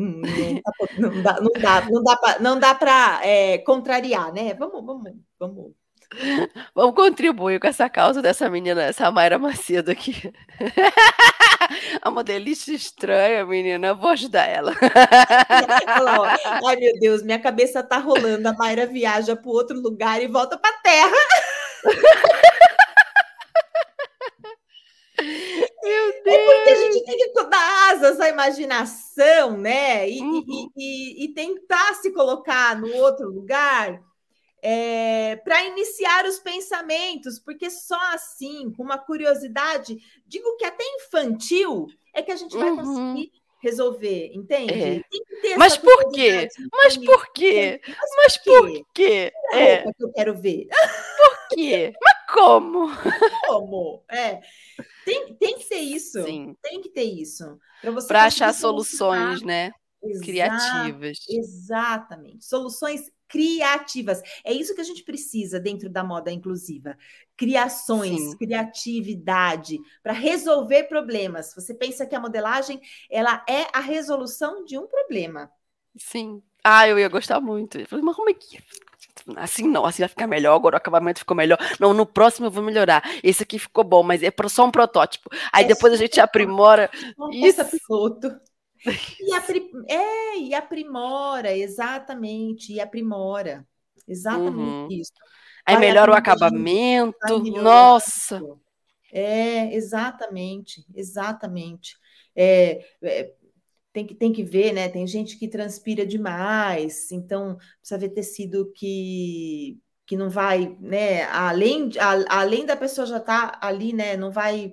não, 0.99 1.23
dá, 1.23 1.41
não 1.41 1.53
dá, 1.53 1.89
não 1.89 2.03
dá, 2.03 2.17
pra, 2.17 2.39
não 2.41 2.59
dá 2.59 2.75
para 2.75 3.25
é, 3.25 3.59
contrariar, 3.59 4.33
né? 4.33 4.53
Vamos, 4.55 4.85
vamos, 4.85 5.13
vamos. 5.39 5.82
Vamos 6.75 6.95
contribuir 6.95 7.59
com 7.61 7.67
essa 7.67 7.89
causa 7.89 8.21
dessa 8.23 8.49
menina, 8.49 8.83
essa 8.83 9.11
Mayra 9.11 9.39
Macedo 9.39 9.91
aqui. 9.91 10.33
a 12.03 12.11
modelista 12.11 12.73
estranha, 12.73 13.45
menina. 13.45 13.95
vou 13.95 14.11
ajudar 14.11 14.47
ela. 14.47 14.75
Ai, 16.67 16.77
meu 16.77 16.99
Deus, 16.99 17.23
minha 17.23 17.39
cabeça 17.39 17.83
tá 17.83 17.99
rolando. 17.99 18.49
A 18.49 18.53
Mayra 18.53 18.87
viaja 18.87 19.37
para 19.37 19.51
outro 19.51 19.81
lugar 19.81 20.23
e 20.23 20.29
volta 20.29 20.57
para 20.57 20.73
terra. 20.79 21.17
Meu 25.85 26.23
Deus! 26.25 26.37
É 26.37 26.45
porque 26.45 26.71
a 26.71 26.75
gente 26.77 27.05
tem 27.05 27.17
que 27.17 27.33
dar 27.45 27.91
asas 27.93 28.21
à 28.21 28.29
imaginação, 28.29 29.57
né? 29.57 30.09
E, 30.09 30.21
uhum. 30.21 30.45
e, 30.47 30.69
e, 30.77 31.25
e 31.25 31.35
tentar 31.35 31.95
se 31.95 32.13
colocar 32.13 32.81
no 32.81 32.93
outro 32.97 33.29
lugar 33.29 34.01
é, 34.63 35.35
para 35.37 35.65
iniciar 35.65 36.25
os 36.25 36.39
pensamentos, 36.39 37.39
porque 37.41 37.69
só 37.69 38.01
assim, 38.15 38.73
com 38.73 38.85
uma 38.85 38.97
curiosidade, 38.97 39.99
digo 40.25 40.57
que 40.57 40.65
até 40.65 40.85
infantil, 40.97 41.89
é 42.15 42.23
que 42.23 42.31
a 42.31 42.37
gente 42.37 42.57
vai 42.57 42.71
uhum. 42.71 42.77
conseguir 42.77 43.33
resolver, 43.61 44.33
entende? 44.35 45.05
É. 45.45 45.57
Mas 45.57 45.77
por 45.77 46.13
quê? 46.13 46.49
Mas 46.73 46.97
por 46.97 47.33
quê? 47.33 47.81
Mas 48.17 48.37
por 48.37 48.87
quê? 48.95 49.33
É, 49.53 49.59
é. 49.59 49.83
que 49.83 50.05
eu 50.05 50.13
quero 50.13 50.35
ver. 50.35 50.69
Por 51.17 51.57
quê? 51.57 51.93
Mas 52.01 52.35
como? 52.35 52.89
Como? 53.47 54.05
É. 54.11 54.41
Tem, 55.05 55.35
tem 55.35 55.59
que 55.59 55.69
ter 55.69 55.81
isso. 55.81 56.23
Sim. 56.25 56.57
Tem 56.63 56.81
que 56.81 56.89
ter 56.89 57.05
isso. 57.05 57.59
Para 58.09 58.25
achar 58.25 58.55
soluções, 58.55 59.43
né? 59.43 59.71
Exa 60.03 60.25
Criativas. 60.25 61.19
Exatamente. 61.29 62.45
Soluções 62.45 63.11
criativas. 63.29 64.21
É 64.45 64.53
isso 64.53 64.75
que 64.75 64.81
a 64.83 64.85
gente 64.85 65.03
precisa 65.03 65.59
dentro 65.59 65.89
da 65.89 66.05
moda 66.05 66.31
inclusiva. 66.31 66.97
Criações, 67.35 68.21
Sim. 68.21 68.37
criatividade 68.37 69.79
para 70.03 70.13
resolver 70.13 70.85
problemas. 70.85 71.55
Você 71.55 71.73
pensa 71.73 72.05
que 72.05 72.15
a 72.15 72.21
modelagem 72.21 72.79
ela 73.11 73.43
é 73.49 73.67
a 73.73 73.81
resolução 73.81 74.65
de 74.65 74.77
um 74.77 74.87
problema. 74.87 75.51
Sim. 75.97 76.43
Ah, 76.63 76.87
eu 76.87 76.99
ia 76.99 77.09
gostar 77.09 77.41
muito. 77.41 77.79
Eu 77.79 77.87
falei, 77.87 78.05
mas 78.05 78.15
como 78.15 78.29
é 78.29 78.35
que 78.35 78.59
assim 79.37 79.69
não, 79.69 79.85
assim 79.85 80.03
vai 80.03 80.09
ficar 80.09 80.27
melhor, 80.27 80.55
agora 80.55 80.75
o 80.75 80.77
acabamento 80.77 81.21
ficou 81.21 81.37
melhor. 81.37 81.59
Não, 81.79 81.93
no 81.95 82.07
próximo 82.07 82.47
eu 82.47 82.51
vou 82.51 82.63
melhorar. 82.63 83.03
Esse 83.23 83.43
aqui 83.43 83.59
ficou 83.59 83.85
bom, 83.85 84.03
mas 84.03 84.23
é 84.23 84.33
só 84.49 84.67
um 84.67 84.71
protótipo. 84.71 85.31
Aí 85.53 85.65
é 85.65 85.69
depois 85.69 85.93
a 85.93 85.97
gente 85.97 86.21
aprimora. 86.21 86.91
Isso. 87.33 87.65
piloto. 87.65 88.41
E, 89.21 89.33
apri... 89.35 89.71
é, 89.89 90.39
e 90.39 90.55
aprimora, 90.55 91.57
exatamente, 91.57 92.73
e 92.73 92.81
aprimora. 92.81 93.67
Exatamente 94.07 94.59
uhum. 94.59 94.89
isso. 94.91 95.13
Aí 95.65 95.77
vai 95.77 95.87
melhora 95.87 96.11
o 96.11 96.15
acabamento, 96.15 97.39
nossa. 97.63 98.43
É, 99.13 99.75
exatamente, 99.75 100.85
exatamente. 100.95 101.97
É, 102.35 102.85
é, 103.03 103.33
tem, 103.93 104.07
que, 104.07 104.15
tem 104.15 104.33
que 104.33 104.43
ver, 104.43 104.73
né? 104.73 104.89
Tem 104.89 105.07
gente 105.07 105.39
que 105.39 105.47
transpira 105.47 106.05
demais, 106.05 107.13
então 107.13 107.57
precisa 107.79 107.99
ver 107.99 108.09
tecido 108.09 108.73
que, 108.75 109.79
que 110.07 110.17
não 110.17 110.31
vai, 110.31 110.77
né? 110.81 111.25
Além, 111.25 111.91
a, 111.99 112.41
além 112.41 112.67
da 112.67 112.77
pessoa 112.77 113.07
já 113.07 113.19
estar 113.19 113.61
tá 113.61 113.67
ali, 113.67 113.93
né? 113.93 114.17
Não 114.17 114.31
vai 114.31 114.73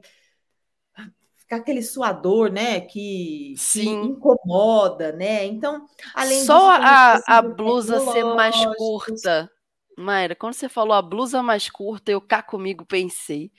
aquele 1.56 1.82
suador, 1.82 2.52
né, 2.52 2.82
que, 2.82 3.56
que, 3.58 3.90
incomoda, 3.90 5.12
né? 5.12 5.46
Então, 5.46 5.86
além 6.14 6.44
Só 6.44 6.78
disso, 6.78 6.84
a, 7.28 7.38
a 7.38 7.42
blusa 7.42 8.00
ser 8.12 8.24
mais 8.24 8.56
curta. 8.76 9.52
Mayra, 9.98 10.36
quando 10.36 10.54
você 10.54 10.70
falou 10.70 10.94
a 10.94 11.02
blusa 11.02 11.44
mais 11.44 11.70
curta, 11.70 12.12
eu 12.12 12.22
cá 12.22 12.42
comigo 12.42 12.86
pensei. 12.86 13.52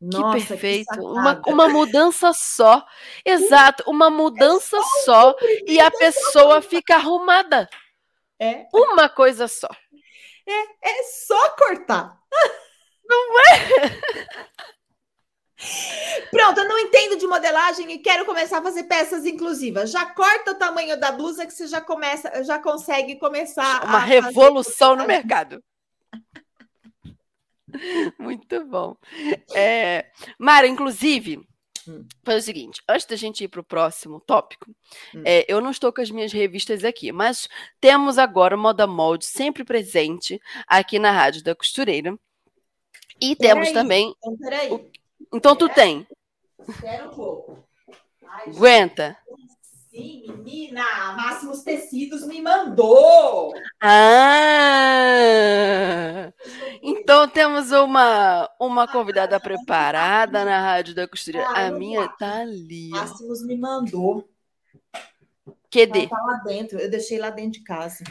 Nossa, 0.00 0.38
que 0.38 0.46
perfeito. 0.46 0.92
Que 0.92 1.00
uma, 1.00 1.42
uma 1.46 1.68
mudança 1.68 2.32
só. 2.32 2.86
Exato, 3.24 3.82
uma 3.86 4.08
mudança 4.08 4.76
é 4.76 4.82
só, 4.82 5.04
só 5.04 5.36
e 5.66 5.80
a 5.80 5.90
pessoa 5.90 6.62
fica 6.62 6.94
arrumada. 6.94 7.68
É. 8.38 8.66
Uma 8.72 9.08
coisa 9.08 9.48
só. 9.48 9.68
É, 10.46 10.90
é 10.90 11.02
só 11.02 11.50
cortar. 11.56 12.16
Não 13.04 13.40
é? 13.40 13.48
Pronto, 16.30 16.60
eu 16.60 16.68
não 16.68 16.78
entendo 16.78 17.16
de 17.16 17.26
modelagem 17.26 17.90
e 17.90 17.98
quero 17.98 18.24
começar 18.24 18.58
a 18.58 18.62
fazer 18.62 18.84
peças 18.84 19.26
inclusivas. 19.26 19.90
Já 19.90 20.06
corta 20.06 20.52
o 20.52 20.54
tamanho 20.54 20.98
da 20.98 21.10
blusa 21.10 21.46
que 21.46 21.52
você 21.52 21.66
já 21.66 21.80
começa, 21.80 22.44
já 22.44 22.58
consegue 22.58 23.16
começar 23.16 23.84
uma 23.84 23.98
revolução 23.98 24.94
no 24.94 25.06
mercado. 25.06 25.62
Muito 28.18 28.64
bom. 28.66 28.96
É, 29.54 30.06
Mara, 30.38 30.66
inclusive, 30.66 31.40
hum. 31.86 32.06
foi 32.24 32.36
o 32.36 32.42
seguinte: 32.42 32.80
antes 32.88 33.06
da 33.06 33.16
gente 33.16 33.44
ir 33.44 33.48
para 33.48 33.60
o 33.60 33.64
próximo 33.64 34.20
tópico, 34.20 34.70
hum. 35.14 35.22
é, 35.24 35.44
eu 35.48 35.60
não 35.60 35.70
estou 35.70 35.92
com 35.92 36.00
as 36.00 36.10
minhas 36.10 36.32
revistas 36.32 36.84
aqui, 36.84 37.10
mas 37.10 37.48
temos 37.80 38.16
agora 38.16 38.56
o 38.56 38.58
Moda 38.58 38.86
Molde 38.86 39.26
sempre 39.26 39.64
presente 39.64 40.40
aqui 40.66 40.98
na 40.98 41.10
Rádio 41.10 41.42
da 41.42 41.54
Costureira. 41.54 42.16
E 43.20 43.34
temos 43.34 43.72
também. 43.72 44.14
Então, 44.18 44.36
peraí. 44.36 44.90
Então 45.32 45.54
tu 45.54 45.68
tem. 45.68 46.06
Espera 46.66 47.06
um 47.08 47.14
pouco. 47.14 47.58
Ai, 48.26 48.50
Aguenta. 48.50 49.16
Sim, 49.90 50.24
menina, 50.28 50.82
Máximos 51.16 51.62
Tecidos 51.62 52.26
me 52.26 52.40
mandou. 52.40 53.52
Ah! 53.80 55.08
Então 56.82 57.28
temos 57.28 57.72
uma 57.72 58.48
uma 58.60 58.86
convidada 58.86 59.40
preparada 59.40 60.44
na 60.44 60.60
Rádio 60.60 60.94
da 60.94 61.08
Costureira. 61.08 61.48
Ah, 61.48 61.66
a 61.66 61.70
minha 61.70 62.06
tá 62.08 62.40
ali. 62.40 62.90
Máximos 62.90 63.44
me 63.44 63.56
mandou. 63.56 64.28
QD. 65.70 66.08
Tá 66.08 66.22
lá 66.22 66.42
dentro, 66.44 66.78
eu 66.78 66.90
deixei 66.90 67.18
lá 67.18 67.30
dentro 67.30 67.52
de 67.52 67.64
casa. 67.64 68.04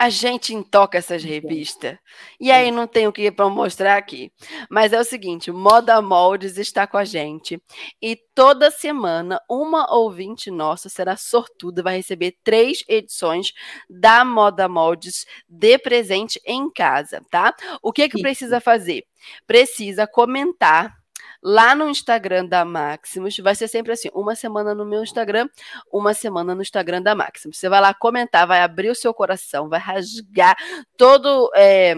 A 0.00 0.08
gente 0.08 0.54
intoca 0.54 0.96
essas 0.96 1.22
revistas. 1.22 1.98
E 2.40 2.50
aí 2.50 2.70
não 2.70 2.86
tem 2.86 3.06
o 3.06 3.12
que 3.12 3.30
para 3.30 3.50
mostrar 3.50 3.98
aqui. 3.98 4.32
Mas 4.70 4.94
é 4.94 4.98
o 4.98 5.04
seguinte, 5.04 5.52
Moda 5.52 6.00
Moldes 6.00 6.56
está 6.56 6.86
com 6.86 6.96
a 6.96 7.04
gente. 7.04 7.62
E 8.00 8.16
toda 8.34 8.70
semana, 8.70 9.38
uma 9.46 9.94
ouvinte 9.94 10.50
nossa 10.50 10.88
será 10.88 11.18
sortuda, 11.18 11.82
vai 11.82 11.96
receber 11.98 12.34
três 12.42 12.82
edições 12.88 13.52
da 13.90 14.24
Moda 14.24 14.66
Moldes 14.70 15.26
de 15.46 15.76
presente 15.78 16.40
em 16.46 16.70
casa, 16.72 17.22
tá? 17.30 17.54
O 17.82 17.92
que 17.92 18.08
que 18.08 18.22
precisa 18.22 18.58
fazer? 18.58 19.04
Precisa 19.46 20.06
comentar 20.06 20.99
lá 21.42 21.74
no 21.74 21.88
Instagram 21.88 22.46
da 22.46 22.64
Maximus. 22.64 23.36
Vai 23.38 23.54
ser 23.54 23.68
sempre 23.68 23.92
assim: 23.92 24.08
uma 24.14 24.34
semana 24.34 24.74
no 24.74 24.84
meu 24.84 25.02
Instagram, 25.02 25.48
uma 25.92 26.14
semana 26.14 26.54
no 26.54 26.62
Instagram 26.62 27.02
da 27.02 27.14
Maximus. 27.14 27.58
Você 27.58 27.68
vai 27.68 27.80
lá 27.80 27.94
comentar, 27.94 28.46
vai 28.46 28.60
abrir 28.60 28.90
o 28.90 28.94
seu 28.94 29.12
coração, 29.14 29.68
vai 29.68 29.80
rasgar 29.80 30.56
todo. 30.96 31.50
É, 31.54 31.94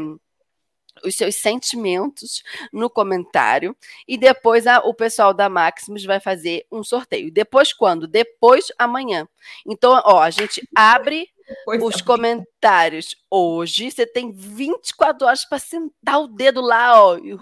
os 1.05 1.17
seus 1.17 1.37
sentimentos 1.37 2.43
no 2.73 2.89
comentário 2.89 3.77
e 4.07 4.17
depois 4.17 4.67
a, 4.67 4.79
o 4.81 4.95
pessoal 4.95 5.33
da 5.33 5.49
Maximus 5.49 6.05
vai 6.05 6.21
fazer 6.21 6.67
um 6.71 6.85
sorteio. 6.85 7.33
Depois 7.33 7.73
quando? 7.73 8.07
Depois 8.07 8.67
amanhã. 8.79 9.27
Então, 9.67 10.01
ó, 10.05 10.21
a 10.21 10.31
gente 10.31 10.63
abre 10.75 11.29
Pois 11.65 11.83
os 11.83 12.01
comentários. 12.01 13.17
Hoje 13.31 13.91
você 13.91 14.07
tem 14.07 14.33
24 14.33 15.27
horas 15.27 15.45
para 15.45 15.59
sentar 15.59 16.21
o 16.21 16.29
dedo 16.29 16.61
lá, 16.61 17.03
ó, 17.03 17.19
e 17.19 17.35
uh, 17.35 17.41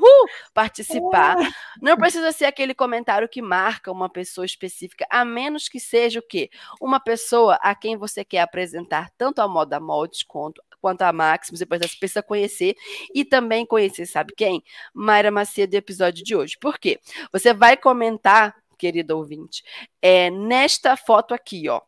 participar. 0.55 1.37
Não 1.81 1.97
precisa 1.97 2.33
ser 2.33 2.47
aquele 2.47 2.75
comentário 2.75 3.29
que 3.29 3.43
marca 3.43 3.91
uma 3.91 4.09
pessoa 4.09 4.45
específica, 4.45 5.07
a 5.11 5.25
menos 5.25 5.69
que 5.69 5.81
seja 5.81 6.21
o 6.21 6.23
quê? 6.23 6.51
Uma 6.81 7.01
pessoa 7.01 7.55
a 7.63 7.75
quem 7.75 7.97
você 7.97 8.25
quer 8.25 8.41
apresentar 8.41 9.11
tanto 9.17 9.41
a 9.41 9.49
moda 9.49 9.81
moldes 9.81 10.23
quanto 10.23 10.63
quanto 10.81 11.03
a 11.03 11.13
Maximus, 11.13 11.61
depois 11.61 11.81
você 11.81 11.97
precisa 11.99 12.23
conhecer 12.23 12.75
e 13.15 13.23
também 13.23 13.67
conhecer, 13.67 14.07
sabe 14.07 14.33
quem? 14.35 14.65
Mayra 14.95 15.31
Macedo, 15.31 15.75
episódio 15.75 16.25
de 16.25 16.35
hoje. 16.35 16.57
Por 16.59 16.79
quê? 16.79 16.99
Você 17.33 17.53
vai 17.53 17.77
comentar, 17.77 18.57
querido 18.79 19.19
ouvinte, 19.19 19.63
é, 20.01 20.31
nesta 20.31 20.97
foto 20.97 21.35
aqui, 21.35 21.69
ó 21.69 21.83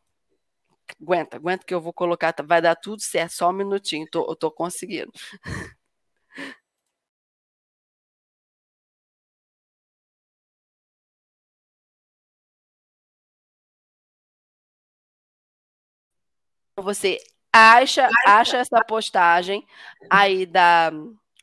aguenta, 1.01 1.37
aguenta 1.37 1.65
que 1.67 1.75
eu 1.75 1.81
vou 1.81 1.93
colocar, 1.93 2.33
tá, 2.33 2.43
vai 2.43 2.61
dar 2.63 2.75
tudo 2.77 3.01
certo, 3.03 3.33
só 3.33 3.51
um 3.51 3.53
minutinho, 3.53 4.07
tô, 4.11 4.25
eu 4.31 4.37
tô 4.37 4.51
conseguindo. 4.51 5.11
Você 16.77 17.19
acha, 17.53 18.09
acha 18.27 18.59
essa 18.59 18.83
postagem 18.85 19.67
aí 20.11 20.47
da 20.47 20.91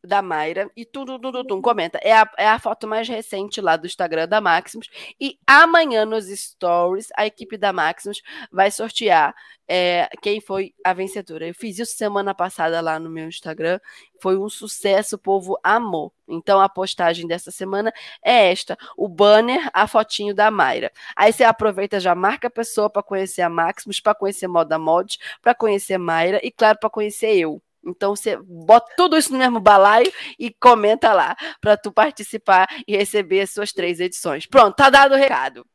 da 0.03 0.21
Mayra 0.21 0.69
e 0.75 0.85
tudo, 0.85 1.19
tudo, 1.19 1.43
tudo, 1.43 1.61
comenta. 1.61 1.99
É 2.01 2.13
a, 2.13 2.29
é 2.37 2.47
a 2.47 2.59
foto 2.59 2.87
mais 2.87 3.07
recente 3.07 3.59
lá 3.61 3.75
do 3.75 3.85
Instagram 3.85 4.27
da 4.27 4.39
Maximus. 4.39 4.89
E 5.19 5.37
amanhã 5.45 6.05
nos 6.05 6.27
stories, 6.27 7.07
a 7.15 7.25
equipe 7.25 7.57
da 7.57 7.73
Maximus 7.73 8.21
vai 8.51 8.71
sortear 8.71 9.35
é, 9.67 10.09
quem 10.21 10.41
foi 10.41 10.73
a 10.83 10.93
vencedora. 10.93 11.47
Eu 11.47 11.53
fiz 11.53 11.77
isso 11.77 11.95
semana 11.95 12.33
passada 12.33 12.81
lá 12.81 12.97
no 12.97 13.09
meu 13.09 13.27
Instagram. 13.27 13.79
Foi 14.21 14.37
um 14.37 14.49
sucesso, 14.49 15.15
o 15.15 15.19
povo 15.19 15.59
amou. 15.63 16.13
Então 16.27 16.59
a 16.59 16.67
postagem 16.67 17.27
dessa 17.27 17.51
semana 17.51 17.93
é 18.23 18.51
esta: 18.51 18.77
o 18.97 19.07
banner, 19.07 19.69
a 19.73 19.87
fotinho 19.87 20.33
da 20.33 20.49
Mayra. 20.49 20.91
Aí 21.15 21.31
você 21.31 21.43
aproveita, 21.43 21.99
já 21.99 22.15
marca 22.15 22.47
a 22.47 22.51
pessoa 22.51 22.89
para 22.89 23.03
conhecer 23.03 23.41
a 23.41 23.49
Maximus, 23.49 23.99
para 23.99 24.15
conhecer 24.15 24.47
Moda 24.47 24.79
Mod, 24.79 25.17
para 25.41 25.53
conhecer 25.53 25.97
Mayra 25.97 26.39
e, 26.43 26.51
claro, 26.51 26.79
para 26.79 26.89
conhecer 26.89 27.35
eu. 27.37 27.61
Então 27.85 28.15
você 28.15 28.37
bota 28.37 28.93
tudo 28.97 29.17
isso 29.17 29.31
no 29.31 29.37
mesmo 29.39 29.59
balaio 29.59 30.11
e 30.37 30.53
comenta 30.53 31.13
lá 31.13 31.35
para 31.61 31.77
tu 31.77 31.91
participar 31.91 32.67
e 32.87 32.97
receber 32.97 33.41
as 33.41 33.51
suas 33.51 33.71
três 33.71 33.99
edições. 33.99 34.45
Pronto, 34.45 34.75
tá 34.75 34.89
dado 34.89 35.13
o 35.13 35.17
recado. 35.17 35.65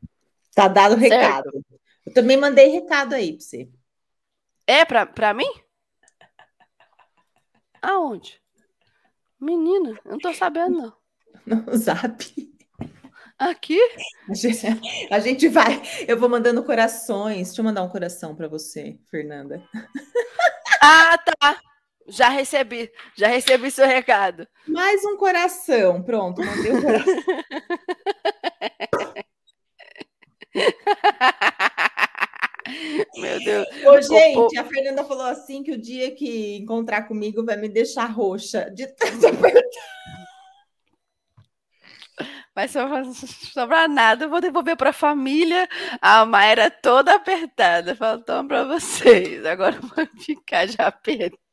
Tá 0.55 0.69
dado 0.69 0.95
o 0.95 0.99
recado. 0.99 1.51
Eu 2.07 2.13
também 2.13 2.37
mandei 2.37 2.69
recado 2.69 3.15
aí 3.15 3.33
para 3.33 3.41
você. 3.45 3.69
É 4.67 4.85
para 4.85 5.35
mim? 5.35 5.51
Aonde? 7.83 8.41
Menina, 9.41 9.99
eu 10.05 10.13
não 10.13 10.19
tô 10.19 10.33
sabendo 10.33 10.77
não. 10.79 11.05
No 11.67 11.77
Zap. 11.77 12.55
Aqui? 13.39 13.79
A 14.31 14.35
gente, 14.35 14.67
a 15.11 15.19
gente 15.19 15.49
vai. 15.49 15.83
Eu 16.07 16.19
vou 16.19 16.29
mandando 16.29 16.63
corações. 16.63 17.49
Deixa 17.49 17.61
eu 17.61 17.65
mandar 17.65 17.83
um 17.83 17.89
coração 17.89 18.35
para 18.35 18.49
você, 18.49 18.99
Fernanda. 19.11 19.63
Ah, 20.81 21.19
tá. 21.19 21.61
Já 22.07 22.29
recebi, 22.29 22.91
já 23.17 23.29
recebi 23.29 23.71
seu 23.71 23.87
recado. 23.87 24.47
Mais 24.67 25.05
um 25.05 25.17
coração, 25.17 26.03
pronto, 26.03 26.45
mandei 26.45 26.73
o 26.73 26.77
um 26.77 26.83
coração. 26.83 27.15
Meu 33.17 33.39
Deus. 33.45 33.67
Ô, 33.85 34.01
gente, 34.01 34.59
a 34.59 34.65
Fernanda 34.65 35.05
falou 35.05 35.27
assim 35.27 35.63
que 35.63 35.73
o 35.73 35.81
dia 35.81 36.15
que 36.15 36.57
encontrar 36.57 37.03
comigo 37.03 37.45
vai 37.45 37.57
me 37.57 37.69
deixar 37.69 38.07
roxa 38.07 38.71
de 38.71 38.87
tanto. 38.87 39.27
Vai 42.55 42.69
sobrar 42.69 43.89
nada, 43.89 44.27
eu 44.27 44.31
vou 44.31 44.41
devolver 44.41 44.77
para 44.77 44.91
a 44.91 44.93
família. 44.93 45.69
A 46.01 46.25
Mayra 46.25 46.71
toda 46.71 47.15
apertada. 47.15 47.97
Faltou 47.97 48.47
para 48.47 48.65
vocês. 48.65 49.45
Agora 49.45 49.79
vou 49.81 50.07
ficar 50.21 50.67
já 50.67 50.87
apertada. 50.87 51.44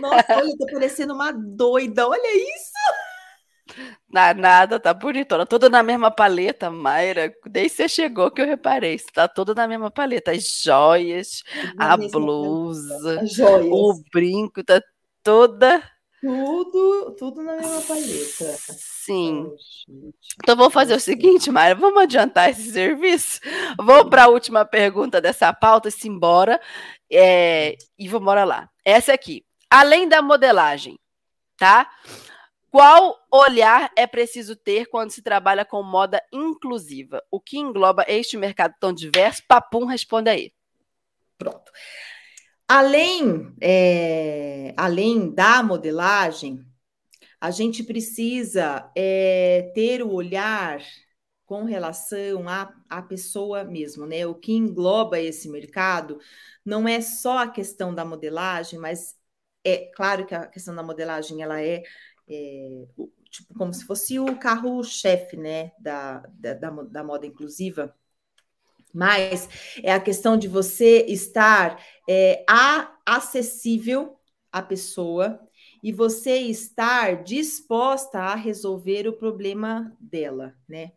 Nossa, 0.00 0.36
olha, 0.36 0.56
tá 0.56 0.66
parecendo 0.72 1.14
uma 1.14 1.32
doida, 1.32 2.08
olha 2.08 2.36
isso! 2.36 2.72
Nada, 4.10 4.40
nada, 4.40 4.80
tá 4.80 4.94
bonitona, 4.94 5.44
toda 5.44 5.68
na 5.68 5.82
mesma 5.82 6.10
paleta, 6.10 6.70
Mayra. 6.70 7.32
Desde 7.46 7.70
que 7.70 7.76
você 7.76 7.88
chegou 7.88 8.30
que 8.30 8.40
eu 8.40 8.46
reparei, 8.46 8.98
tá 9.12 9.28
toda 9.28 9.54
na 9.54 9.68
mesma 9.68 9.90
paleta. 9.90 10.30
As 10.30 10.62
joias, 10.62 11.42
a 11.78 11.96
blusa, 11.96 13.22
o 13.70 14.02
brinco, 14.10 14.64
tá 14.64 14.80
toda. 15.22 15.82
Tudo, 16.20 17.14
tudo 17.16 17.42
na 17.42 17.56
mesma 17.56 17.80
paleta. 17.82 18.56
Sim. 18.76 19.46
Oh, 19.46 20.10
então 20.42 20.56
vou 20.56 20.70
fazer 20.70 20.94
o 20.94 21.00
seguinte, 21.00 21.50
Mayra, 21.50 21.74
vamos 21.74 22.02
adiantar 22.02 22.50
esse 22.50 22.72
serviço. 22.72 23.40
Vou 23.78 24.08
para 24.08 24.24
a 24.24 24.28
última 24.28 24.64
pergunta 24.64 25.20
dessa 25.20 25.52
pauta, 25.52 25.90
se 25.90 26.08
embora, 26.08 26.60
é, 27.10 27.76
e 27.98 28.08
vamos 28.08 28.34
lá. 28.34 28.70
Essa 28.84 29.12
aqui. 29.12 29.44
Além 29.70 30.08
da 30.08 30.22
modelagem, 30.22 30.98
tá? 31.56 31.90
Qual 32.70 33.18
olhar 33.32 33.90
é 33.96 34.06
preciso 34.06 34.54
ter 34.54 34.86
quando 34.86 35.10
se 35.10 35.22
trabalha 35.22 35.64
com 35.64 35.82
moda 35.82 36.22
inclusiva? 36.32 37.22
O 37.30 37.40
que 37.40 37.58
engloba 37.58 38.04
este 38.06 38.36
mercado 38.36 38.74
tão 38.78 38.92
diverso? 38.92 39.42
Papum 39.48 39.86
responde 39.86 40.28
aí. 40.28 40.52
Pronto. 41.38 41.72
Além, 42.66 43.54
é, 43.60 44.74
além 44.76 45.34
da 45.34 45.62
modelagem, 45.62 46.62
a 47.40 47.50
gente 47.50 47.82
precisa 47.82 48.90
é, 48.94 49.72
ter 49.74 50.02
o 50.02 50.12
olhar 50.12 50.82
com 51.48 51.64
relação 51.64 52.46
à, 52.46 52.74
à 52.90 53.00
pessoa 53.00 53.64
mesmo, 53.64 54.04
né? 54.04 54.26
O 54.26 54.34
que 54.34 54.52
engloba 54.52 55.18
esse 55.18 55.48
mercado 55.48 56.20
não 56.62 56.86
é 56.86 57.00
só 57.00 57.38
a 57.38 57.48
questão 57.48 57.94
da 57.94 58.04
modelagem, 58.04 58.78
mas 58.78 59.16
é 59.64 59.90
claro 59.94 60.26
que 60.26 60.34
a 60.34 60.46
questão 60.46 60.74
da 60.74 60.82
modelagem 60.82 61.42
ela 61.42 61.58
é, 61.62 61.82
é 62.28 62.84
tipo 63.30 63.54
como 63.54 63.72
se 63.72 63.82
fosse 63.86 64.18
o 64.18 64.38
carro-chefe, 64.38 65.38
né, 65.38 65.72
da, 65.80 66.22
da, 66.34 66.52
da 66.52 67.02
moda 67.02 67.26
inclusiva. 67.26 67.96
Mas 68.92 69.48
é 69.82 69.90
a 69.92 70.00
questão 70.00 70.36
de 70.36 70.48
você 70.48 71.06
estar 71.08 71.82
é, 72.06 72.44
a, 72.46 72.94
acessível 73.06 74.20
à 74.52 74.60
pessoa 74.60 75.47
e 75.82 75.92
você 75.92 76.38
estar 76.38 77.22
disposta 77.22 78.18
a 78.18 78.34
resolver 78.34 79.06
o 79.06 79.12
problema 79.12 79.96
dela, 80.00 80.54
né? 80.68 80.92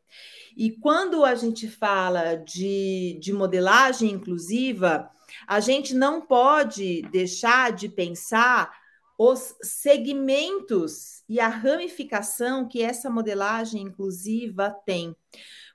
E 0.55 0.71
quando 0.71 1.23
a 1.23 1.35
gente 1.35 1.67
fala 1.67 2.35
de, 2.35 3.17
de 3.21 3.31
modelagem 3.31 4.11
inclusiva, 4.11 5.09
a 5.47 5.59
gente 5.59 5.93
não 5.93 6.21
pode 6.21 7.01
deixar 7.03 7.71
de 7.71 7.87
pensar 7.87 8.71
os 9.17 9.55
segmentos 9.61 11.23
e 11.29 11.39
a 11.39 11.47
ramificação 11.47 12.67
que 12.67 12.81
essa 12.81 13.09
modelagem 13.09 13.83
inclusiva 13.83 14.75
tem. 14.85 15.15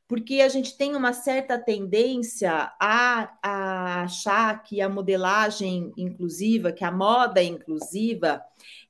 Porque 0.09 0.41
a 0.41 0.49
gente 0.49 0.77
tem 0.77 0.95
uma 0.95 1.13
certa 1.13 1.59
tendência 1.59 2.73
a, 2.81 3.37
a 3.43 4.03
achar 4.03 4.63
que 4.63 4.81
a 4.81 4.89
modelagem 4.89 5.93
inclusiva, 5.97 6.73
que 6.73 6.85
a 6.85 6.93
moda 6.93 7.43
inclusiva, 7.43 8.43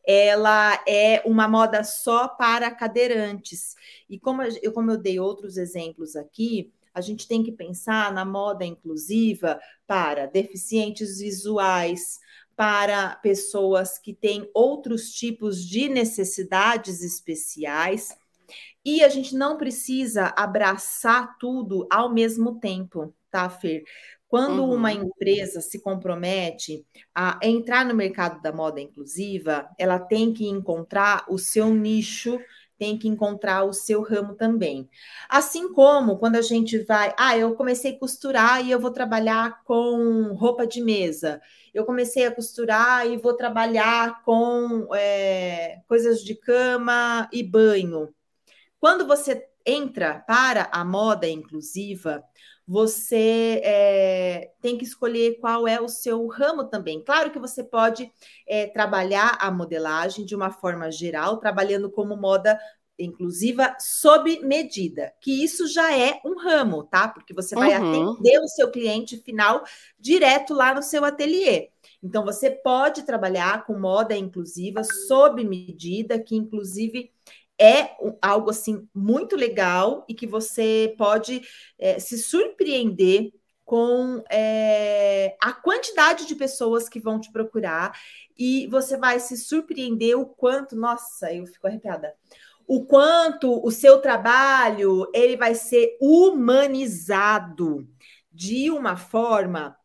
ela 0.07 0.83
é 0.87 1.23
uma 1.27 1.49
moda 1.49 1.83
só 1.83 2.29
para 2.29 2.71
cadeirantes. 2.71 3.75
E 4.09 4.19
como 4.19 4.43
eu, 4.43 4.73
como 4.73 4.91
eu 4.93 4.97
dei 4.97 5.19
outros 5.19 5.57
exemplos 5.57 6.15
aqui, 6.15 6.73
a 6.95 7.01
gente 7.01 7.29
tem 7.29 7.43
que 7.43 7.53
pensar 7.53 8.13
na 8.13 8.25
moda 8.25 8.65
inclusiva 8.65 9.61
para 9.87 10.27
deficientes 10.27 11.19
visuais, 11.19 12.19
para 12.57 13.17
pessoas 13.17 13.99
que 13.99 14.15
têm 14.15 14.49
outros 14.55 15.11
tipos 15.11 15.63
de 15.63 15.91
necessidades 15.91 17.03
especiais. 17.03 18.17
E 18.83 19.05
a 19.05 19.09
gente 19.09 19.35
não 19.35 19.59
precisa 19.59 20.33
abraçar 20.37 21.37
tudo 21.39 21.87
ao 21.91 22.11
mesmo 22.15 22.59
tempo, 22.61 23.15
tá, 23.31 23.51
Fer? 23.51 23.83
Quando 24.29 24.65
uhum. 24.65 24.75
uma 24.75 24.93
empresa 24.93 25.61
se 25.61 25.81
compromete 25.81 26.85
a 27.15 27.39
entrar 27.43 27.85
no 27.85 27.95
mercado 27.95 28.43
da 28.43 28.53
moda 28.53 28.81
inclusiva, 28.81 29.69
ela 29.79 29.99
tem 29.99 30.33
que 30.33 30.49
encontrar 30.49 31.25
o 31.29 31.39
seu 31.39 31.73
nicho, 31.73 32.41
tem 32.79 32.99
que 32.99 33.09
encontrar 33.09 33.65
o 33.65 33.73
seu 33.73 34.03
ramo 34.03 34.35
também. 34.35 34.89
Assim 35.29 35.73
como 35.73 36.19
quando 36.19 36.37
a 36.37 36.43
gente 36.43 36.79
vai, 36.79 37.15
ah, 37.19 37.39
eu 37.39 37.55
comecei 37.55 37.93
a 37.93 37.99
costurar 37.99 38.65
e 38.65 38.71
eu 38.71 38.81
vou 38.81 38.91
trabalhar 38.91 39.63
com 39.65 40.33
roupa 40.35 40.67
de 40.67 40.83
mesa. 40.83 41.41
Eu 41.73 41.85
comecei 41.85 42.27
a 42.27 42.35
costurar 42.35 43.07
e 43.07 43.17
vou 43.17 43.35
trabalhar 43.35 44.23
com 44.25 44.89
é, 44.95 45.81
coisas 45.87 46.23
de 46.23 46.35
cama 46.35 47.29
e 47.33 47.43
banho. 47.43 48.13
Quando 48.79 49.07
você 49.07 49.47
entra 49.65 50.21
para 50.21 50.69
a 50.71 50.85
moda 50.85 51.29
inclusiva, 51.29 52.23
você 52.67 53.61
é, 53.63 54.51
tem 54.61 54.77
que 54.77 54.85
escolher 54.85 55.39
qual 55.39 55.69
é 55.69 55.81
o 55.81 55.89
seu 55.89 56.27
ramo 56.27 56.65
também. 56.65 57.03
Claro 57.03 57.31
que 57.31 57.39
você 57.39 57.63
pode 57.63 58.11
é, 58.47 58.67
trabalhar 58.67 59.39
a 59.41 59.51
modelagem 59.51 60.25
de 60.25 60.35
uma 60.35 60.51
forma 60.51 60.91
geral, 60.91 61.39
trabalhando 61.39 61.91
como 61.91 62.17
moda 62.17 62.59
inclusiva 62.99 63.77
sob 63.79 64.41
medida, 64.41 65.13
que 65.21 65.45
isso 65.45 65.69
já 65.69 65.97
é 65.97 66.19
um 66.25 66.39
ramo, 66.39 66.83
tá? 66.85 67.07
Porque 67.09 67.35
você 67.35 67.55
vai 67.55 67.79
uhum. 67.79 68.11
atender 68.11 68.39
o 68.41 68.49
seu 68.49 68.71
cliente 68.71 69.19
final 69.19 69.63
direto 69.99 70.55
lá 70.55 70.75
no 70.75 70.83
seu 70.83 71.05
ateliê. 71.05 71.71
Então, 72.03 72.25
você 72.25 72.51
pode 72.51 73.05
trabalhar 73.05 73.65
com 73.67 73.79
moda 73.79 74.17
inclusiva 74.17 74.83
sob 74.83 75.45
medida, 75.45 76.19
que 76.19 76.37
inclusive 76.37 77.13
é 77.59 77.91
algo 78.21 78.51
assim 78.51 78.87
muito 78.95 79.37
legal 79.37 80.05
e 80.09 80.15
que 80.15 80.27
você 80.27 80.95
pode 80.99 81.43
é, 81.79 81.99
se 81.99 82.19
surpreender 82.19 83.33
com 83.65 84.23
é, 84.31 85.37
a 85.43 85.53
quantidade 85.53 86.27
de 86.27 86.37
pessoas 86.37 86.89
que 86.89 87.01
vão 87.01 87.19
te 87.19 87.33
procurar 87.33 87.99
e 88.39 88.67
você 88.69 88.97
vai 88.97 89.19
se 89.19 89.37
surpreender 89.37 90.17
o 90.17 90.27
quanto, 90.27 90.77
nossa, 90.77 91.33
eu 91.33 91.45
fico 91.47 91.67
arrepiada, 91.67 92.15
o 92.67 92.85
quanto 92.85 93.65
o 93.65 93.71
seu 93.71 93.99
trabalho 94.01 95.11
ele 95.13 95.37
vai 95.37 95.55
ser 95.55 95.97
humanizado 96.01 97.89
de 98.31 98.71
uma 98.71 98.97
forma 98.97 99.77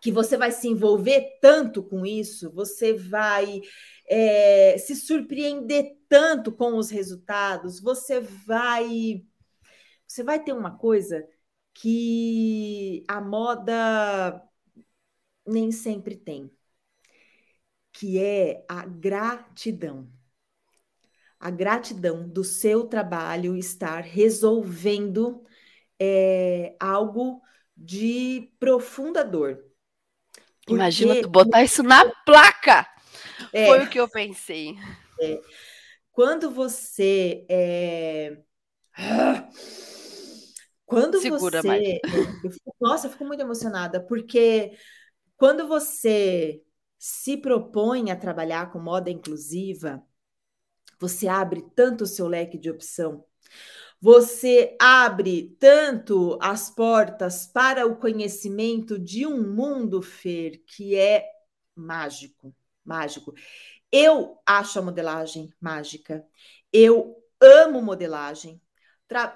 que 0.00 0.10
você 0.10 0.36
vai 0.36 0.50
se 0.50 0.68
envolver 0.68 1.38
tanto 1.40 1.82
com 1.82 2.06
isso, 2.06 2.50
você 2.52 2.92
vai 2.92 3.60
é, 4.08 4.76
se 4.78 4.96
surpreender 4.96 5.96
tanto 6.08 6.50
com 6.50 6.76
os 6.76 6.90
resultados, 6.90 7.80
você 7.80 8.20
vai 8.20 9.24
você 10.06 10.22
vai 10.22 10.42
ter 10.42 10.54
uma 10.54 10.76
coisa 10.76 11.28
que 11.74 13.04
a 13.06 13.20
moda 13.20 14.42
nem 15.46 15.70
sempre 15.70 16.16
tem, 16.16 16.50
que 17.92 18.18
é 18.18 18.64
a 18.68 18.86
gratidão. 18.86 20.10
A 21.38 21.50
gratidão 21.50 22.26
do 22.26 22.42
seu 22.42 22.84
trabalho 22.86 23.54
estar 23.54 24.00
resolvendo 24.00 25.44
é, 26.00 26.74
algo 26.80 27.40
de 27.76 28.52
profunda 28.58 29.22
dor. 29.22 29.62
Porque... 30.60 30.74
Imagina 30.74 31.20
tu 31.20 31.28
botar 31.28 31.62
isso 31.62 31.82
na 31.82 32.04
placa. 32.24 32.86
É, 33.52 33.66
Foi 33.66 33.84
o 33.84 33.88
que 33.88 34.00
eu 34.00 34.08
pensei. 34.08 34.76
É, 35.20 35.40
quando 36.12 36.50
você 36.50 37.44
é... 37.48 38.38
Quando 40.88 41.20
Segura, 41.20 41.60
você. 41.60 41.68
É, 41.68 42.00
eu 42.42 42.50
fico, 42.50 42.74
nossa, 42.80 43.06
eu 43.06 43.10
fico 43.10 43.24
muito 43.24 43.40
emocionada, 43.40 44.00
porque 44.00 44.72
quando 45.36 45.68
você 45.68 46.62
se 46.98 47.36
propõe 47.36 48.10
a 48.10 48.16
trabalhar 48.16 48.72
com 48.72 48.80
moda 48.80 49.10
inclusiva, 49.10 50.02
você 50.98 51.28
abre 51.28 51.62
tanto 51.76 52.04
o 52.04 52.06
seu 52.06 52.26
leque 52.26 52.56
de 52.56 52.70
opção, 52.70 53.24
você 54.00 54.76
abre 54.80 55.56
tanto 55.60 56.38
as 56.40 56.70
portas 56.70 57.46
para 57.46 57.86
o 57.86 57.96
conhecimento 57.96 58.98
de 58.98 59.26
um 59.26 59.52
mundo, 59.52 60.00
Fer, 60.00 60.62
que 60.66 60.96
é 60.96 61.28
mágico, 61.74 62.54
mágico. 62.88 63.34
Eu 63.92 64.38
acho 64.44 64.78
a 64.78 64.82
modelagem 64.82 65.52
mágica. 65.60 66.26
Eu 66.72 67.16
amo 67.40 67.80
modelagem. 67.82 68.60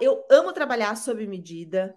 Eu 0.00 0.26
amo 0.30 0.53
trabalhar 0.53 0.96
sob 0.96 1.26
medida. 1.26 1.94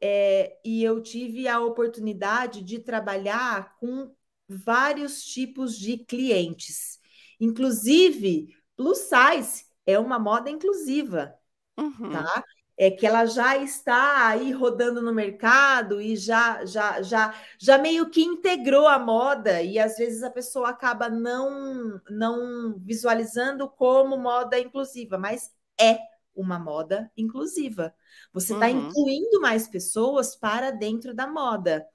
É, 0.00 0.58
e 0.64 0.82
eu 0.82 1.02
tive 1.02 1.48
a 1.48 1.60
oportunidade 1.60 2.62
de 2.62 2.78
trabalhar 2.78 3.76
com 3.78 4.14
vários 4.48 5.24
tipos 5.24 5.78
de 5.78 5.98
clientes. 5.98 6.98
Inclusive, 7.40 8.54
plus 8.76 8.98
size 8.98 9.64
é 9.86 9.98
uma 9.98 10.18
moda 10.18 10.50
inclusiva, 10.50 11.34
uhum. 11.78 12.10
tá? 12.10 12.44
É 12.76 12.90
que 12.90 13.06
ela 13.06 13.24
já 13.24 13.56
está 13.56 14.28
aí 14.28 14.50
rodando 14.52 15.00
no 15.00 15.14
mercado 15.14 16.00
e 16.00 16.16
já, 16.16 16.64
já, 16.64 17.00
já, 17.02 17.32
já 17.58 17.78
meio 17.78 18.10
que 18.10 18.20
integrou 18.22 18.88
a 18.88 18.98
moda 18.98 19.62
e 19.62 19.78
às 19.78 19.96
vezes 19.96 20.24
a 20.24 20.30
pessoa 20.30 20.70
acaba 20.70 21.08
não, 21.08 22.00
não 22.10 22.76
visualizando 22.78 23.68
como 23.68 24.16
moda 24.16 24.58
inclusiva, 24.58 25.16
mas 25.16 25.52
é 25.80 25.98
uma 26.34 26.58
moda 26.58 27.08
inclusiva. 27.16 27.94
Você 28.32 28.54
está 28.54 28.66
uhum. 28.66 28.88
incluindo 28.88 29.40
mais 29.40 29.68
pessoas 29.68 30.34
para 30.34 30.72
dentro 30.72 31.14
da 31.14 31.28
moda. 31.28 31.86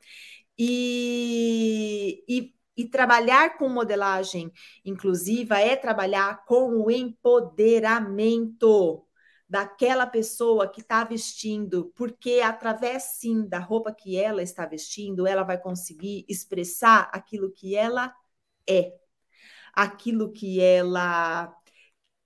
E, 0.58 2.24
e, 2.28 2.54
e 2.76 2.86
trabalhar 2.86 3.58
com 3.58 3.70
modelagem 3.70 4.52
inclusiva 4.86 5.60
é 5.60 5.76
trabalhar 5.76 6.46
com 6.46 6.84
o 6.84 6.92
empoderamento 6.92 9.06
daquela 9.50 10.06
pessoa 10.06 10.70
que 10.70 10.82
está 10.82 11.04
vestindo, 11.04 11.92
porque 11.96 12.42
através 12.42 13.04
sim 13.20 13.48
da 13.48 13.60
roupa 13.60 13.94
que 13.94 14.16
ela 14.16 14.44
está 14.44 14.66
vestindo, 14.66 15.26
ela 15.28 15.44
vai 15.44 15.58
conseguir 15.60 16.26
expressar 16.30 17.10
aquilo 17.12 17.52
que 17.52 17.76
ela 17.76 18.14
é, 18.70 18.94
aquilo 19.74 20.32
que 20.32 20.62
ela 20.62 21.54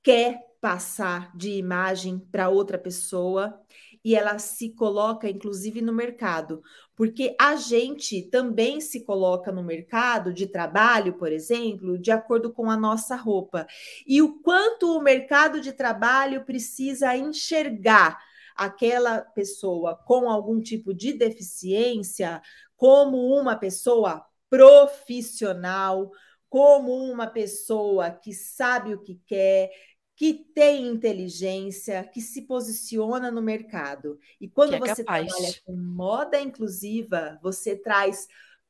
quer 0.03 0.39
passar 0.59 1.35
de 1.35 1.51
imagem 1.51 2.19
para 2.19 2.49
outra 2.49 2.77
pessoa 2.77 3.59
e 4.03 4.15
ela 4.15 4.37
se 4.37 4.69
coloca, 4.75 5.29
inclusive, 5.29 5.81
no 5.81 5.93
mercado, 5.93 6.61
porque 6.95 7.35
a 7.39 7.55
gente 7.55 8.21
também 8.23 8.79
se 8.79 9.03
coloca 9.03 9.51
no 9.51 9.63
mercado 9.63 10.33
de 10.33 10.47
trabalho, 10.47 11.13
por 11.13 11.31
exemplo, 11.31 11.97
de 11.97 12.11
acordo 12.11 12.51
com 12.51 12.69
a 12.69 12.77
nossa 12.77 13.15
roupa. 13.15 13.65
E 14.05 14.21
o 14.21 14.39
quanto 14.41 14.95
o 14.95 15.01
mercado 15.01 15.59
de 15.59 15.73
trabalho 15.73 16.45
precisa 16.45 17.15
enxergar 17.15 18.19
aquela 18.55 19.21
pessoa 19.21 19.95
com 19.95 20.29
algum 20.29 20.61
tipo 20.61 20.93
de 20.93 21.13
deficiência 21.13 22.41
como 22.75 23.17
uma 23.35 23.55
pessoa 23.55 24.23
profissional, 24.49 26.11
como 26.47 26.95
uma 26.95 27.25
pessoa 27.25 28.11
que 28.11 28.31
sabe 28.31 28.93
o 28.93 29.01
que 29.01 29.19
quer, 29.25 29.71
que 30.15 30.33
tem 30.53 30.87
inteligência, 30.87 32.03
que 32.03 32.21
se 32.21 32.43
posiciona 32.43 33.31
no 33.31 33.41
mercado. 33.41 34.19
E 34.39 34.47
quando 34.47 34.75
é 34.75 34.79
você 34.79 35.03
capaz. 35.03 35.27
trabalha 35.27 35.55
com 35.65 35.75
moda 35.75 36.39
inclusiva, 36.39 37.39
você 37.41 37.75
traz 37.75 38.27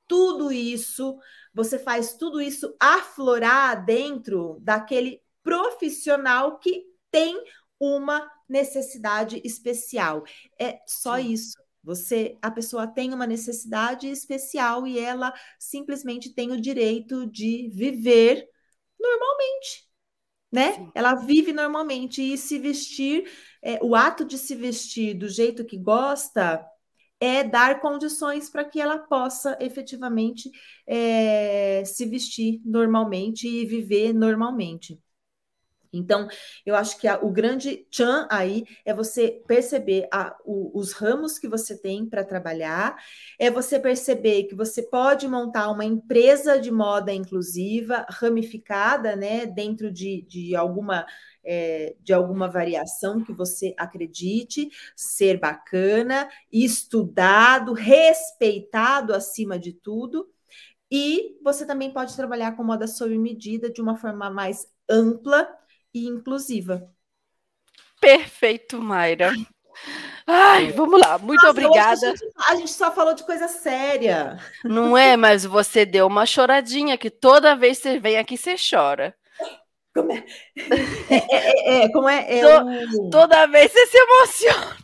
tudo 0.07 0.51
isso, 0.51 1.17
você 1.53 1.77
faz 1.77 2.13
tudo 2.15 2.41
isso 2.41 2.75
aflorar 2.79 3.85
dentro 3.85 4.57
daquele 4.61 5.21
profissional 5.41 6.59
que 6.59 6.85
tem 7.11 7.41
uma 7.79 8.29
necessidade 8.47 9.41
especial. 9.43 10.23
É 10.59 10.79
só 10.87 11.17
Sim. 11.17 11.31
isso. 11.31 11.63
Você, 11.83 12.37
a 12.41 12.49
pessoa 12.49 12.87
tem 12.87 13.13
uma 13.13 13.27
necessidade 13.27 14.07
especial 14.07 14.87
e 14.87 14.97
ela 14.97 15.33
simplesmente 15.59 16.33
tem 16.33 16.51
o 16.51 16.61
direito 16.61 17.27
de 17.29 17.69
viver 17.73 18.47
normalmente 18.97 19.92
né? 20.53 20.73
Sim. 20.73 20.91
Ela 20.93 21.15
vive 21.15 21.51
normalmente 21.51 22.21
e 22.21 22.37
se 22.37 22.59
vestir, 22.59 23.27
é, 23.61 23.79
o 23.81 23.95
ato 23.95 24.23
de 24.23 24.37
se 24.37 24.55
vestir 24.55 25.15
do 25.15 25.27
jeito 25.27 25.65
que 25.65 25.77
gosta 25.77 26.63
é 27.19 27.43
dar 27.43 27.81
condições 27.81 28.49
para 28.51 28.63
que 28.63 28.79
ela 28.79 28.99
possa 28.99 29.57
efetivamente 29.59 30.51
é, 30.85 31.83
se 31.85 32.05
vestir 32.05 32.61
normalmente 32.63 33.47
e 33.47 33.65
viver 33.65 34.13
normalmente. 34.13 34.99
Então, 35.93 36.27
eu 36.65 36.75
acho 36.75 36.99
que 36.99 37.07
a, 37.07 37.19
o 37.21 37.31
grande 37.31 37.85
tchan 37.91 38.27
aí 38.29 38.65
é 38.83 38.93
você 38.93 39.43
perceber 39.47 40.07
a, 40.11 40.35
o, 40.43 40.77
os 40.77 40.93
ramos 40.93 41.37
que 41.37 41.47
você 41.47 41.77
tem 41.77 42.05
para 42.05 42.23
trabalhar, 42.23 42.95
é 43.39 43.51
você 43.51 43.79
perceber 43.79 44.43
que 44.43 44.55
você 44.55 44.81
pode 44.81 45.27
montar 45.27 45.69
uma 45.69 45.85
empresa 45.85 46.59
de 46.59 46.71
moda 46.71 47.13
inclusiva, 47.13 48.05
ramificada, 48.09 49.15
né, 49.15 49.45
dentro 49.45 49.91
de, 49.91 50.23
de 50.23 50.55
alguma. 50.55 51.05
É, 51.45 51.97
de 51.99 52.13
alguma 52.13 52.47
variação 52.47 53.21
que 53.21 53.33
você 53.33 53.75
acredite 53.77 54.69
ser 54.95 55.37
bacana, 55.37 56.29
estudado, 56.49 57.73
respeitado 57.73 59.13
acima 59.13 59.59
de 59.59 59.73
tudo, 59.73 60.29
e 60.89 61.39
você 61.43 61.65
também 61.65 61.91
pode 61.91 62.15
trabalhar 62.15 62.55
com 62.55 62.63
moda 62.63 62.87
sob 62.87 63.17
medida 63.17 63.69
de 63.69 63.81
uma 63.81 63.97
forma 63.97 64.29
mais 64.29 64.67
ampla 64.89 65.49
e 65.93 66.07
inclusiva. 66.07 66.89
Perfeito, 67.99 68.81
Mayra. 68.81 69.31
Ai, 70.25 70.71
vamos 70.71 70.99
lá, 70.99 71.17
muito 71.17 71.41
Nossa, 71.41 71.49
obrigada. 71.49 72.07
A 72.07 72.15
gente, 72.15 72.33
a 72.49 72.55
gente, 72.55 72.71
só 72.71 72.91
falou 72.91 73.13
de 73.13 73.23
coisa 73.23 73.47
séria. 73.47 74.37
Não 74.63 74.97
é, 74.97 75.17
mas 75.17 75.45
você 75.45 75.85
deu 75.85 76.07
uma 76.07 76.25
choradinha 76.25 76.97
que 76.97 77.09
toda 77.09 77.55
vez 77.55 77.77
que 77.77 77.83
você 77.83 77.99
vem 77.99 78.17
aqui 78.17 78.37
você 78.37 78.55
chora. 78.55 79.15
Como 79.93 80.11
é? 80.11 80.25
É, 81.09 81.15
é, 81.15 81.81
é, 81.81 81.83
é 81.83 81.91
como 81.91 82.09
é? 82.09 82.39
é 82.39 82.45
o... 82.45 83.09
Toda 83.09 83.45
vez 83.47 83.71
você 83.71 83.85
se 83.85 83.97
emociona. 83.97 84.77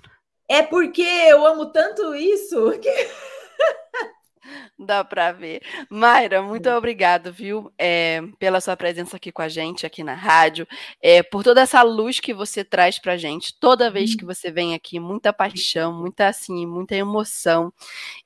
É 0.47 0.61
porque 0.61 1.01
eu 1.01 1.45
amo 1.45 1.67
tanto 1.67 2.13
isso 2.15 2.71
que 2.79 2.89
Dá 4.81 5.03
para 5.03 5.33
ver. 5.33 5.61
Mayra, 5.89 6.41
muito 6.41 6.69
obrigado, 6.69 7.33
viu, 7.33 7.69
é, 7.77 8.21
pela 8.39 8.61
sua 8.61 8.77
presença 8.77 9.17
aqui 9.17 9.29
com 9.29 9.41
a 9.41 9.49
gente, 9.49 9.85
aqui 9.85 10.05
na 10.05 10.13
rádio, 10.13 10.65
é, 11.01 11.21
por 11.21 11.43
toda 11.43 11.59
essa 11.59 11.81
luz 11.81 12.21
que 12.21 12.33
você 12.33 12.63
traz 12.63 12.97
para 12.97 13.17
gente 13.17 13.53
toda 13.59 13.91
vez 13.91 14.15
que 14.15 14.23
uhum. 14.23 14.33
você 14.33 14.49
vem 14.49 14.73
aqui, 14.73 14.97
muita 14.97 15.33
paixão, 15.33 15.91
muita 15.91 16.27
assim, 16.27 16.65
muita 16.65 16.95
emoção. 16.95 17.73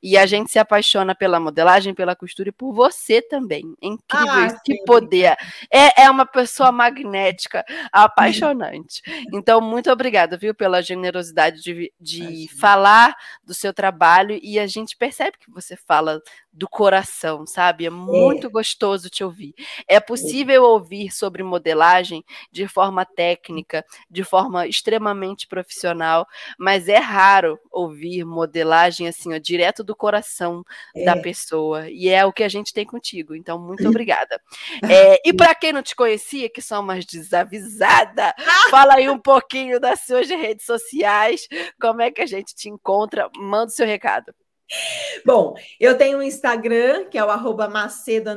E 0.02 0.16
a 0.16 0.28
gente 0.28 0.52
se 0.52 0.60
apaixona 0.60 1.16
pela 1.16 1.40
modelagem, 1.40 1.92
pela 1.92 2.16
costura 2.16 2.50
e 2.50 2.52
por 2.52 2.72
você 2.72 3.20
também. 3.20 3.76
É 3.82 3.88
incrível 3.88 4.32
ah, 4.32 4.46
isso, 4.46 4.60
que 4.64 4.84
poder. 4.86 5.36
É, 5.72 6.04
é 6.04 6.12
uma 6.12 6.26
pessoa 6.26 6.72
magnética, 6.72 7.66
apaixonante. 7.92 9.02
Então, 9.34 9.60
muito 9.60 9.92
obrigada, 9.92 10.38
viu, 10.38 10.54
pela 10.54 10.84
generosidade 10.84 11.64
de, 11.64 11.92
de 12.00 12.48
falar 12.60 13.16
do 13.44 13.56
seu 13.56 13.74
trabalho 13.74 14.40
e 14.44 14.60
a 14.60 14.68
gente 14.68 14.96
percebe 14.96 15.38
que 15.40 15.50
você 15.50 15.76
fala 15.76 16.22
do 16.54 16.68
coração, 16.70 17.48
sabe? 17.48 17.86
É, 17.86 17.88
é. 17.88 17.90
muito 17.90 18.48
é. 18.48 18.50
gostoso 18.50 19.10
te 19.10 19.24
ouvir. 19.24 19.56
É 19.88 20.00
possível 20.00 20.64
é. 20.64 20.68
ouvir 20.68 21.12
sobre 21.12 21.42
modelagem 21.42 22.24
de 22.52 22.68
forma 22.68 23.04
técnica, 23.04 23.84
de 24.10 24.24
forma 24.24 24.68
extremamente 24.68 25.48
profissional, 25.48 26.28
mas 26.58 26.88
é 26.88 27.00
raro 27.00 27.60
ouvir 27.72 28.24
modelagem 28.24 29.08
assim, 29.08 29.34
ó, 29.34 29.38
direto 29.38 29.84
do 29.84 29.96
coração 29.96 30.64
é. 30.96 31.06
da 31.06 31.18
pessoa. 31.18 31.90
E 31.90 32.10
é 32.10 32.24
o 32.26 32.32
que 32.32 32.44
a 32.44 32.50
gente 32.50 32.72
tem 32.72 32.86
contigo. 32.86 33.36
Então, 33.36 33.58
muito 33.60 33.88
obrigada. 33.90 34.40
É, 34.88 35.28
e 35.28 35.34
para 35.34 35.56
quem 35.56 35.74
não 35.74 35.82
te 35.82 35.96
conhecia, 35.96 36.50
que 36.50 36.62
são 36.62 36.82
umas 36.82 37.06
desavisada, 37.06 38.34
fala 38.70 38.96
aí 38.96 39.10
um 39.10 39.20
pouquinho 39.20 39.80
das 39.80 40.02
suas 40.02 40.30
redes 40.30 40.66
sociais, 40.66 41.48
como 41.82 42.02
é 42.02 42.12
que 42.12 42.22
a 42.22 42.26
gente 42.26 42.54
te 42.54 42.70
encontra? 42.70 43.30
Manda 43.36 43.68
o 43.68 43.70
seu 43.70 43.88
recado. 43.88 44.34
Bom, 45.26 45.56
eu 45.80 45.98
tenho 45.98 46.18
um 46.18 46.24
Instagram, 46.24 47.06
que 47.06 47.18
é 47.18 47.24
o 47.24 47.30
arroba 47.30 47.68
Macedo 47.68 48.30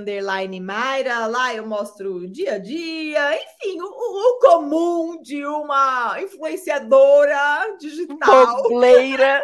Mayra. 0.63 1.27
Lá 1.27 1.55
eu 1.55 1.67
mostro 1.67 2.17
o 2.17 2.29
dia 2.29 2.55
a 2.55 2.59
dia, 2.59 3.35
enfim, 3.35 3.81
o, 3.81 3.87
o 3.87 4.39
comum 4.41 5.21
de 5.23 5.45
uma 5.45 6.21
influenciadora 6.21 7.77
digital. 7.79 8.63
Bobleira. 8.63 9.43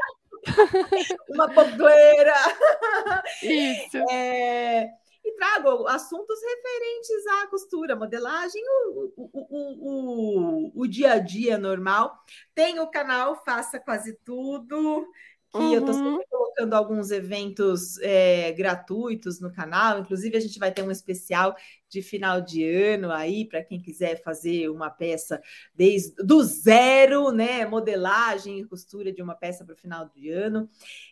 uma 1.31 1.47
bobleira. 1.49 2.35
Isso. 3.43 3.99
É, 4.11 4.89
e 5.25 5.33
trago 5.37 5.87
assuntos 5.87 6.39
referentes 6.43 7.27
à 7.29 7.47
costura, 7.47 7.95
modelagem, 7.95 8.61
o, 8.89 9.13
o, 9.17 9.31
o, 9.41 10.83
o, 10.83 10.87
dia 10.89 11.13
a 11.13 11.19
dia 11.19 11.57
normal. 11.57 12.13
Tem 12.55 12.81
o 12.81 12.91
canal 12.91 13.41
Faça 13.45 13.79
Quase 13.79 14.19
Tudo 14.25 15.07
que 15.53 15.59
uhum. 15.59 15.75
eu 15.75 15.81
estou 15.81 15.95
sempre 15.95 16.27
colocando 16.31 16.75
alguns 16.75 17.11
eventos 17.11 17.99
é, 17.99 18.53
gratuitos 18.53 19.39
no 19.39 19.53
canal. 19.53 19.99
Inclusive, 19.99 20.37
a 20.37 20.41
gente 20.41 20.59
vai 20.59 20.73
ter 20.73 20.83
um 20.83 20.91
especial 20.91 21.55
de 21.89 22.01
final 22.01 22.41
de 22.41 22.65
ano 22.65 23.11
aí 23.13 23.45
para 23.47 23.63
quem 23.63 23.79
quiser 23.79 24.23
fazer 24.23 24.71
uma 24.71 24.89
peça 24.89 25.43
desde 25.75 26.15
do 26.25 26.43
zero, 26.43 27.31
né? 27.31 27.67
Modelagem 27.67 28.61
e 28.61 28.65
costura 28.65 29.13
de 29.13 29.21
uma 29.21 29.35
peça 29.35 29.63
para 29.63 29.75
o 29.75 29.77
final 29.77 30.09
de 30.09 30.31
ano. 30.31 30.71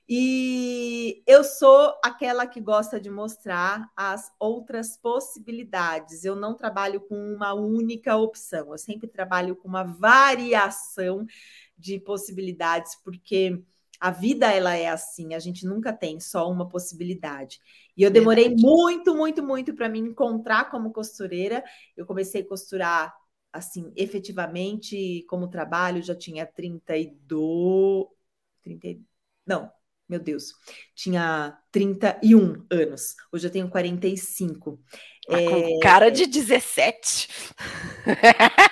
E 0.08 1.22
eu 1.26 1.44
sou 1.44 1.92
aquela 2.02 2.46
que 2.46 2.60
gosta 2.62 2.98
de 2.98 3.10
mostrar 3.10 3.90
as 3.94 4.32
outras 4.38 4.96
possibilidades. 4.96 6.24
Eu 6.24 6.34
não 6.34 6.56
trabalho 6.56 7.02
com 7.02 7.14
uma 7.34 7.52
única 7.52 8.16
opção, 8.16 8.72
eu 8.72 8.78
sempre 8.78 9.06
trabalho 9.06 9.54
com 9.54 9.68
uma 9.68 9.84
variação 9.84 11.26
de 11.76 11.98
possibilidades, 11.98 12.96
porque 13.04 13.62
a 14.00 14.10
vida 14.10 14.50
ela 14.50 14.74
é 14.74 14.88
assim, 14.88 15.34
a 15.34 15.38
gente 15.38 15.66
nunca 15.66 15.92
tem 15.92 16.18
só 16.18 16.50
uma 16.50 16.66
possibilidade. 16.66 17.60
E 17.94 18.02
eu 18.02 18.10
demorei 18.10 18.48
Verdade. 18.48 18.62
muito, 18.62 19.14
muito, 19.14 19.42
muito 19.42 19.74
para 19.74 19.88
me 19.88 19.98
encontrar 19.98 20.70
como 20.70 20.90
costureira. 20.90 21.62
Eu 21.94 22.06
comecei 22.06 22.40
a 22.40 22.48
costurar 22.48 23.14
assim, 23.52 23.92
efetivamente, 23.94 25.24
como 25.28 25.48
trabalho, 25.48 26.02
já 26.02 26.14
tinha 26.14 26.46
32, 26.46 28.06
30, 28.62 29.00
não, 29.46 29.70
meu 30.08 30.18
Deus, 30.18 30.54
tinha 30.94 31.58
31 31.70 32.64
anos. 32.70 33.14
Hoje 33.32 33.46
eu 33.46 33.50
tenho 33.50 33.68
45. 33.68 34.80
Ah, 35.28 35.40
é... 35.40 35.48
Com 35.48 35.80
cara 35.80 36.10
de 36.10 36.26
17. 36.26 37.28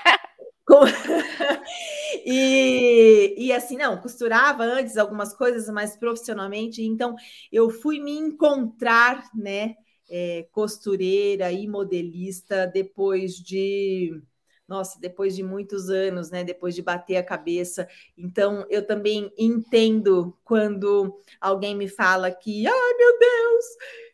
E, 2.31 3.35
e 3.39 3.53
assim, 3.55 3.77
não, 3.79 3.97
costurava 3.99 4.63
antes 4.63 4.99
algumas 4.99 5.33
coisas, 5.35 5.67
mas 5.73 5.97
profissionalmente, 5.97 6.83
então 6.83 7.17
eu 7.51 7.71
fui 7.71 8.01
me 8.01 8.13
encontrar, 8.13 9.25
né, 9.35 9.75
é, 10.11 10.47
costureira 10.53 11.51
e 11.51 11.67
modelista 11.67 12.67
depois 12.67 13.35
de 13.37 14.21
nossa, 14.69 15.01
depois 15.01 15.35
de 15.35 15.43
muitos 15.43 15.89
anos, 15.89 16.31
né? 16.31 16.45
Depois 16.45 16.75
de 16.75 16.83
bater 16.83 17.17
a 17.17 17.23
cabeça. 17.25 17.89
Então, 18.19 18.67
eu 18.69 18.87
também 18.87 19.33
entendo 19.39 20.37
quando 20.45 21.19
alguém 21.41 21.75
me 21.75 21.89
fala 21.89 22.31
que, 22.31 22.67
ai 22.67 22.95
meu 22.99 23.19
Deus, 23.19 23.65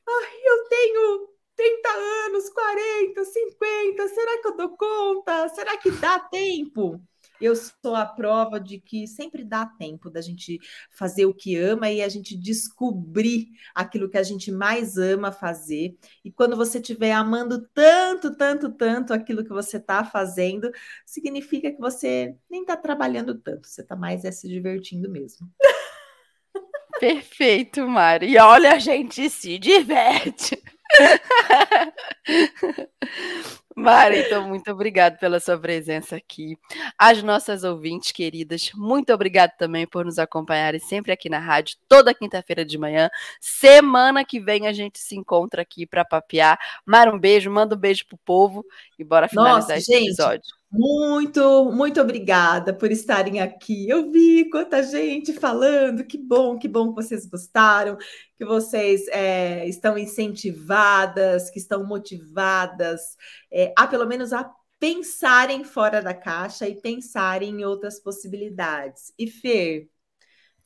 ai, 0.08 0.40
eu 0.44 0.68
tenho 0.68 1.28
30 1.56 1.88
anos, 2.26 2.48
40, 2.50 3.24
50, 3.24 4.08
será 4.08 4.40
que 4.42 4.46
eu 4.48 4.56
dou 4.56 4.76
conta? 4.76 5.48
Será 5.48 5.76
que 5.76 5.90
dá 5.90 6.20
tempo? 6.20 7.00
Eu 7.40 7.56
sou 7.56 7.94
a 7.94 8.06
prova 8.06 8.60
de 8.60 8.78
que 8.78 9.06
sempre 9.06 9.44
dá 9.44 9.66
tempo 9.66 10.08
da 10.08 10.20
gente 10.20 10.58
fazer 10.90 11.26
o 11.26 11.34
que 11.34 11.56
ama 11.56 11.90
e 11.90 12.02
a 12.02 12.08
gente 12.08 12.36
descobrir 12.36 13.48
aquilo 13.74 14.08
que 14.08 14.16
a 14.16 14.22
gente 14.22 14.52
mais 14.52 14.96
ama 14.96 15.32
fazer. 15.32 15.96
E 16.24 16.30
quando 16.30 16.56
você 16.56 16.78
estiver 16.78 17.12
amando 17.12 17.66
tanto, 17.74 18.36
tanto, 18.36 18.72
tanto 18.72 19.12
aquilo 19.12 19.44
que 19.44 19.50
você 19.50 19.78
está 19.78 20.04
fazendo, 20.04 20.70
significa 21.04 21.70
que 21.70 21.80
você 21.80 22.36
nem 22.48 22.62
está 22.62 22.76
trabalhando 22.76 23.34
tanto, 23.34 23.68
você 23.68 23.82
está 23.82 23.96
mais 23.96 24.24
é 24.24 24.30
se 24.30 24.48
divertindo 24.48 25.10
mesmo. 25.10 25.50
Perfeito, 27.00 27.88
Mari. 27.88 28.30
E 28.30 28.38
olha, 28.38 28.74
a 28.74 28.78
gente 28.78 29.28
se 29.28 29.58
diverte. 29.58 30.62
Mari, 33.76 34.20
então, 34.20 34.48
muito 34.48 34.70
obrigado 34.70 35.18
pela 35.18 35.40
sua 35.40 35.58
presença 35.58 36.16
aqui. 36.16 36.56
As 36.96 37.22
nossas 37.22 37.64
ouvintes 37.64 38.12
queridas, 38.12 38.70
muito 38.74 39.12
obrigado 39.12 39.50
também 39.58 39.86
por 39.86 40.04
nos 40.04 40.18
acompanharem 40.18 40.78
sempre 40.78 41.10
aqui 41.10 41.28
na 41.28 41.40
rádio, 41.40 41.76
toda 41.88 42.14
quinta-feira 42.14 42.64
de 42.64 42.78
manhã. 42.78 43.10
Semana 43.40 44.24
que 44.24 44.38
vem 44.38 44.68
a 44.68 44.72
gente 44.72 45.00
se 45.00 45.16
encontra 45.16 45.62
aqui 45.62 45.86
para 45.86 46.04
papear. 46.04 46.58
Mara, 46.86 47.12
um 47.12 47.18
beijo, 47.18 47.50
manda 47.50 47.74
um 47.74 47.78
beijo 47.78 48.06
pro 48.06 48.16
povo 48.18 48.64
e 48.98 49.02
bora 49.02 49.28
finalizar 49.28 49.60
Nossa, 49.60 49.76
esse 49.76 49.92
gente, 49.92 50.06
episódio. 50.06 50.63
Muito, 50.76 51.70
muito 51.70 52.00
obrigada 52.00 52.74
por 52.74 52.90
estarem 52.90 53.40
aqui. 53.40 53.88
Eu 53.88 54.10
vi 54.10 54.50
quanta 54.50 54.82
gente 54.82 55.32
falando, 55.32 56.04
que 56.04 56.18
bom, 56.18 56.58
que 56.58 56.66
bom 56.66 56.88
que 56.88 56.96
vocês 56.96 57.26
gostaram, 57.26 57.96
que 58.36 58.44
vocês 58.44 59.06
é, 59.08 59.68
estão 59.68 59.96
incentivadas, 59.96 61.48
que 61.48 61.60
estão 61.60 61.86
motivadas 61.86 63.16
é, 63.52 63.72
a 63.78 63.86
pelo 63.86 64.04
menos 64.04 64.32
a 64.32 64.50
pensarem 64.80 65.62
fora 65.62 66.02
da 66.02 66.12
caixa 66.12 66.68
e 66.68 66.80
pensarem 66.80 67.50
em 67.50 67.64
outras 67.64 68.00
possibilidades. 68.00 69.12
E 69.16 69.30
Fer, 69.30 69.88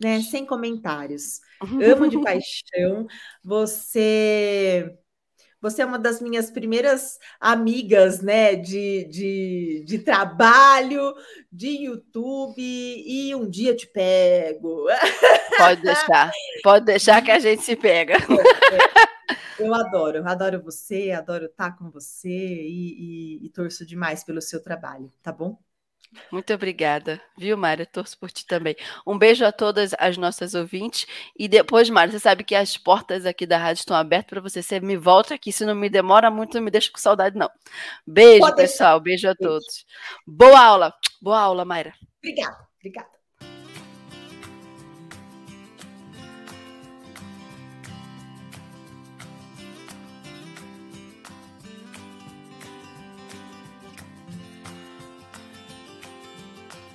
né, 0.01 0.23
sem 0.23 0.47
comentários. 0.47 1.39
Amo 1.85 2.09
de 2.09 2.19
paixão. 2.23 3.07
Você 3.45 4.99
Você 5.61 5.83
é 5.83 5.87
uma 5.87 5.99
das 5.99 6.21
minhas 6.21 6.51
primeiras 6.51 7.19
amigas, 7.41 8.21
né? 8.21 8.55
De, 8.55 9.05
de, 9.05 9.85
de 9.85 9.99
trabalho, 9.99 11.15
de 11.51 11.85
YouTube, 11.87 12.61
e 12.61 13.35
um 13.35 13.49
dia 13.49 13.75
te 13.75 13.87
pego. 13.87 14.87
Pode 15.57 15.83
deixar, 15.83 16.31
pode 16.63 16.85
deixar 16.85 17.21
que 17.21 17.33
a 17.33 17.39
gente 17.41 17.63
se 17.63 17.75
pega. 17.75 18.15
Eu 19.59 19.75
adoro, 19.75 20.19
eu 20.19 20.29
adoro 20.29 20.63
você, 20.63 21.11
adoro 21.11 21.47
estar 21.47 21.77
com 21.77 21.91
você 21.91 22.29
e, 22.29 23.41
e, 23.43 23.47
e 23.47 23.49
torço 23.51 23.85
demais 23.85 24.23
pelo 24.23 24.41
seu 24.41 24.63
trabalho, 24.63 25.13
tá 25.21 25.33
bom? 25.33 25.59
Muito 26.33 26.53
obrigada, 26.55 27.21
viu, 27.37 27.57
Mária? 27.57 27.85
Torço 27.85 28.19
por 28.19 28.31
ti 28.31 28.47
também. 28.47 28.75
Um 29.07 29.19
beijo 29.19 29.45
a 29.45 29.53
todas 29.53 29.93
as 29.99 30.17
nossas 30.17 30.55
ouvintes. 30.55 31.07
E 31.39 31.47
depois, 31.49 31.91
Mária, 31.91 32.13
você 32.13 32.19
sabe 32.19 32.45
que 32.45 32.55
as 32.55 32.77
portas 32.77 33.27
aqui 33.27 33.47
da 33.47 33.59
rádio 33.59 33.81
estão 33.81 33.97
abertas 33.97 34.31
para 34.31 34.41
você. 34.41 34.63
Você 34.63 34.81
me 34.81 34.97
volta 34.97 35.35
aqui, 35.35 35.53
se 35.53 35.65
não 35.67 35.75
me 35.75 35.89
demora 35.89 36.31
muito, 36.31 36.55
não 36.55 36.63
me 36.63 36.71
deixa 36.71 36.91
com 36.91 36.99
saudade, 36.99 37.37
não. 37.37 37.51
Beijo, 38.07 38.41
Pode 38.41 38.57
pessoal. 38.57 39.01
Beijo 39.01 39.29
a 39.29 39.35
beijo. 39.35 39.53
todos. 39.53 39.85
Boa 40.27 40.61
aula. 40.61 40.95
Boa 41.21 41.41
aula, 41.41 41.65
Mayra. 41.65 41.93
Obrigada, 42.19 42.57
obrigada. 42.79 43.18